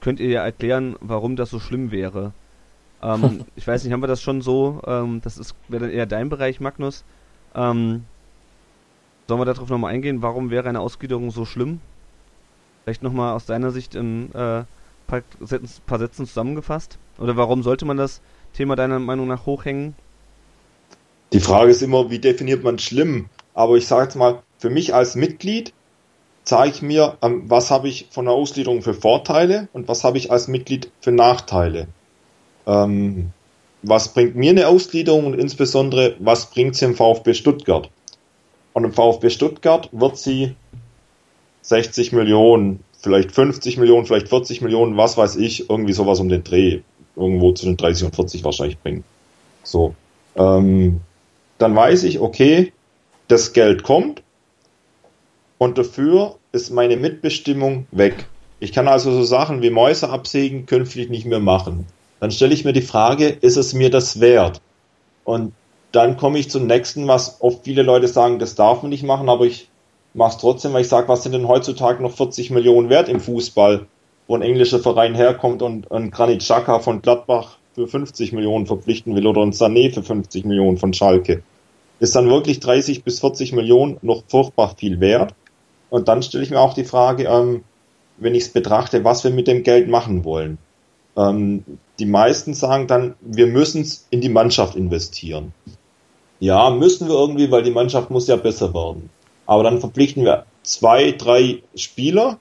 [0.00, 2.32] könnt ihr ja erklären, warum das so schlimm wäre.
[3.02, 4.82] Ähm, ich weiß nicht, haben wir das schon so?
[4.86, 7.04] Ähm, das ist wäre dann eher dein Bereich, Magnus.
[7.54, 8.04] Ähm,
[9.26, 10.22] sollen wir darauf nochmal eingehen?
[10.22, 11.80] Warum wäre eine Ausgliederung so schlimm?
[12.88, 14.64] Vielleicht nochmal aus deiner Sicht in äh,
[15.06, 16.96] paar, Sätzen, paar Sätzen zusammengefasst?
[17.18, 18.22] Oder warum sollte man das
[18.54, 19.94] Thema deiner Meinung nach hochhängen?
[21.34, 23.26] Die Frage ist immer, wie definiert man schlimm?
[23.52, 25.74] Aber ich sage jetzt mal, für mich als Mitglied
[26.44, 30.32] zeige ich mir, was habe ich von der Ausgliederung für Vorteile und was habe ich
[30.32, 31.88] als Mitglied für Nachteile.
[32.66, 33.32] Ähm,
[33.82, 37.90] was bringt mir eine Ausgliederung und insbesondere, was bringt sie im VfB Stuttgart?
[38.72, 40.56] Und im VfB Stuttgart wird sie
[41.68, 46.42] 60 Millionen, vielleicht 50 Millionen, vielleicht 40 Millionen, was weiß ich, irgendwie sowas um den
[46.42, 46.80] Dreh,
[47.14, 49.04] irgendwo zwischen 30 und 40 wahrscheinlich bringen.
[49.64, 49.94] So.
[50.34, 51.00] Ähm,
[51.58, 52.72] dann weiß ich, okay,
[53.28, 54.22] das Geld kommt
[55.58, 58.26] und dafür ist meine Mitbestimmung weg.
[58.60, 61.84] Ich kann also so Sachen wie Mäuse absägen künftig nicht mehr machen.
[62.18, 64.62] Dann stelle ich mir die Frage, ist es mir das wert?
[65.24, 65.52] Und
[65.92, 69.28] dann komme ich zum nächsten, was oft viele Leute sagen, das darf man nicht machen,
[69.28, 69.68] aber ich
[70.18, 73.20] mache es trotzdem, weil ich sage, was sind denn heutzutage noch 40 Millionen wert im
[73.20, 73.86] Fußball,
[74.26, 79.14] wo ein englischer Verein herkommt und ein Granit Xhaka von Gladbach für 50 Millionen verpflichten
[79.14, 81.42] will oder ein Sané für 50 Millionen von Schalke.
[82.00, 85.34] Ist dann wirklich 30 bis 40 Millionen noch furchtbar viel wert?
[85.88, 87.62] Und dann stelle ich mir auch die Frage, ähm,
[88.18, 90.58] wenn ich es betrachte, was wir mit dem Geld machen wollen.
[91.16, 91.64] Ähm,
[91.98, 95.52] die meisten sagen dann, wir müssen es in die Mannschaft investieren.
[96.40, 99.10] Ja, müssen wir irgendwie, weil die Mannschaft muss ja besser werden.
[99.48, 102.38] Aber dann verpflichten wir zwei, drei Spieler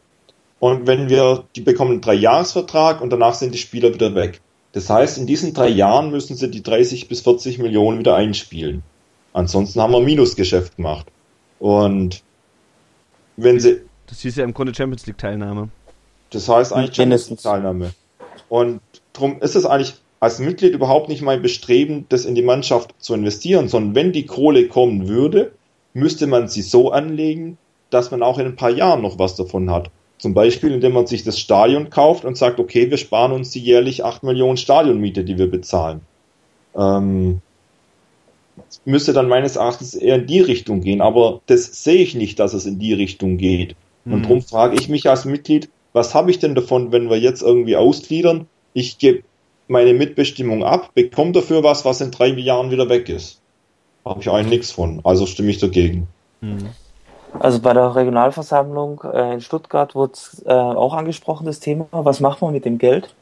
[0.59, 4.41] und wenn wir, die bekommen einen Dreijahresvertrag und danach sind die Spieler wieder weg.
[4.73, 8.84] Das heißt, in diesen drei Jahren müssen sie die 30 bis 40 Millionen wieder einspielen.
[9.31, 11.07] Ansonsten haben wir ein Minusgeschäft gemacht.
[11.59, 12.23] Und
[13.38, 15.69] wenn sie Das hieß ja im Grunde Champions League Teilnahme.
[16.31, 17.91] Das heißt eigentlich Champions League Teilnahme.
[18.49, 18.81] Und
[19.13, 23.13] darum ist es eigentlich als Mitglied überhaupt nicht mein Bestreben, das in die Mannschaft zu
[23.13, 25.53] investieren, sondern wenn die Kohle kommen würde,
[25.98, 27.57] müsste man sie so anlegen,
[27.90, 29.90] dass man auch in ein paar Jahren noch was davon hat.
[30.19, 33.60] Zum Beispiel, indem man sich das Stadion kauft und sagt, okay, wir sparen uns die
[33.60, 36.02] jährlich 8 Millionen Stadionmiete, die wir bezahlen.
[36.76, 37.41] Ähm,
[38.86, 42.53] müsste dann meines Erachtens eher in die Richtung gehen, aber das sehe ich nicht, dass
[42.53, 43.76] es in die Richtung geht.
[44.06, 44.14] Mhm.
[44.14, 47.41] Und darum frage ich mich als Mitglied, was habe ich denn davon, wenn wir jetzt
[47.41, 48.48] irgendwie ausgliedern?
[48.74, 49.24] Ich gebe
[49.68, 53.41] meine Mitbestimmung ab, bekomme dafür was, was in drei Jahren wieder weg ist.
[54.09, 56.07] Habe ich eigentlich nichts von, also stimme ich dagegen.
[56.41, 56.69] Mhm.
[57.39, 60.13] Also bei der Regionalversammlung äh, in Stuttgart wurde
[60.45, 63.13] äh, auch angesprochen, das Thema, was macht man mit dem Geld?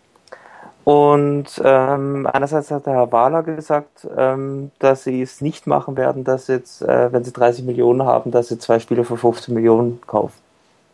[0.86, 6.24] Und ähm, einerseits hat der Herr Wahler gesagt, ähm, dass sie es nicht machen werden,
[6.24, 10.00] dass jetzt, äh, wenn sie 30 Millionen haben, dass sie zwei Spieler für 15 Millionen
[10.06, 10.38] kaufen.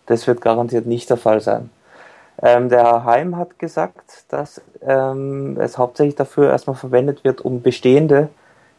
[0.05, 1.69] Das wird garantiert nicht der Fall sein.
[2.41, 7.61] Ähm, der Herr Heim hat gesagt, dass ähm, es hauptsächlich dafür erstmal verwendet wird, um
[7.61, 8.29] bestehende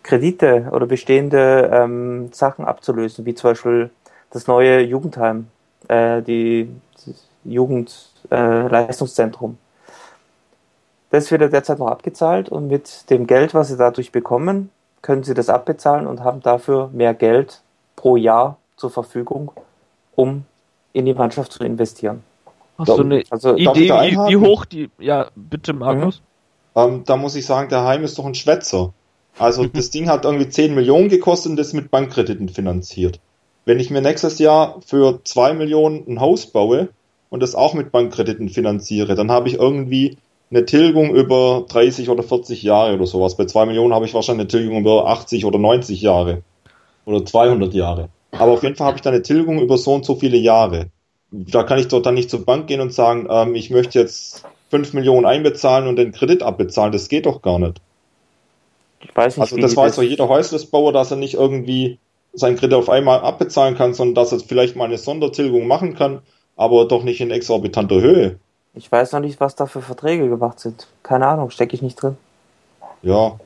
[0.02, 3.90] Kredite oder bestehende ähm, Sachen abzulösen, wie zum Beispiel
[4.30, 5.48] das neue Jugendheim,
[5.88, 9.52] äh, die, das Jugendleistungszentrum.
[9.52, 9.56] Äh,
[11.10, 14.70] das wird ja derzeit noch abgezahlt und mit dem Geld, was sie dadurch bekommen,
[15.02, 17.60] können sie das abbezahlen und haben dafür mehr Geld
[17.96, 19.52] pro Jahr zur Verfügung,
[20.14, 20.44] um
[20.92, 22.22] in die Mannschaft zu investieren.
[22.78, 24.90] Hast du eine also, Idee, wie, wie, hoch die.
[24.98, 26.22] Ja, bitte, Magnus.
[26.74, 26.80] Mhm.
[26.80, 28.92] Ähm, da muss ich sagen, der Heim ist doch ein Schwätzer.
[29.38, 33.20] Also, das Ding hat irgendwie 10 Millionen gekostet und das mit Bankkrediten finanziert.
[33.64, 36.88] Wenn ich mir nächstes Jahr für 2 Millionen ein Haus baue
[37.30, 40.18] und das auch mit Bankkrediten finanziere, dann habe ich irgendwie
[40.50, 43.36] eine Tilgung über 30 oder 40 Jahre oder sowas.
[43.36, 46.42] Bei 2 Millionen habe ich wahrscheinlich eine Tilgung über 80 oder 90 Jahre.
[47.06, 48.10] Oder 200 Jahre.
[48.32, 50.88] Aber auf jeden Fall habe ich da eine Tilgung über so und so viele Jahre.
[51.30, 54.44] Da kann ich dort dann nicht zur Bank gehen und sagen, ähm, ich möchte jetzt
[54.70, 56.92] 5 Millionen einbezahlen und den Kredit abbezahlen.
[56.92, 57.80] Das geht doch gar nicht.
[59.02, 61.98] Ich weiß nicht, also das weiß doch jeder Häuslisbauer, dass er nicht irgendwie
[62.32, 66.20] seinen Kredit auf einmal abbezahlen kann, sondern dass er vielleicht mal eine Sondertilgung machen kann,
[66.56, 68.38] aber doch nicht in exorbitanter Höhe.
[68.74, 70.86] Ich weiß noch nicht, was da für Verträge gemacht sind.
[71.02, 72.16] Keine Ahnung, stecke ich nicht drin.
[73.02, 73.38] Ja.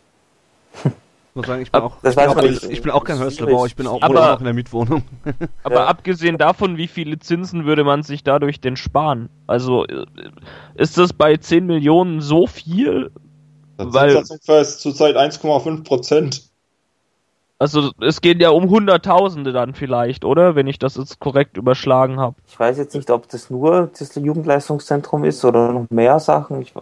[0.85, 3.66] Ich muss sagen, ich bin auch, ich bin auch, ich, ich bin auch kein Häuslerbauer,
[3.66, 5.03] ich bin auch, aber, auch in der Mietwohnung.
[5.65, 5.87] aber ja.
[5.87, 9.28] abgesehen davon, wie viele Zinsen würde man sich dadurch denn sparen?
[9.47, 10.07] Also äh,
[10.77, 13.11] ist das bei 10 Millionen so viel?
[13.77, 16.43] Weil, ist zurzeit 1,5 Prozent.
[17.59, 20.55] Also es geht ja um Hunderttausende dann vielleicht, oder?
[20.55, 22.36] Wenn ich das jetzt korrekt überschlagen habe.
[22.47, 26.61] Ich weiß jetzt nicht, ob das nur das Jugendleistungszentrum ist oder noch mehr Sachen.
[26.61, 26.74] Ich,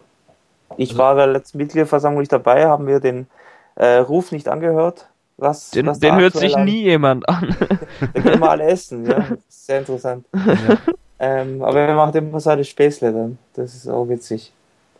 [0.76, 3.28] ich also, war bei der letzten Mitgliederversammlung nicht dabei, haben wir den
[3.76, 5.06] äh, Ruf nicht angehört.
[5.36, 6.64] Was, den was den hört sich an.
[6.64, 7.56] nie jemand an.
[8.14, 9.26] da können wir alle essen, ja.
[9.48, 10.26] sehr interessant.
[10.32, 10.76] Ja.
[11.18, 13.38] Ähm, aber er macht immer seine Späßle dann.
[13.54, 14.52] Das ist auch witzig.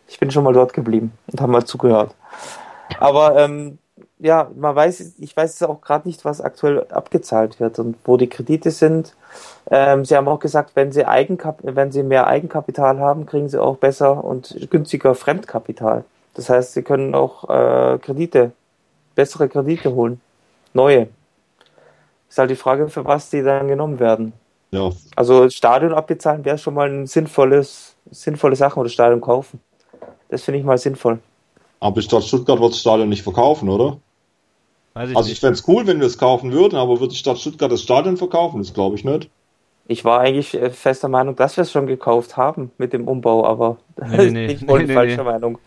[0.09, 2.15] Ich bin schon mal dort geblieben und habe mal zugehört.
[2.99, 3.79] Aber ähm,
[4.19, 8.29] ja, man weiß, ich weiß auch gerade nicht, was aktuell abgezahlt wird und wo die
[8.29, 9.15] Kredite sind.
[9.71, 13.61] Ähm, sie haben auch gesagt, wenn sie, Eigenkap wenn sie mehr Eigenkapital haben, kriegen sie
[13.61, 16.05] auch besser und günstiger Fremdkapital.
[16.35, 18.53] Das heißt, sie können auch äh, Kredite,
[19.15, 20.21] bessere Kredite holen.
[20.73, 21.09] Neue.
[22.29, 24.33] Ist halt die Frage, für was die dann genommen werden.
[24.71, 24.91] Ja.
[25.15, 29.61] Also Stadion abbezahlen wäre schon mal ein sinnvolles, sinnvolle Sache oder Stadion kaufen.
[30.29, 31.19] Das finde ich mal sinnvoll.
[31.81, 33.99] Aber die Stadt Stuttgart wird das Stadion nicht verkaufen, oder?
[34.95, 37.39] Ich also ich fände es cool, wenn wir es kaufen würden, aber wird die Stadt
[37.39, 38.59] Stuttgart das Stadion verkaufen?
[38.59, 39.29] Das glaube ich nicht.
[39.87, 43.45] Ich war eigentlich äh, fester Meinung, dass wir es schon gekauft haben mit dem Umbau,
[43.45, 43.77] aber
[44.17, 45.59] nee, nee, ich wollte nee, falsche Meinung.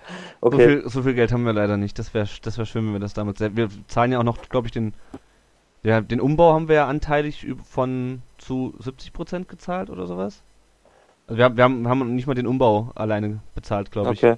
[0.42, 0.56] Okay.
[0.56, 2.00] So viel, so, viel, Geld haben wir leider nicht.
[2.00, 3.40] Das wäre das wär schön, wenn wir das damit.
[3.40, 4.94] Wir zahlen ja auch noch, glaube ich, den,
[5.84, 10.42] ja, den Umbau haben wir ja anteilig von zu 70 Prozent gezahlt oder sowas.
[11.28, 14.24] Also wir, wir, haben, haben nicht mal den Umbau alleine bezahlt, glaube ich.
[14.24, 14.38] Okay.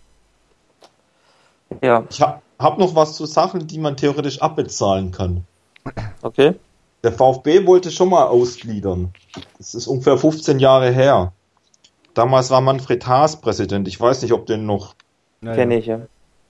[1.81, 2.05] Ja.
[2.09, 5.45] Ich ha habe noch was zu Sachen, die man theoretisch abbezahlen kann.
[6.21, 6.55] Okay.
[7.03, 9.13] Der VfB wollte schon mal ausgliedern.
[9.57, 11.31] Das ist ungefähr 15 Jahre her.
[12.13, 13.87] Damals war Manfred Haas Präsident.
[13.87, 14.95] Ich weiß nicht, ob den noch.
[15.41, 16.01] Ja, Kenne ich, ja.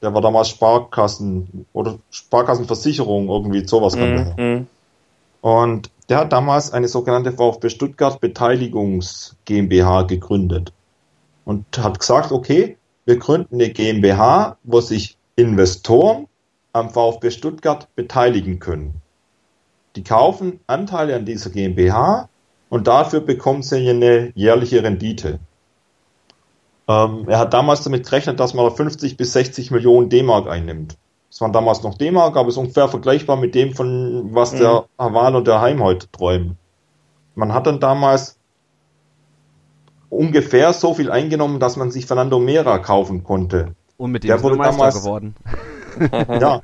[0.01, 3.95] Der war damals Sparkassen oder Sparkassenversicherung, irgendwie sowas.
[3.95, 4.67] Mm, mm.
[5.41, 10.73] Und der hat damals eine sogenannte VfB Stuttgart Beteiligungs GmbH gegründet.
[11.45, 12.77] Und hat gesagt, okay,
[13.09, 16.27] wir gründen eine GmbH, wo sich Investoren
[16.73, 19.01] am VfB Stuttgart beteiligen können.
[19.95, 22.29] Die kaufen Anteile an dieser GmbH
[22.69, 25.39] und dafür bekommen sie eine jährliche Rendite.
[26.87, 30.95] Ähm, er hat damals damit gerechnet, dass man 50 bis 60 Millionen D-Mark einnimmt.
[31.31, 34.59] Das waren damals noch D-Mark, aber ist ungefähr vergleichbar mit dem, von was mhm.
[34.59, 36.59] der Haval und der Heim heute träumen.
[37.33, 38.38] Man hat dann damals
[40.09, 43.75] ungefähr so viel eingenommen, dass man sich Fernando Mera kaufen konnte.
[43.97, 45.35] Und mit dem Der wurde er Meister damals- geworden.
[46.39, 46.61] Ja,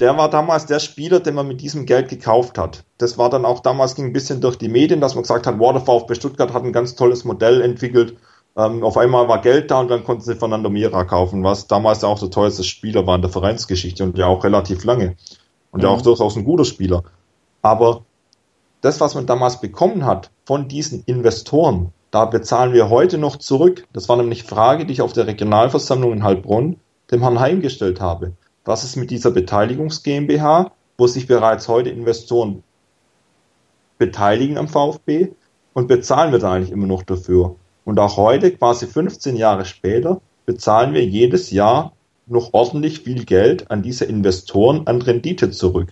[0.00, 2.84] der war damals der Spieler, den man mit diesem Geld gekauft hat.
[2.98, 5.58] Das war dann auch damals ging ein bisschen durch die Medien, dass man gesagt hat,
[5.58, 8.16] wow, der VfB Stuttgart hat ein ganz tolles Modell entwickelt.
[8.56, 12.02] Ähm, auf einmal war Geld da und dann konnten sie Fernando Mira kaufen, was damals
[12.02, 15.14] ja auch der teuerste Spieler war in der Vereinsgeschichte und ja auch relativ lange.
[15.70, 17.04] Und ja auch durchaus ein guter Spieler.
[17.62, 18.04] Aber
[18.80, 23.88] das, was man damals bekommen hat von diesen Investoren, da bezahlen wir heute noch zurück.
[23.94, 26.76] Das war nämlich Frage, die ich auf der Regionalversammlung in Heilbronn
[27.10, 28.32] dem Herrn Heim gestellt habe.
[28.66, 32.62] Was ist mit dieser Beteiligungs GmbH, wo sich bereits heute Investoren
[33.96, 35.28] beteiligen am VfB
[35.72, 37.56] und bezahlen wir da eigentlich immer noch dafür?
[37.86, 41.92] Und auch heute, quasi 15 Jahre später, bezahlen wir jedes Jahr
[42.26, 45.88] noch ordentlich viel Geld an diese Investoren an Rendite zurück,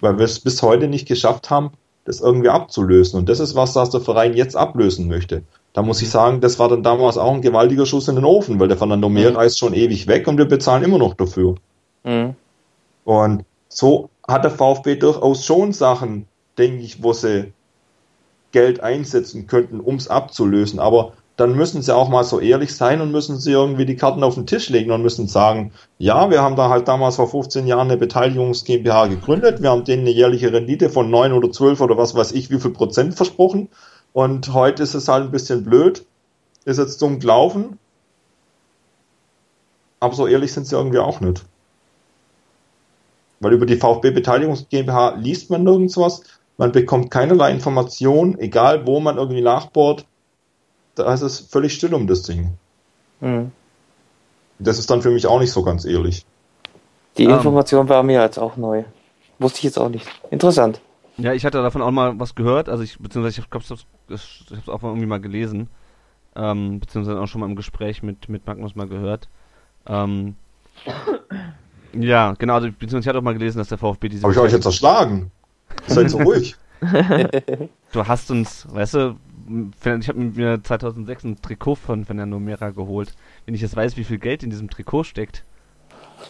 [0.00, 1.70] weil wir es bis heute nicht geschafft haben,
[2.04, 3.18] das irgendwie abzulösen.
[3.18, 5.42] Und das ist was, das der Verein jetzt ablösen möchte.
[5.72, 8.60] Da muss ich sagen, das war dann damals auch ein gewaltiger Schuss in den Ofen,
[8.60, 11.54] weil der Fernando Mera ist schon ewig weg und wir bezahlen immer noch dafür.
[12.04, 12.34] Mhm.
[13.04, 16.26] Und so hat der VfB durchaus schon Sachen,
[16.58, 17.52] denke ich, wo sie
[18.52, 20.78] Geld einsetzen könnten, um es abzulösen.
[20.78, 24.22] Aber dann müssen sie auch mal so ehrlich sein und müssen sie irgendwie die Karten
[24.22, 27.66] auf den Tisch legen und müssen sagen, ja, wir haben da halt damals vor 15
[27.66, 31.80] Jahren eine Beteiligungs GmbH gegründet, wir haben denen eine jährliche Rendite von 9 oder 12
[31.80, 33.70] oder was weiß ich, wie viel Prozent versprochen.
[34.12, 36.04] Und heute ist es halt ein bisschen blöd,
[36.64, 37.78] ist jetzt dumm gelaufen.
[40.00, 41.44] Aber so ehrlich sind sie irgendwie auch nicht.
[43.40, 46.22] Weil über die VfB Beteiligungs GmbH liest man nirgends was,
[46.58, 50.06] man bekommt keinerlei Information, egal wo man irgendwie nachbohrt.
[50.94, 52.52] Da ist es völlig still um das Ding.
[53.20, 53.50] Mhm.
[54.58, 56.24] Das ist dann für mich auch nicht so ganz ehrlich.
[57.16, 57.30] Die Ähm.
[57.30, 58.84] Information war mir jetzt auch neu.
[59.38, 60.06] Wusste ich jetzt auch nicht.
[60.30, 60.80] Interessant.
[61.18, 64.60] Ja, ich hatte davon auch mal was gehört, also ich, beziehungsweise ich glaube, ich habe
[64.60, 65.68] es auch irgendwie mal gelesen,
[66.34, 69.28] ähm, beziehungsweise auch schon mal im Gespräch mit, mit Magnus mal gehört.
[69.86, 70.36] Ähm,
[71.92, 74.22] ja, genau, also, beziehungsweise ich hatte auch mal gelesen, dass der VfB diese...
[74.22, 75.30] Habe ich euch jetzt erschlagen?
[75.86, 76.56] Seid so ruhig.
[77.92, 79.16] Du hast uns, weißt du,
[80.00, 83.14] ich habe mir 2006 ein Trikot von Fernando Mera geholt.
[83.44, 85.44] Wenn ich jetzt weiß, wie viel Geld in diesem Trikot steckt.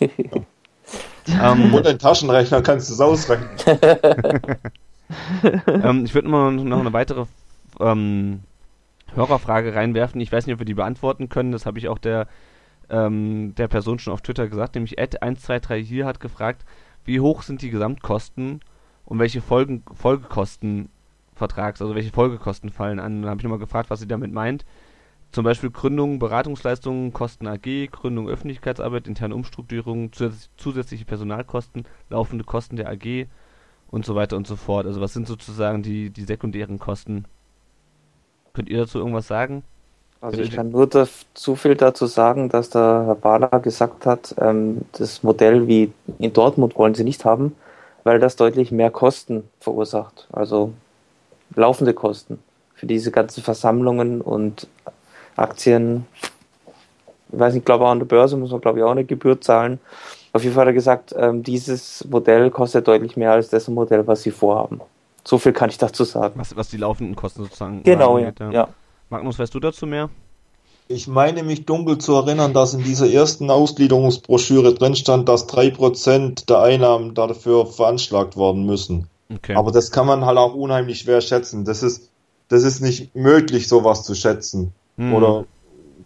[1.43, 3.48] ähm, Und dein Taschenrechner kannst du es ausrechnen.
[5.66, 7.27] ähm, ich würde mal noch eine weitere
[7.81, 8.40] ähm,
[9.14, 10.20] Hörerfrage reinwerfen.
[10.20, 11.52] Ich weiß nicht, ob wir die beantworten können.
[11.52, 12.27] Das habe ich auch der,
[12.90, 14.74] ähm, der Person schon auf Twitter gesagt.
[14.74, 16.64] Nämlich Ed123 hier hat gefragt,
[17.05, 18.60] wie hoch sind die Gesamtkosten
[19.05, 20.89] und welche Folgen, Folgekosten
[21.35, 23.23] Vertrags, also welche Folgekosten fallen an.
[23.23, 24.64] Dann habe ich nochmal gefragt, was sie damit meint.
[25.33, 32.77] Zum Beispiel Gründung, Beratungsleistungen, Kosten AG, Gründung Öffentlichkeitsarbeit, interne Umstrukturierung, zusätzlich, zusätzliche Personalkosten, laufende Kosten
[32.77, 33.27] der AG
[33.91, 34.87] und so weiter und so fort.
[34.87, 37.25] Also was sind sozusagen die, die sekundären Kosten?
[38.53, 39.65] Könnt ihr dazu irgendwas sagen?
[40.21, 40.89] Also ich kann nur
[41.35, 46.33] zu viel dazu sagen, dass der Herr Bahler gesagt hat, ähm, das Modell wie in
[46.33, 47.57] Dortmund wollen sie nicht haben,
[48.05, 50.29] weil das deutlich mehr Kosten verursacht.
[50.31, 50.75] Also
[51.57, 52.39] laufende Kosten
[52.75, 54.69] für diese ganzen Versammlungen und
[55.37, 56.07] Aktien.
[57.33, 59.05] Ich weiß nicht, ich glaube auch an der Börse muss man glaube ich auch eine
[59.05, 59.79] Gebühr zahlen.
[60.33, 64.07] Auf jeden Fall hat er gesagt, ähm, dieses Modell kostet deutlich mehr als das Modell,
[64.07, 64.81] was sie vorhaben.
[65.25, 66.35] So viel kann ich dazu sagen.
[66.37, 68.29] Was, was die laufenden Kosten sozusagen Genau, ja.
[68.29, 68.69] angeht, ja.
[69.11, 70.09] Magnus, weißt du dazu mehr?
[70.89, 76.47] Ich meine mich dunkel zu erinnern, dass in dieser ersten Ausgliederungsbroschüre drin stand, dass 3%
[76.47, 79.07] der Einnahmen dafür veranschlagt worden müssen.
[79.33, 79.55] Okay.
[79.55, 81.65] Aber das kann man halt auch unheimlich schwer schätzen.
[81.65, 82.11] Das ist,
[82.49, 84.73] das ist nicht möglich, sowas zu schätzen.
[85.03, 85.15] Hm.
[85.15, 85.45] Oder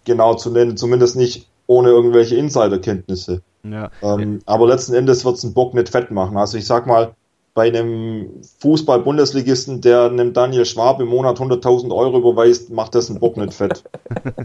[0.04, 3.42] genau zu nennen, zumindest nicht ohne irgendwelche Insiderkenntnisse.
[3.64, 3.90] ja.
[4.02, 6.36] Ähm, aber letzten Endes wird's einen Bock nicht fett machen.
[6.36, 7.14] Also ich sag mal,
[7.56, 13.18] bei einem Fußball-Bundesligisten, der einem Daniel Schwab im Monat 100.000 Euro überweist, macht das einen
[13.18, 13.82] Bock nicht fett.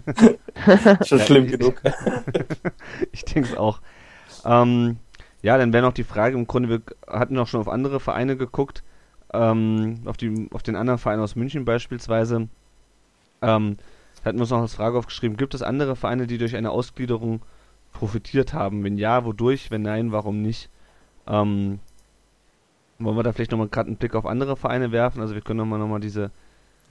[1.05, 1.81] Schon schlimm genug.
[3.11, 3.81] ich denke es auch.
[4.45, 4.95] Ähm,
[5.41, 8.37] ja, dann wäre noch die Frage, im Grunde, wir hatten auch schon auf andere Vereine
[8.37, 8.81] geguckt,
[9.33, 12.47] ähm, auf, die, auf den anderen Verein aus München beispielsweise.
[13.41, 13.77] Ähm,
[14.25, 17.41] hatten wir uns noch als Frage aufgeschrieben, gibt es andere Vereine, die durch eine Ausgliederung
[17.91, 18.83] profitiert haben?
[18.83, 19.71] Wenn ja, wodurch?
[19.71, 20.69] Wenn nein, warum nicht?
[21.27, 21.79] Ähm,
[22.99, 25.21] wollen wir da vielleicht nochmal gerade einen Blick auf andere Vereine werfen?
[25.21, 26.31] Also wir können nochmal noch mal diese,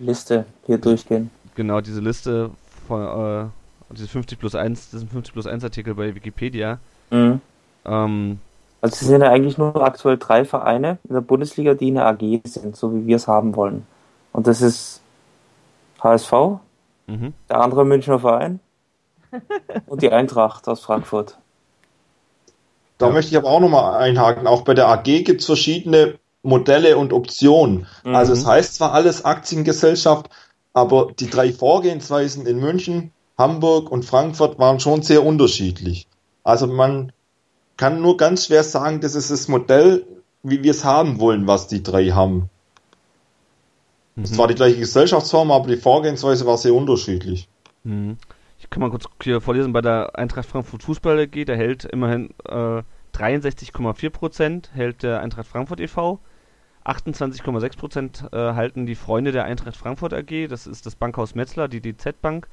[0.00, 1.30] Liste hier durchgehen.
[1.54, 2.50] genau, diese Liste
[2.88, 3.46] von, äh,
[3.94, 6.78] diese 50 plus 1, diesen 50 plus 1 Artikel bei Wikipedia.
[7.10, 7.40] Mhm.
[7.84, 8.38] Ähm,
[8.80, 12.06] Also es sind ja eigentlich nur aktuell drei Vereine in der Bundesliga, die in der
[12.06, 13.86] AG sind, so wie wir es haben wollen.
[14.32, 15.00] Und das ist
[16.02, 16.32] HSV,
[17.10, 17.34] mhm.
[17.48, 18.60] der andere Münchner Verein
[19.86, 21.38] und die Eintracht aus Frankfurt.
[22.98, 23.12] Da Ja.
[23.12, 24.46] möchte ich aber auch nochmal einhaken.
[24.46, 27.86] Auch bei der AG gibt's verschiedene Modelle und Optionen.
[28.04, 28.14] Mhm.
[28.14, 30.30] Also es heißt zwar alles Aktiengesellschaft,
[30.72, 36.06] aber die drei Vorgehensweisen in München, Hamburg und Frankfurt waren schon sehr unterschiedlich.
[36.44, 37.12] Also man
[37.76, 40.06] kann nur ganz schwer sagen, das ist das Modell,
[40.42, 42.50] wie wir es haben wollen, was die drei haben.
[44.16, 44.38] Es Mhm.
[44.38, 47.48] war die gleiche Gesellschaftsform, aber die Vorgehensweise war sehr unterschiedlich.
[47.84, 48.16] Mhm.
[48.58, 52.30] Ich kann mal kurz hier vorlesen, bei der Eintracht Frankfurt Fußball AG, der hält immerhin
[52.46, 52.82] äh,
[53.14, 56.20] 63,4% hält der Eintracht Frankfurt e.V.,
[56.84, 61.80] 28,6% äh, halten die Freunde der Eintracht Frankfurt AG, das ist das Bankhaus Metzler, die
[61.80, 62.48] DZ Bank,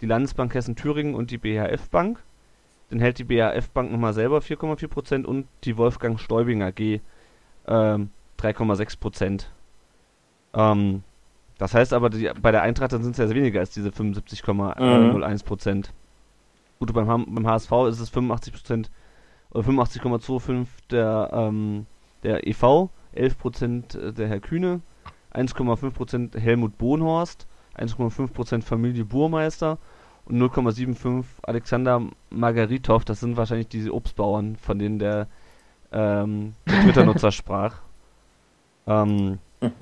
[0.00, 2.22] die Landesbank Hessen-Thüringen und die BHF Bank.
[2.90, 7.00] Dann hält die BHF Bank nochmal selber 4,4% und die Wolfgang Stäubing AG
[7.66, 9.44] ähm, 3,6%.
[10.54, 11.02] Ähm,
[11.58, 15.90] das heißt aber, die, bei der Eintracht sind es ja weniger als diese 75,01%.
[16.78, 18.88] Gut, beim, beim HSV ist es 85%
[19.52, 21.86] oder 85,25 der, ähm,
[22.22, 24.80] der EV, 11% der Herr Kühne,
[25.32, 27.46] 1,5% Helmut Bohnhorst,
[27.76, 29.78] 1,5% Familie Burmeister
[30.24, 33.04] und 0,75 Alexander Margaritov.
[33.04, 35.26] Das sind wahrscheinlich diese Obstbauern, von denen der,
[35.92, 37.76] ähm, der Twitter-Nutzer sprach.
[38.86, 39.38] Ähm,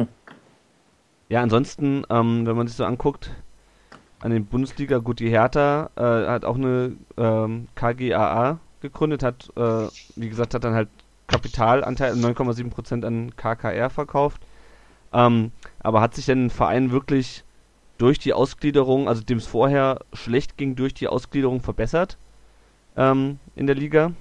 [1.31, 3.31] ja, ansonsten, ähm, wenn man sich so anguckt,
[4.19, 9.89] an den Bundesliga, gut, die Hertha äh, hat auch eine ähm, KGAA gegründet, hat, äh,
[10.17, 10.89] wie gesagt, hat dann halt
[11.29, 14.43] Kapitalanteil 9,7% an KKR verkauft.
[15.13, 17.45] Ähm, aber hat sich denn ein Verein wirklich
[17.97, 22.19] durch die Ausgliederung, also dem es vorher schlecht ging, durch die Ausgliederung verbessert
[22.97, 24.13] ähm, in der Liga?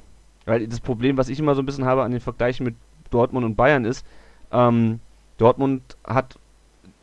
[0.45, 2.75] Weil das Problem, was ich immer so ein bisschen habe an den Vergleichen mit
[3.09, 4.05] Dortmund und Bayern ist,
[4.51, 4.99] ähm,
[5.37, 6.37] Dortmund hat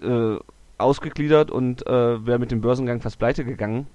[0.03, 0.37] äh,
[0.79, 3.87] ausgegliedert und äh, wäre mit dem Börsengang fast pleite gegangen.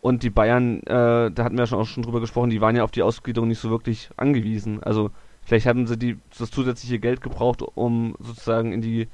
[0.00, 2.76] Und die Bayern, äh, da hatten wir ja schon auch schon drüber gesprochen, die waren
[2.76, 4.82] ja auf die Ausgliederung nicht so wirklich angewiesen.
[4.82, 5.10] Also
[5.42, 9.08] vielleicht hatten sie die, das zusätzliche Geld gebraucht, um sozusagen in die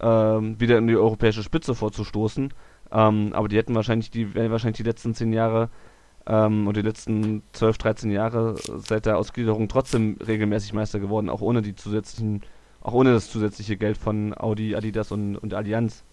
[0.00, 2.52] ähm, wieder in die europäische Spitze vorzustoßen.
[2.92, 5.70] Ähm, aber die hätten wahrscheinlich die wären wahrscheinlich die letzten zehn Jahre
[6.26, 11.40] ähm, und die letzten 12, 13 Jahre seit der Ausgliederung trotzdem regelmäßig Meister geworden, auch
[11.40, 12.42] ohne die zusätzlichen,
[12.84, 16.04] auch ohne das zusätzliche Geld von Audi, Adidas und, und Allianz.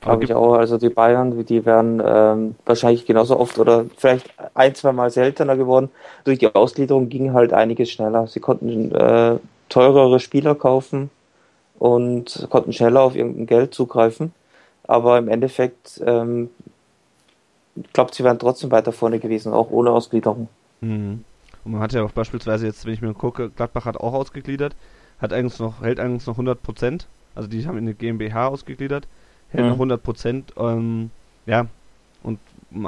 [0.00, 0.54] Glaube ich auch.
[0.54, 5.56] Also die Bayern, die wären ähm, wahrscheinlich genauso oft oder vielleicht ein, zwei Mal seltener
[5.56, 5.90] geworden.
[6.22, 8.28] Durch die Ausgliederung ging halt einiges schneller.
[8.28, 11.10] Sie konnten äh, teurere Spieler kaufen
[11.80, 14.32] und konnten schneller auf irgendein Geld zugreifen.
[14.84, 16.50] Aber im Endeffekt, ähm,
[17.74, 20.48] ich glaube, sie wären trotzdem weiter vorne gewesen, auch ohne Ausgliederung.
[20.80, 21.24] Mhm.
[21.64, 24.76] Und man hat ja auch beispielsweise jetzt, wenn ich mir gucke, Gladbach hat auch ausgegliedert,
[25.20, 27.06] hat eigentlich noch, hält eigentlich noch 100 Prozent.
[27.34, 29.06] Also die haben in eine GmbH ausgegliedert,
[29.50, 29.70] hält Mhm.
[29.70, 30.52] noch 100 Prozent.
[30.56, 31.10] Ähm,
[31.46, 31.66] ja,
[32.22, 32.38] und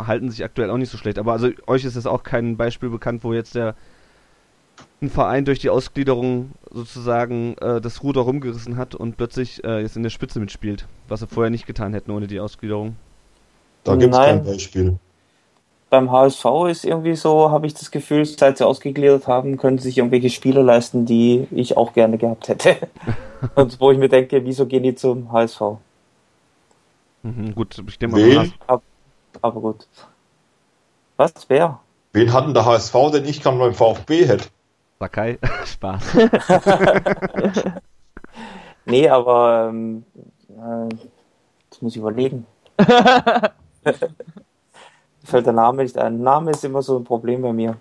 [0.06, 1.18] halten sich aktuell auch nicht so schlecht.
[1.18, 3.74] Aber also euch ist jetzt auch kein Beispiel bekannt, wo jetzt der
[5.02, 9.96] ein Verein durch die Ausgliederung sozusagen äh, das Ruder rumgerissen hat und plötzlich äh, jetzt
[9.96, 12.96] in der Spitze mitspielt, was sie vorher nicht getan hätten ohne die Ausgliederung.
[13.84, 14.98] Da gibt es kein Beispiel.
[15.90, 19.88] Beim HSV ist irgendwie so, habe ich das Gefühl, seit sie ausgegliedert haben, können sie
[19.88, 22.76] sich irgendwelche Spieler leisten, die ich auch gerne gehabt hätte.
[23.56, 25.60] Und wo ich mir denke, wieso gehen die zum HSV?
[27.22, 28.52] Mhm, gut, ich denke mal, Wen?
[29.42, 29.86] Aber gut.
[31.16, 31.32] Was?
[31.48, 31.80] Wer?
[32.12, 34.48] Wen hatten der HSV denn ich kann beim VfB hätte?
[34.98, 36.02] Sakai, Spaß.
[38.84, 40.04] Nee, aber ähm,
[40.48, 40.88] äh,
[41.64, 42.46] jetzt muss ich überlegen.
[45.30, 46.22] Fällt der Name nicht ein.
[46.22, 47.76] Name ist immer so ein Problem bei mir.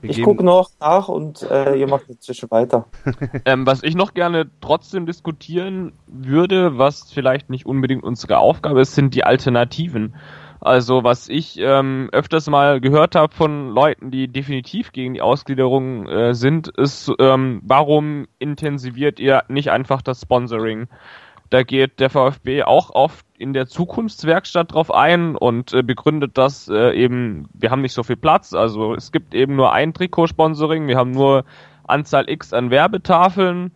[0.00, 2.86] Wir Ich gucke noch nach und äh, ihr macht inzwischen weiter.
[3.44, 8.94] Ähm, was ich noch gerne trotzdem diskutieren würde, was vielleicht nicht unbedingt unsere Aufgabe ist,
[8.94, 10.14] sind die Alternativen.
[10.60, 16.08] Also was ich ähm, öfters mal gehört habe von Leuten, die definitiv gegen die Ausgliederung
[16.08, 20.88] äh, sind, ist, ähm, warum intensiviert ihr nicht einfach das Sponsoring?
[21.50, 26.68] Da geht der VfB auch oft in der Zukunftswerkstatt drauf ein und äh, begründet das
[26.68, 30.88] äh, eben, wir haben nicht so viel Platz, also es gibt eben nur ein Trikotsponsoring,
[30.88, 31.44] wir haben nur
[31.86, 33.72] Anzahl X an Werbetafeln.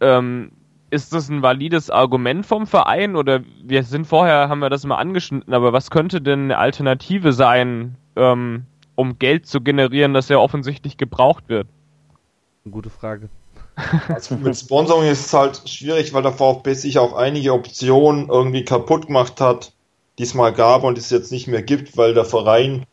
[0.00, 0.52] Ähm,
[0.90, 4.96] ist das ein valides Argument vom Verein oder wir sind vorher, haben wir das mal
[4.96, 8.64] angeschnitten, aber was könnte denn eine Alternative sein, ähm,
[8.96, 11.68] um Geld zu generieren, das ja offensichtlich gebraucht wird?
[12.68, 13.28] Gute Frage.
[14.08, 18.64] Also mit Sponsoring ist es halt schwierig, weil der VfB sich auch einige Optionen irgendwie
[18.64, 19.72] kaputt gemacht hat,
[20.18, 22.84] die es mal gab und es jetzt nicht mehr gibt, weil der Verein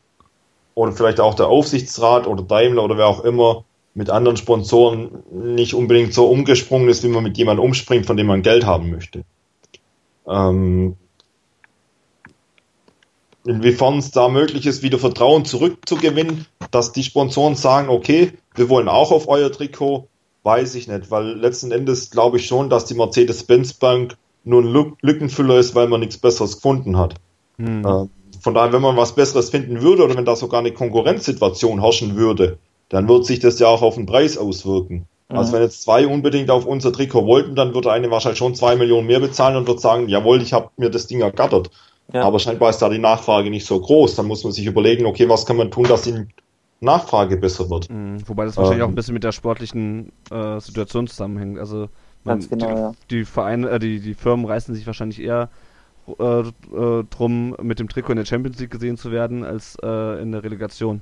[0.76, 3.66] oder vielleicht auch der Aufsichtsrat oder Daimler oder wer auch immer
[3.96, 8.28] mit anderen Sponsoren nicht unbedingt so umgesprungen ist, wie man mit jemandem umspringt, von dem
[8.28, 9.24] man Geld haben möchte.
[10.28, 10.96] Ähm,
[13.44, 18.88] inwiefern es da möglich ist, wieder Vertrauen zurückzugewinnen, dass die Sponsoren sagen, okay, wir wollen
[18.88, 20.08] auch auf euer Trikot,
[20.48, 24.16] weiß ich nicht, weil letzten Endes glaube ich schon, dass die Mercedes-Benz-Bank
[24.46, 27.16] nur ein Lückenfüller ist, weil man nichts Besseres gefunden hat.
[27.58, 27.86] Hm.
[27.86, 28.06] Äh,
[28.42, 32.16] von daher, wenn man was Besseres finden würde oder wenn da sogar eine Konkurrenzsituation herrschen
[32.16, 32.58] würde,
[32.88, 35.06] dann wird sich das ja auch auf den Preis auswirken.
[35.28, 35.38] Mhm.
[35.38, 38.78] Also wenn jetzt zwei unbedingt auf unser Trikot wollten, dann würde eine wahrscheinlich schon zwei
[38.78, 41.70] Millionen mehr bezahlen und würde sagen, jawohl, ich habe mir das Ding ergattert.
[42.14, 42.24] Ja.
[42.24, 44.16] Aber scheinbar ist da die Nachfrage nicht so groß.
[44.16, 46.26] Dann muss man sich überlegen, okay, was kann man tun, dass die
[46.80, 47.90] Nachfrage besser wird.
[47.90, 51.60] Mhm, wobei das wahrscheinlich ähm, auch ein bisschen mit der sportlichen äh, Situation zusammenhängt.
[51.60, 51.90] Also
[52.24, 52.92] man, genau, die, ja.
[53.10, 55.50] die, Vereine, äh, die, die Firmen reißen sich wahrscheinlich eher
[56.20, 60.22] äh, äh, drum, mit dem Trikot in der Champions League gesehen zu werden, als äh,
[60.22, 61.02] in der Relegation.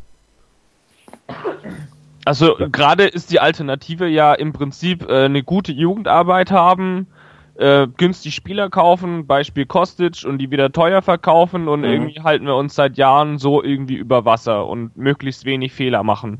[2.26, 7.08] Also gerade ist die Alternative ja im Prinzip äh, eine gute Jugendarbeit haben,
[7.56, 11.86] äh, günstig Spieler kaufen, Beispiel Kostic und die wieder teuer verkaufen und mhm.
[11.86, 16.40] irgendwie halten wir uns seit Jahren so irgendwie über Wasser und möglichst wenig Fehler machen.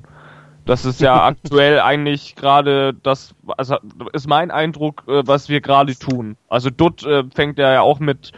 [0.66, 3.78] Das ist ja aktuell eigentlich gerade das, also
[4.14, 6.38] ist mein Eindruck, äh, was wir gerade tun.
[6.50, 8.34] Also Dutt äh, fängt ja auch mit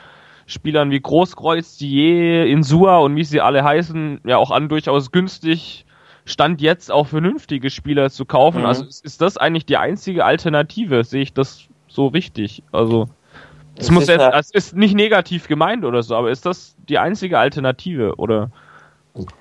[0.46, 5.86] Spielern wie Großkreuz, Die, Insua und wie sie alle heißen, ja auch an, durchaus günstig
[6.26, 8.60] Stand jetzt auch vernünftige Spieler zu kaufen.
[8.60, 8.66] Mhm.
[8.66, 11.04] Also ist das eigentlich die einzige Alternative?
[11.06, 11.68] Sehe ich das
[11.98, 12.64] so richtig?
[12.72, 13.10] Also
[13.76, 17.40] es muss jetzt, es ist nicht negativ gemeint oder so, aber ist das die einzige
[17.40, 18.52] Alternative oder?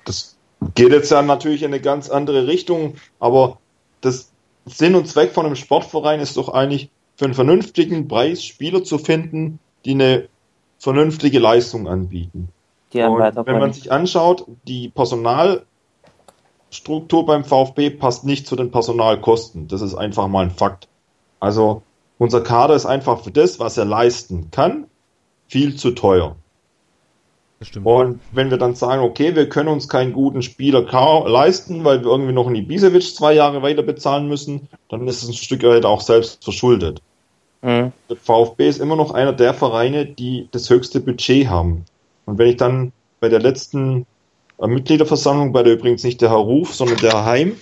[0.07, 0.39] Das
[0.75, 3.59] geht jetzt ja natürlich in eine ganz andere Richtung, aber
[4.01, 4.33] das
[4.65, 8.97] Sinn und Zweck von einem Sportverein ist doch eigentlich für einen vernünftigen Preis Spieler zu
[8.97, 10.29] finden, die eine
[10.79, 12.49] vernünftige Leistung anbieten.
[13.09, 15.67] Und wenn man sich anschaut, die Personalstruktur
[17.27, 19.69] beim VfB passt nicht zu den Personalkosten.
[19.69, 20.89] Das ist einfach mal ein Fakt.
[21.39, 21.83] Also
[22.19, 24.87] unser Kader ist einfach für das, was er leisten kann,
[25.49, 26.37] viel zu teuer.
[27.83, 30.83] Und wenn wir dann sagen, okay, wir können uns keinen guten Spieler
[31.27, 35.29] leisten, weil wir irgendwie noch einen Ibisevic zwei Jahre weiter bezahlen müssen, dann ist es
[35.29, 37.01] ein Stück weit auch selbst verschuldet.
[37.63, 37.93] Mhm.
[38.11, 41.87] Der VfB ist immer noch einer der Vereine, die das höchste Budget haben.
[42.27, 44.07] Und wenn ich dann bei der letzten
[44.59, 47.57] äh, Mitgliederversammlung, bei der übrigens nicht der Herr Ruf, sondern der Herr Heim,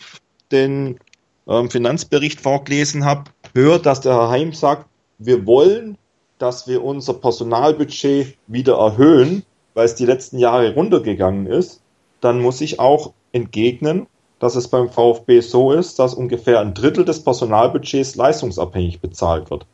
[0.51, 0.99] den
[1.47, 4.87] ähm, Finanzbericht vorgelesen habe, höre, dass der Herr Heim sagt,
[5.19, 5.97] wir wollen,
[6.39, 9.45] dass wir unser Personalbudget wieder erhöhen,
[9.75, 11.81] weil es die letzten Jahre runtergegangen ist,
[12.21, 14.07] dann muss ich auch entgegnen,
[14.39, 19.67] dass es beim VfB so ist, dass ungefähr ein Drittel des Personalbudgets leistungsabhängig bezahlt wird.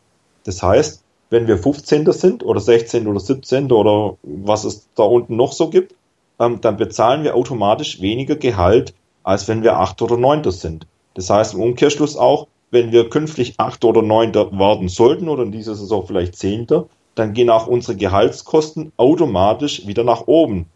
[0.44, 2.10] Das heißt, wenn wir 15.
[2.12, 3.06] sind oder 16.
[3.06, 3.70] oder 17.
[3.72, 5.94] oder was es da unten noch so gibt,
[6.38, 10.02] ähm, dann bezahlen wir automatisch weniger Gehalt, als wenn wir 8.
[10.02, 10.50] oder 9.
[10.50, 10.86] sind.
[11.14, 13.84] Das heißt im Umkehrschluss auch, wenn wir künftig 8.
[13.84, 14.34] oder 9.
[14.34, 16.66] werden sollten oder in dieser Saison vielleicht 10.,
[17.14, 20.66] dann gehen auch unsere Gehaltskosten automatisch wieder nach oben.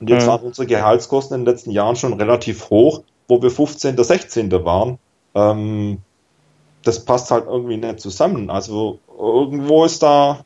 [0.00, 0.30] Und jetzt mhm.
[0.30, 4.50] waren unsere Gehaltskosten in den letzten Jahren schon relativ hoch, wo wir 15., 16.
[4.64, 4.98] waren.
[5.34, 5.98] Ähm,
[6.82, 8.50] das passt halt irgendwie nicht zusammen.
[8.50, 10.44] Also irgendwo ist da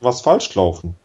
[0.00, 0.96] was falsch gelaufen.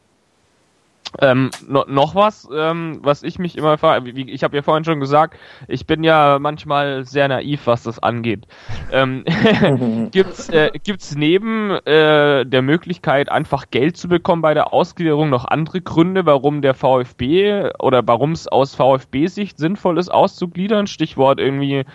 [1.19, 4.99] Ähm, no, noch was, ähm, was ich mich immer frage, ich habe ja vorhin schon
[4.99, 5.37] gesagt,
[5.67, 8.47] ich bin ja manchmal sehr naiv, was das angeht.
[8.91, 9.23] Ähm,
[10.11, 15.45] gibt's, äh, gibt's neben äh, der Möglichkeit, einfach Geld zu bekommen bei der Ausgliederung noch
[15.45, 20.87] andere Gründe, warum der VfB oder warum es aus VfB-Sicht sinnvoll ist, auszugliedern?
[20.87, 21.85] Stichwort irgendwie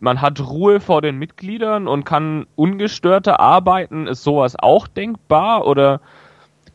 [0.00, 4.06] man hat Ruhe vor den Mitgliedern und kann ungestörter arbeiten.
[4.06, 6.00] Ist sowas auch denkbar oder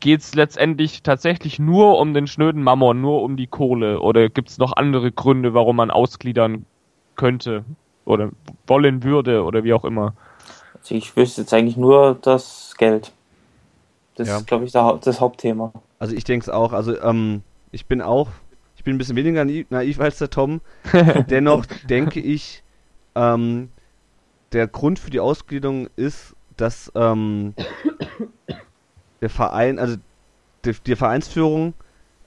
[0.05, 4.49] geht es letztendlich tatsächlich nur um den schnöden Mammon, nur um die Kohle oder gibt
[4.49, 6.67] es noch andere Gründe, warum man ausgliedern
[7.15, 7.65] könnte
[8.05, 8.29] oder
[8.67, 10.13] wollen würde oder wie auch immer?
[10.75, 13.13] Also ich wüsste jetzt eigentlich nur das Geld.
[14.13, 14.37] Das ja.
[14.37, 15.73] ist, glaube ich, das Hauptthema.
[15.97, 16.71] Also ich denke es auch.
[16.71, 17.41] Also ähm,
[17.71, 18.29] ich bin auch,
[18.77, 20.61] ich bin ein bisschen weniger naiv als der Tom.
[21.31, 22.61] Dennoch denke ich,
[23.15, 23.71] ähm,
[24.51, 27.55] der Grund für die Ausgliederung ist, dass ähm,
[29.21, 29.97] der Verein, also
[30.65, 31.73] die, die Vereinsführung,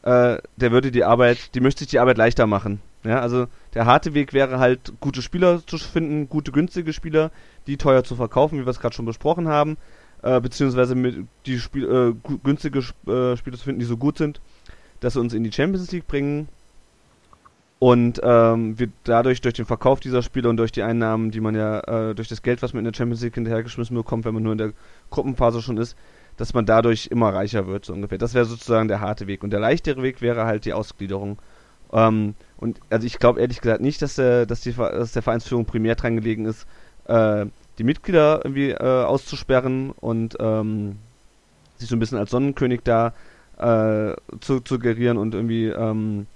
[0.02, 2.80] äh, der würde die Arbeit, die möchte sich die Arbeit leichter machen.
[3.04, 7.30] Ja, also der harte Weg wäre halt, gute Spieler zu finden, gute günstige Spieler,
[7.66, 9.76] die teuer zu verkaufen, wie wir es gerade schon besprochen haben,
[10.22, 14.40] äh, beziehungsweise mit die Spiel, äh, günstige äh, Spieler zu finden, die so gut sind,
[15.00, 16.48] dass sie uns in die Champions League bringen
[17.78, 21.54] und ähm, wir dadurch, durch den Verkauf dieser Spiele und durch die Einnahmen, die man
[21.54, 24.42] ja äh, durch das Geld, was man in der Champions League hinterhergeschmissen bekommt, wenn man
[24.42, 24.72] nur in der
[25.10, 25.96] Gruppenphase schon ist,
[26.38, 28.16] dass man dadurch immer reicher wird, so ungefähr.
[28.16, 29.42] Das wäre sozusagen der harte Weg.
[29.42, 31.38] Und der leichtere Weg wäre halt die Ausgliederung.
[31.92, 35.66] Ähm, und also ich glaube ehrlich gesagt nicht, dass der, dass, die, dass der Vereinsführung
[35.66, 36.66] primär dran gelegen ist,
[37.06, 37.46] äh,
[37.78, 40.96] die Mitglieder irgendwie äh, auszusperren und ähm,
[41.76, 43.14] sich so ein bisschen als Sonnenkönig da
[43.58, 46.26] äh, zu, zu gerieren und irgendwie ähm,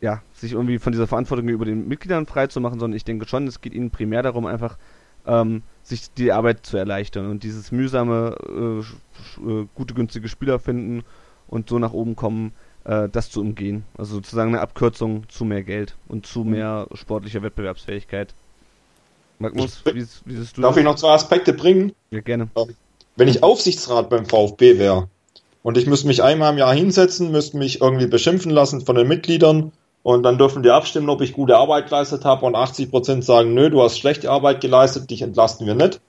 [0.00, 3.60] ja, sich irgendwie von dieser Verantwortung über den Mitgliedern freizumachen, sondern ich denke schon, es
[3.60, 4.76] geht ihnen primär darum, einfach
[5.26, 11.02] ähm, sich die Arbeit zu erleichtern und dieses mühsame, äh, äh, gute, günstige Spieler finden
[11.48, 12.52] und so nach oben kommen,
[12.84, 13.84] äh, das zu umgehen.
[13.98, 16.50] Also sozusagen eine Abkürzung zu mehr Geld und zu Mhm.
[16.50, 18.34] mehr sportlicher Wettbewerbsfähigkeit.
[19.38, 20.78] Magnus, wie, wie siehst du Darf das?
[20.78, 21.92] ich noch zwei Aspekte bringen?
[22.10, 22.48] Ja, gerne.
[23.16, 25.08] Wenn ich Aufsichtsrat beim VfB wäre
[25.62, 29.08] und ich müsste mich einmal im Jahr hinsetzen, müsste mich irgendwie beschimpfen lassen von den
[29.08, 33.54] Mitgliedern und dann dürfen die abstimmen, ob ich gute Arbeit geleistet habe und 80% sagen,
[33.54, 36.00] nö, du hast schlechte Arbeit geleistet, dich entlasten wir nicht,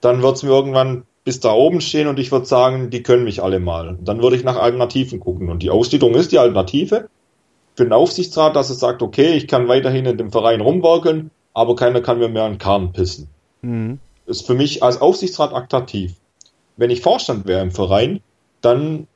[0.00, 3.24] dann wird es mir irgendwann bis da oben stehen und ich würde sagen, die können
[3.24, 3.98] mich alle mal.
[4.00, 7.08] Dann würde ich nach Alternativen gucken und die Ausgliederung ist die Alternative
[7.74, 11.74] für den Aufsichtsrat, dass es sagt, okay, ich kann weiterhin in dem Verein rumwerkeln, aber
[11.74, 13.28] keiner kann mir mehr einen Kahn pissen
[13.62, 13.98] Mhm.
[14.26, 16.14] ist für mich als Aufsichtsrat attraktiv.
[16.76, 18.20] Wenn ich Vorstand wäre im Verein,
[18.60, 19.06] dann,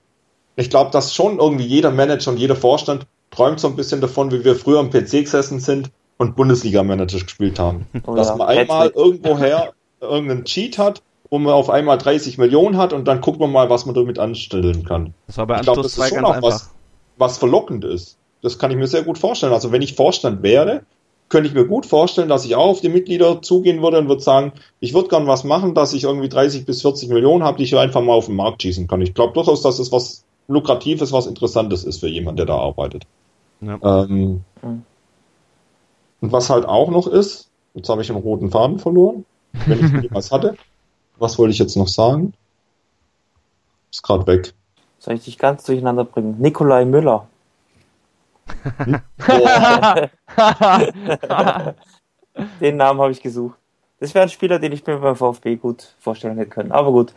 [0.57, 4.31] ich glaube, dass schon irgendwie jeder Manager und jeder Vorstand träumt so ein bisschen davon,
[4.33, 7.87] wie wir früher am PC gesessen sind und Bundesliga-Manager gespielt haben.
[8.07, 12.77] Oh dass ja, man einmal irgendwoher irgendeinen Cheat hat, wo man auf einmal 30 Millionen
[12.77, 15.15] hat und dann guckt man mal, was man damit anstellen kann.
[15.27, 16.49] Das war bei Ich glaube, das 2 ist schon auch einfach.
[16.49, 16.71] was,
[17.17, 18.17] was verlockend ist.
[18.43, 19.53] Das kann ich mir sehr gut vorstellen.
[19.53, 20.83] Also wenn ich Vorstand wäre,
[21.29, 24.23] könnte ich mir gut vorstellen, dass ich auch auf die Mitglieder zugehen würde und würde
[24.23, 27.65] sagen, ich würde gern was machen, dass ich irgendwie 30 bis 40 Millionen habe, die
[27.65, 29.01] ich einfach mal auf den Markt schießen kann.
[29.01, 33.05] Ich glaube durchaus, dass es was Lukratives, was Interessantes ist für jemanden, der da arbeitet.
[33.61, 33.79] Ja.
[33.83, 34.85] Ähm, Mhm.
[36.21, 39.91] Und was halt auch noch ist, jetzt habe ich den roten Faden verloren, wenn ich
[40.03, 40.55] jemals hatte.
[41.19, 42.35] Was wollte ich jetzt noch sagen?
[43.91, 44.53] Ist gerade weg.
[44.99, 46.37] Soll ich dich ganz durcheinander bringen?
[46.39, 47.27] Nikolai Müller.
[49.27, 50.11] Boah.
[52.61, 53.57] Den Namen habe ich gesucht.
[53.99, 56.73] Das wäre ein Spieler, den ich mir beim VfB gut vorstellen hätte können.
[56.73, 57.15] Aber gut.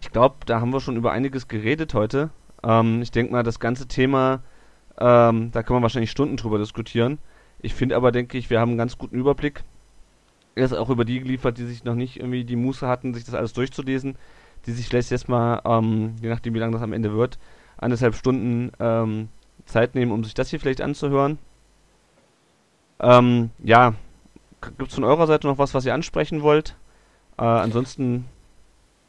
[0.00, 2.30] Ich glaube, da haben wir schon über einiges geredet heute.
[2.62, 4.40] Ähm, ich denke mal, das ganze Thema,
[5.02, 7.18] ähm, da kann man wahrscheinlich Stunden drüber diskutieren.
[7.60, 9.64] Ich finde aber, denke ich, wir haben einen ganz guten Überblick.
[10.54, 13.24] Er ist auch über die geliefert, die sich noch nicht irgendwie die Muße hatten, sich
[13.24, 14.16] das alles durchzulesen,
[14.66, 17.38] die sich vielleicht jetzt mal, ähm, je nachdem wie lange das am Ende wird,
[17.78, 19.28] anderthalb Stunden ähm,
[19.66, 21.38] Zeit nehmen, um sich das hier vielleicht anzuhören.
[23.00, 23.94] Ähm, ja,
[24.78, 26.76] gibt es von eurer Seite noch was, was ihr ansprechen wollt?
[27.38, 28.26] Äh, ansonsten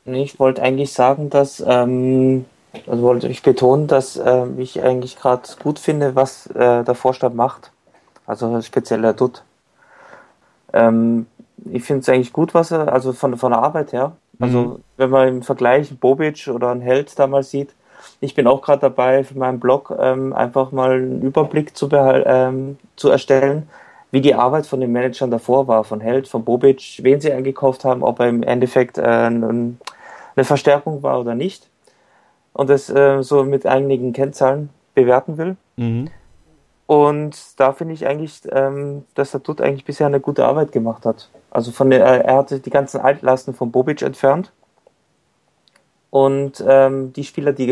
[0.06, 2.46] Ich wollte eigentlich sagen, dass, ähm,
[2.88, 7.36] also wollte ich betonen, dass ähm, ich eigentlich gerade gut finde, was äh, der Vorstand
[7.36, 7.72] macht.
[8.26, 9.44] Also speziell der Dutt.
[10.74, 11.28] Ähm,
[11.72, 14.14] ich finde es eigentlich gut, was er, also von, von der Arbeit her.
[14.40, 14.84] Also Mhm.
[14.98, 17.74] wenn man im Vergleich Bobic oder einen Held damals sieht,
[18.20, 22.78] ich bin auch gerade dabei, für meinen Blog ähm, einfach mal einen Überblick zu, ähm,
[22.96, 23.70] zu erstellen,
[24.12, 27.86] wie die Arbeit von den Managern davor war, von Held, von Bobic, wen sie eingekauft
[27.86, 29.80] haben, ob er im Endeffekt äh, ein,
[30.36, 31.68] eine Verstärkung war oder nicht.
[32.54, 35.58] Und das äh, so mit einigen Kennzahlen bewerten will.
[35.76, 36.10] mhm.
[36.86, 41.06] Und da finde ich eigentlich, ähm, dass der Dutt eigentlich bisher eine gute Arbeit gemacht
[41.06, 41.30] hat.
[41.50, 44.52] Also von der, äh, er hatte die ganzen Altlasten von Bobic entfernt.
[46.10, 47.66] Und ähm, die Spieler, die,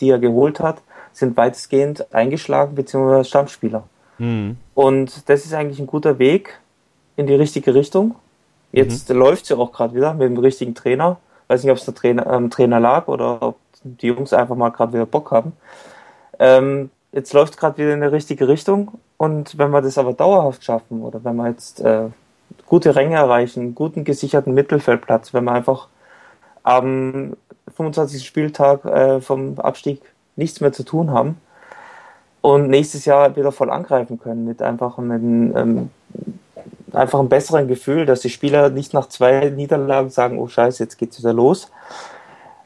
[0.00, 0.82] die er geholt hat,
[1.12, 3.84] sind weitestgehend eingeschlagen, beziehungsweise Stammspieler.
[4.18, 4.58] Mhm.
[4.74, 6.60] Und das ist eigentlich ein guter Weg
[7.16, 8.16] in die richtige Richtung.
[8.72, 11.18] Jetzt läuft es ja auch gerade wieder mit dem richtigen Trainer.
[11.48, 14.70] Weiß nicht, ob es der Trainer, ähm, Trainer lag oder ob die Jungs einfach mal
[14.70, 15.52] gerade wieder Bock haben.
[16.38, 18.92] Ähm, jetzt läuft gerade wieder in die richtige Richtung.
[19.16, 22.08] Und wenn wir das aber dauerhaft schaffen oder wenn wir jetzt äh,
[22.66, 25.88] gute Ränge erreichen, guten gesicherten Mittelfeldplatz, wenn wir einfach
[26.62, 27.36] am
[27.74, 28.26] 25.
[28.26, 30.02] Spieltag äh, vom Abstieg
[30.36, 31.40] nichts mehr zu tun haben,
[32.40, 35.90] und nächstes Jahr wieder voll angreifen können mit einfach einem, ähm,
[36.92, 40.96] einfach einem besseren Gefühl, dass die Spieler nicht nach zwei Niederlagen sagen, oh scheiße, jetzt
[40.96, 41.70] geht's wieder los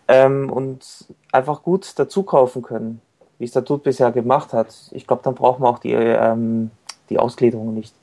[0.08, 3.00] ähm, und einfach gut dazu kaufen können,
[3.38, 4.74] wie es der Tut bisher gemacht hat.
[4.92, 6.70] Ich glaube, dann brauchen wir auch die, ähm,
[7.10, 7.94] die Ausgliederung nicht.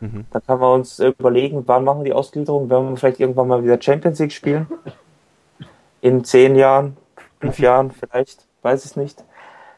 [0.00, 0.26] Mhm.
[0.30, 3.64] Da kann man uns überlegen, wann machen wir die Ausgliederung, wenn wir vielleicht irgendwann mal
[3.64, 4.66] wieder Champions League spielen.
[6.00, 6.96] In zehn Jahren,
[7.40, 9.22] fünf Jahren vielleicht, weiß es nicht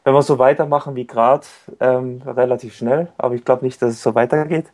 [0.03, 1.45] wenn wir so weitermachen wie gerade,
[1.79, 3.09] ähm, relativ schnell.
[3.17, 4.65] Aber ich glaube nicht, dass es so weitergeht.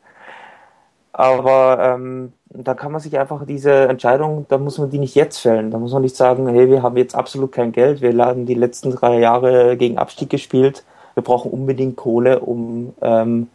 [1.17, 5.39] Aber ähm, da kann man sich einfach diese Entscheidung, da muss man die nicht jetzt
[5.39, 5.71] fällen.
[5.71, 8.53] Da muss man nicht sagen, hey, wir haben jetzt absolut kein Geld, wir haben die
[8.53, 10.83] letzten drei Jahre gegen Abstieg gespielt,
[11.15, 13.49] wir brauchen unbedingt Kohle, um ähm,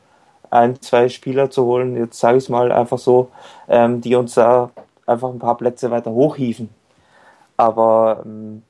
[0.51, 3.29] ein, zwei Spieler zu holen, jetzt sage ich es mal einfach so,
[3.69, 4.71] ähm, die uns da
[5.07, 6.69] einfach ein paar Plätze weiter hochhieven.
[7.57, 8.65] Aber ähm,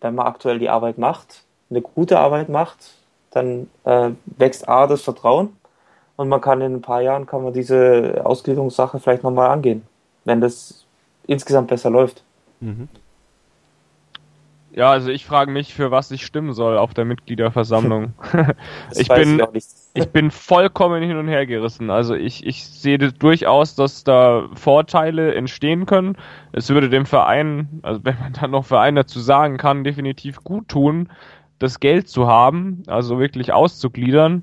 [0.00, 2.94] wenn man aktuell die Arbeit macht, eine gute Arbeit macht,
[3.32, 5.54] dann äh, wächst A das Vertrauen
[6.16, 9.82] und man kann in ein paar Jahren kann man diese Ausgliederungssache vielleicht nochmal angehen,
[10.24, 10.84] wenn das
[11.26, 12.22] insgesamt besser läuft.
[12.60, 12.88] Mhm.
[14.76, 18.12] Ja, also ich frage mich, für was ich stimmen soll auf der Mitgliederversammlung.
[18.96, 21.90] ich bin, ich ich bin vollkommen hin und her gerissen.
[21.90, 26.16] Also ich, ich sehe das durchaus, dass da Vorteile entstehen können.
[26.50, 30.66] Es würde dem Verein, also wenn man dann noch Verein dazu sagen kann, definitiv gut
[30.68, 31.08] tun,
[31.60, 34.42] das Geld zu haben, also wirklich auszugliedern.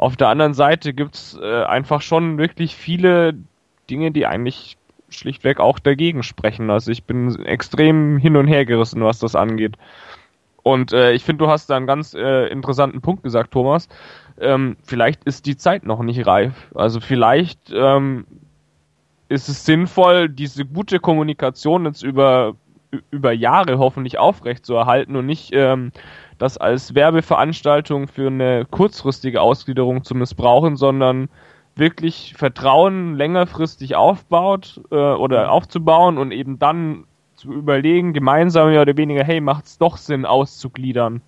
[0.00, 3.34] Auf der anderen Seite gibt's äh, einfach schon wirklich viele
[3.90, 4.78] Dinge, die eigentlich
[5.10, 6.70] schlichtweg auch dagegen sprechen.
[6.70, 9.76] Also ich bin extrem hin und her gerissen, was das angeht.
[10.62, 13.90] Und äh, ich finde, du hast da einen ganz äh, interessanten Punkt gesagt, Thomas.
[14.40, 16.54] Ähm, vielleicht ist die Zeit noch nicht reif.
[16.74, 18.24] Also vielleicht ähm,
[19.28, 22.54] ist es sinnvoll, diese gute Kommunikation jetzt über
[23.10, 25.92] über Jahre hoffentlich aufrecht zu erhalten und nicht ähm,
[26.38, 31.28] das als Werbeveranstaltung für eine kurzfristige Ausgliederung zu missbrauchen, sondern
[31.76, 37.04] wirklich Vertrauen längerfristig aufbaut äh, oder aufzubauen und eben dann
[37.36, 41.22] zu überlegen, gemeinsam mehr oder weniger, hey, macht es doch Sinn, auszugliedern.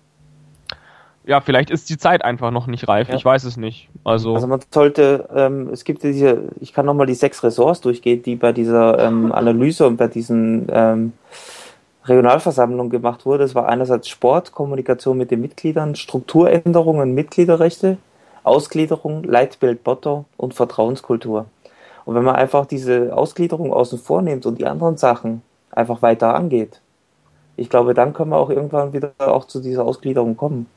[1.25, 3.15] Ja, vielleicht ist die Zeit einfach noch nicht reif, Ja.
[3.15, 3.89] ich weiß es nicht.
[4.03, 8.21] Also, Also man sollte, ähm, es gibt diese, ich kann nochmal die sechs Ressorts durchgehen,
[8.21, 11.13] die bei dieser ähm, Analyse und bei diesen ähm,
[12.05, 13.43] Regionalversammlungen gemacht wurde.
[13.43, 17.97] Das war einerseits Sport, Kommunikation mit den Mitgliedern, Strukturänderungen, Mitgliederrechte,
[18.43, 21.45] Ausgliederung, Leitbild, Motto und Vertrauenskultur.
[22.05, 26.35] Und wenn man einfach diese Ausgliederung außen vor nimmt und die anderen Sachen einfach weiter
[26.35, 26.81] angeht,
[27.55, 30.67] ich glaube, dann können wir auch irgendwann wieder auch zu dieser Ausgliederung kommen.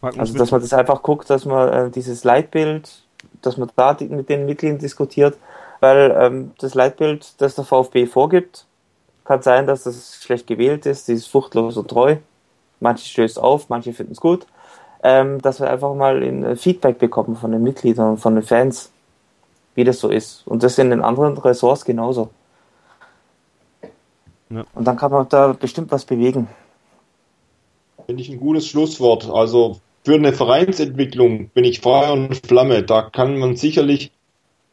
[0.00, 3.02] Magnus, Also, dass man das einfach guckt, dass man äh, dieses Leitbild,
[3.42, 5.36] dass man da die, mit den Mitgliedern diskutiert,
[5.80, 8.64] weil ähm, das Leitbild, das der VfB vorgibt,
[9.28, 12.16] kann sein, dass das schlecht gewählt ist, dieses fruchtlos und treu.
[12.80, 14.46] Manche stößt auf, manche finden es gut.
[15.02, 18.42] Ähm, dass wir einfach mal in, äh, Feedback bekommen von den Mitgliedern und von den
[18.42, 18.90] Fans,
[19.74, 20.46] wie das so ist.
[20.46, 22.30] Und das in den anderen Ressorts genauso.
[24.48, 24.64] Ja.
[24.74, 26.48] Und dann kann man da bestimmt was bewegen.
[28.06, 29.28] Finde ich ein gutes Schlusswort.
[29.30, 32.82] Also für eine Vereinsentwicklung bin ich Feuer und Flamme.
[32.82, 34.10] Da kann man sicherlich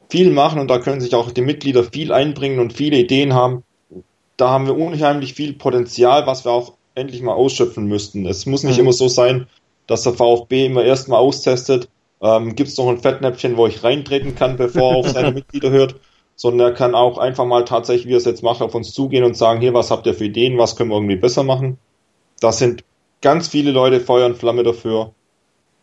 [0.09, 3.63] viel machen und da können sich auch die Mitglieder viel einbringen und viele Ideen haben.
[4.37, 8.25] Da haben wir unheimlich viel Potenzial, was wir auch endlich mal ausschöpfen müssten.
[8.25, 8.83] Es muss nicht Mhm.
[8.83, 9.47] immer so sein,
[9.87, 11.89] dass der VfB immer erstmal austestet,
[12.21, 15.69] ähm, gibt es noch ein Fettnäpfchen, wo ich reintreten kann, bevor er auf seine Mitglieder
[15.69, 15.95] hört,
[16.35, 19.23] sondern er kann auch einfach mal tatsächlich, wie er es jetzt macht, auf uns zugehen
[19.23, 21.77] und sagen, hier, was habt ihr für Ideen, was können wir irgendwie besser machen.
[22.39, 22.83] Das sind
[23.21, 25.13] ganz viele Leute Feuer und Flamme dafür,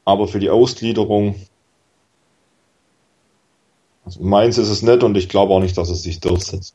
[0.04, 1.36] aber für die Ausgliederung,
[4.04, 6.74] also meins ist es nicht und ich glaube auch nicht, dass es sich durchsetzt.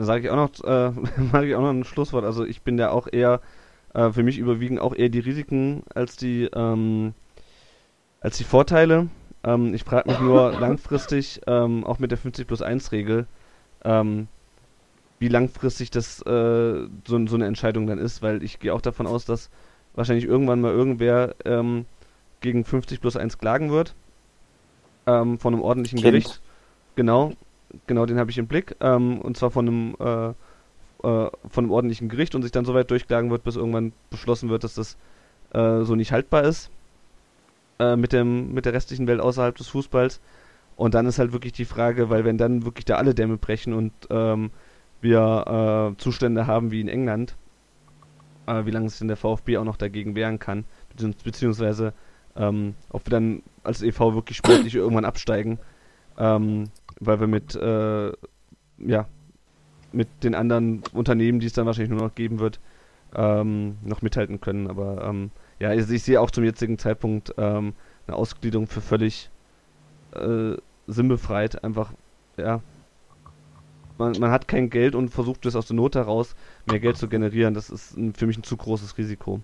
[0.00, 0.92] Dann sage ich auch noch, äh,
[1.30, 2.24] mache ich auch noch ein Schlusswort.
[2.24, 3.42] Also ich bin da auch eher,
[3.92, 7.12] äh, für mich überwiegen auch eher die Risiken als die, ähm,
[8.22, 9.10] als die Vorteile.
[9.44, 13.26] Ähm, ich frage mich nur langfristig, ähm, auch mit der 50 plus 1 Regel,
[13.84, 14.28] ähm,
[15.18, 19.06] wie langfristig das äh, so, so eine Entscheidung dann ist, weil ich gehe auch davon
[19.06, 19.50] aus, dass
[19.94, 21.84] wahrscheinlich irgendwann mal irgendwer ähm,
[22.40, 23.94] gegen 50 plus 1 klagen wird.
[25.06, 26.10] Ähm, von einem ordentlichen Kind.
[26.10, 26.40] Gericht.
[26.96, 27.34] Genau,
[27.86, 28.76] genau, den habe ich im Blick.
[28.80, 30.32] Ähm, und zwar von einem, äh, äh,
[31.48, 34.64] von einem ordentlichen Gericht und sich dann so weit durchklagen wird, bis irgendwann beschlossen wird,
[34.64, 34.96] dass das
[35.52, 36.70] äh, so nicht haltbar ist.
[37.80, 40.20] Äh, mit, dem, mit der restlichen Welt außerhalb des Fußballs.
[40.76, 43.72] Und dann ist halt wirklich die Frage, weil wenn dann wirklich da alle Dämme brechen
[43.72, 44.50] und ähm,
[45.00, 47.36] wir äh, Zustände haben wie in England,
[48.46, 51.94] äh, wie lange sich denn der VfB auch noch dagegen wehren kann, bezieh beziehungsweise
[52.36, 55.58] ähm, ob wir dann als EV wirklich sportlich irgendwann absteigen,
[56.18, 56.64] ähm,
[57.00, 58.12] weil wir mit, äh,
[58.78, 59.06] ja,
[59.92, 62.60] mit den anderen Unternehmen, die es dann wahrscheinlich nur noch geben wird,
[63.14, 64.68] ähm, noch mithalten können.
[64.68, 67.74] Aber ähm, ja, also ich sehe auch zum jetzigen Zeitpunkt ähm,
[68.06, 69.30] eine Ausgliederung für völlig
[70.14, 70.52] äh,
[70.86, 71.64] sinnbefreit.
[71.64, 71.92] Einfach,
[72.36, 72.60] ja,
[73.98, 76.34] man, man hat kein Geld und versucht es aus der Not heraus
[76.66, 77.54] mehr Geld zu generieren.
[77.54, 79.40] Das ist ein, für mich ein zu großes Risiko.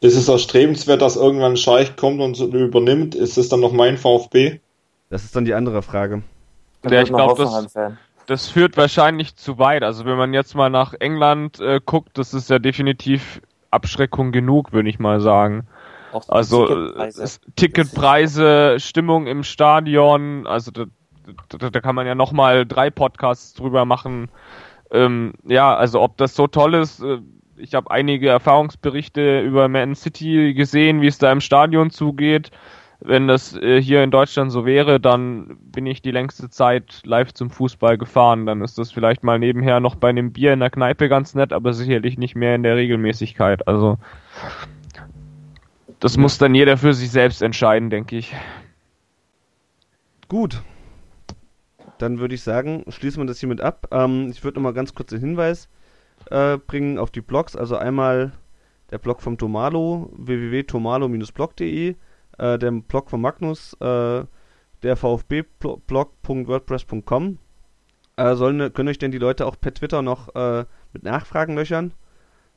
[0.00, 3.14] Ist es erstrebenswert, dass irgendwann ein Scheich kommt und übernimmt?
[3.14, 4.60] Ist es dann noch mein VfB?
[5.10, 6.22] Das ist dann die andere Frage.
[6.88, 7.86] Ja, ich man glaub, das-
[8.26, 9.82] das führt wahrscheinlich zu weit.
[9.84, 14.72] Also wenn man jetzt mal nach England äh, guckt, das ist ja definitiv Abschreckung genug,
[14.72, 15.66] würde ich mal sagen.
[16.28, 17.40] Also Ticketpreise.
[17.56, 20.84] Ticketpreise, Stimmung im Stadion, also da,
[21.48, 24.28] da, da kann man ja nochmal drei Podcasts drüber machen.
[24.90, 27.18] Ähm, ja, also ob das so toll ist, äh,
[27.56, 32.50] ich habe einige Erfahrungsberichte über Man City gesehen, wie es da im Stadion zugeht.
[33.00, 37.32] Wenn das äh, hier in Deutschland so wäre, dann bin ich die längste Zeit live
[37.34, 38.46] zum Fußball gefahren.
[38.46, 41.52] Dann ist das vielleicht mal nebenher noch bei einem Bier in der Kneipe ganz nett,
[41.52, 43.68] aber sicherlich nicht mehr in der Regelmäßigkeit.
[43.68, 43.98] Also
[46.00, 48.34] das muss dann jeder für sich selbst entscheiden, denke ich.
[50.28, 50.62] Gut.
[51.98, 53.88] Dann würde ich sagen, schließen wir das hiermit ab.
[53.90, 55.68] Ähm, ich würde nochmal ganz kurz den Hinweis
[56.30, 57.56] äh, bringen auf die Blogs.
[57.56, 58.32] Also einmal
[58.90, 61.96] der Blog vom Tomalo, www.tomalo-blog.de,
[62.38, 64.24] äh, der Blog von Magnus, äh,
[64.82, 67.38] der vfb-blog.wordpress.com.
[68.16, 71.92] Äh, sollen, können euch denn die Leute auch per Twitter noch äh, mit Nachfragen löchern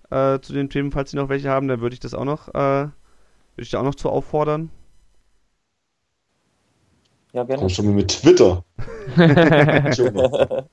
[0.10, 2.50] äh, zu den Themen, falls sie noch welche haben, dann würde ich das auch noch,
[2.50, 2.92] äh, würde
[3.58, 4.70] ich da auch noch zu auffordern.
[7.34, 7.62] Ja, gerne.
[7.62, 8.64] Komm schon mal mit Twitter.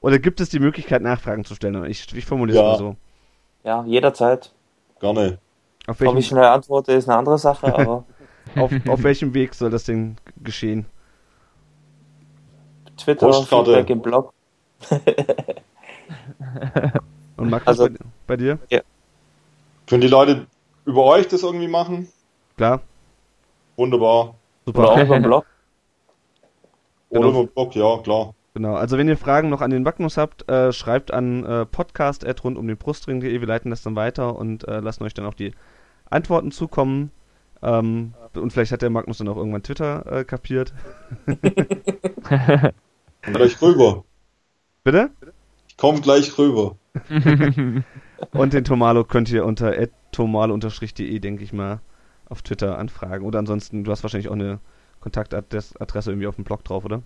[0.00, 1.84] Oder gibt es die Möglichkeit, Nachfragen zu stellen?
[1.84, 2.70] Ich, ich formuliere es Ja.
[2.70, 2.96] mal so.
[3.64, 4.52] Ja, jederzeit.
[5.00, 5.38] Gerne.
[5.86, 8.04] Auf Ob ich schnell antworte, ist eine andere Sache, aber
[8.56, 10.86] auf, auf welchem Weg soll das denn geschehen?
[12.96, 13.32] Twitter.
[13.32, 14.32] Feedback im Blog.
[17.36, 17.94] Und Magnus, Also- bei,
[18.26, 18.58] bei dir?
[19.86, 20.46] Können die Leute
[20.84, 22.08] über euch das irgendwie machen?
[22.56, 22.80] Klar,
[23.76, 24.34] Wunderbar.
[24.66, 24.80] super.
[24.80, 25.46] Oder auch über den Blog.
[27.10, 27.40] Oder Genau.
[27.42, 28.34] über Blog, ja, klar.
[28.54, 32.24] Genau, also wenn ihr Fragen noch an den Magnus habt, äh, schreibt an äh, podcast
[32.42, 35.34] rund um den Brustring.de, wir leiten das dann weiter und äh, lassen euch dann auch
[35.34, 35.52] die
[36.10, 37.12] Antworten zukommen.
[37.62, 40.72] Ähm, und vielleicht hat der Magnus dann auch irgendwann Twitter äh, kapiert.
[42.26, 44.04] Kommt gleich rüber.
[44.84, 45.10] Bitte?
[45.68, 46.76] Ich komme gleich rüber.
[48.32, 49.72] Und den Tomalo könnt ihr unter
[50.12, 51.80] tomalo-de, denke ich mal,
[52.28, 53.24] auf Twitter anfragen.
[53.24, 54.58] Oder ansonsten, du hast wahrscheinlich auch eine
[55.00, 57.02] Kontaktadresse irgendwie auf dem Blog drauf, oder?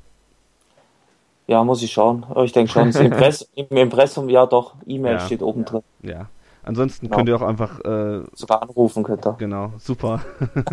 [1.47, 2.25] Ja, muss ich schauen.
[2.29, 5.21] Aber ich denke schon, Impress, im Impressum, ja doch, E-Mail Ja.
[5.21, 5.83] steht oben drin.
[6.03, 6.29] Ja.
[6.65, 7.17] Ansonsten Genau.
[7.17, 9.33] könnt ihr auch einfach äh, Sogar anrufen könnt ihr.
[9.39, 10.21] Genau, super.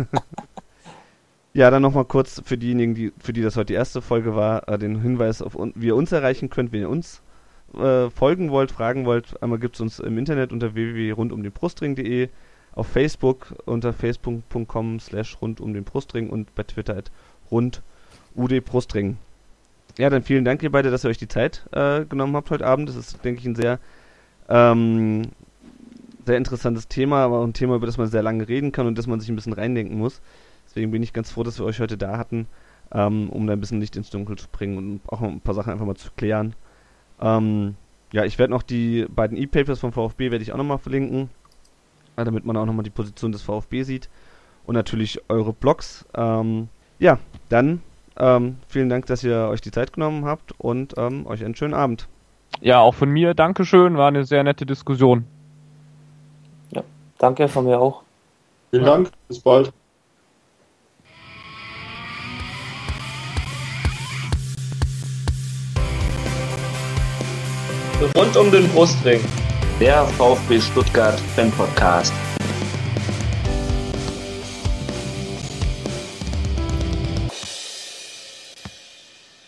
[1.52, 4.68] ja, dann nochmal kurz für diejenigen, die, für die das heute die erste Folge war,
[4.68, 7.22] äh, den Hinweis, auf wie ihr uns erreichen könnt, wenn ihr uns
[7.74, 9.42] äh, folgen wollt, fragen wollt.
[9.42, 12.28] Einmal gibt es uns im Internet unter www.rundumdenbrustring.de,
[12.72, 17.10] auf Facebook unter facebook.com slash rund um den Brustring und bei Twitter at
[17.50, 17.82] rund
[18.36, 19.18] ud Brustring.
[19.98, 22.64] Ja, dann vielen Dank ihr beide, dass ihr euch die Zeit äh, genommen habt heute
[22.66, 22.88] Abend.
[22.88, 23.80] Das ist, denke ich, ein sehr
[24.48, 25.22] ähm,
[26.30, 28.96] sehr interessantes Thema, aber auch ein Thema, über das man sehr lange reden kann und
[28.96, 30.22] das man sich ein bisschen reindenken muss.
[30.64, 32.46] Deswegen bin ich ganz froh, dass wir euch heute da hatten,
[32.92, 35.72] ähm, um da ein bisschen Licht ins Dunkel zu bringen und auch ein paar Sachen
[35.72, 36.54] einfach mal zu klären.
[37.20, 37.74] Ähm,
[38.12, 41.30] ja, ich werde noch die beiden E-Papers vom VfB werde ich auch nochmal verlinken,
[42.14, 44.08] äh, damit man auch nochmal die Position des VfB sieht
[44.66, 46.06] und natürlich eure Blogs.
[46.14, 46.68] Ähm,
[47.00, 47.80] ja, dann
[48.16, 51.74] ähm, vielen Dank, dass ihr euch die Zeit genommen habt und ähm, euch einen schönen
[51.74, 52.06] Abend.
[52.60, 55.24] Ja, auch von mir, Dankeschön, war eine sehr nette Diskussion.
[57.20, 58.02] Danke von mir auch.
[58.70, 59.10] Vielen Dank.
[59.28, 59.70] Bis bald.
[68.16, 69.20] Rund um den Brustring.
[69.78, 72.14] Der VfB Stuttgart Fan Podcast.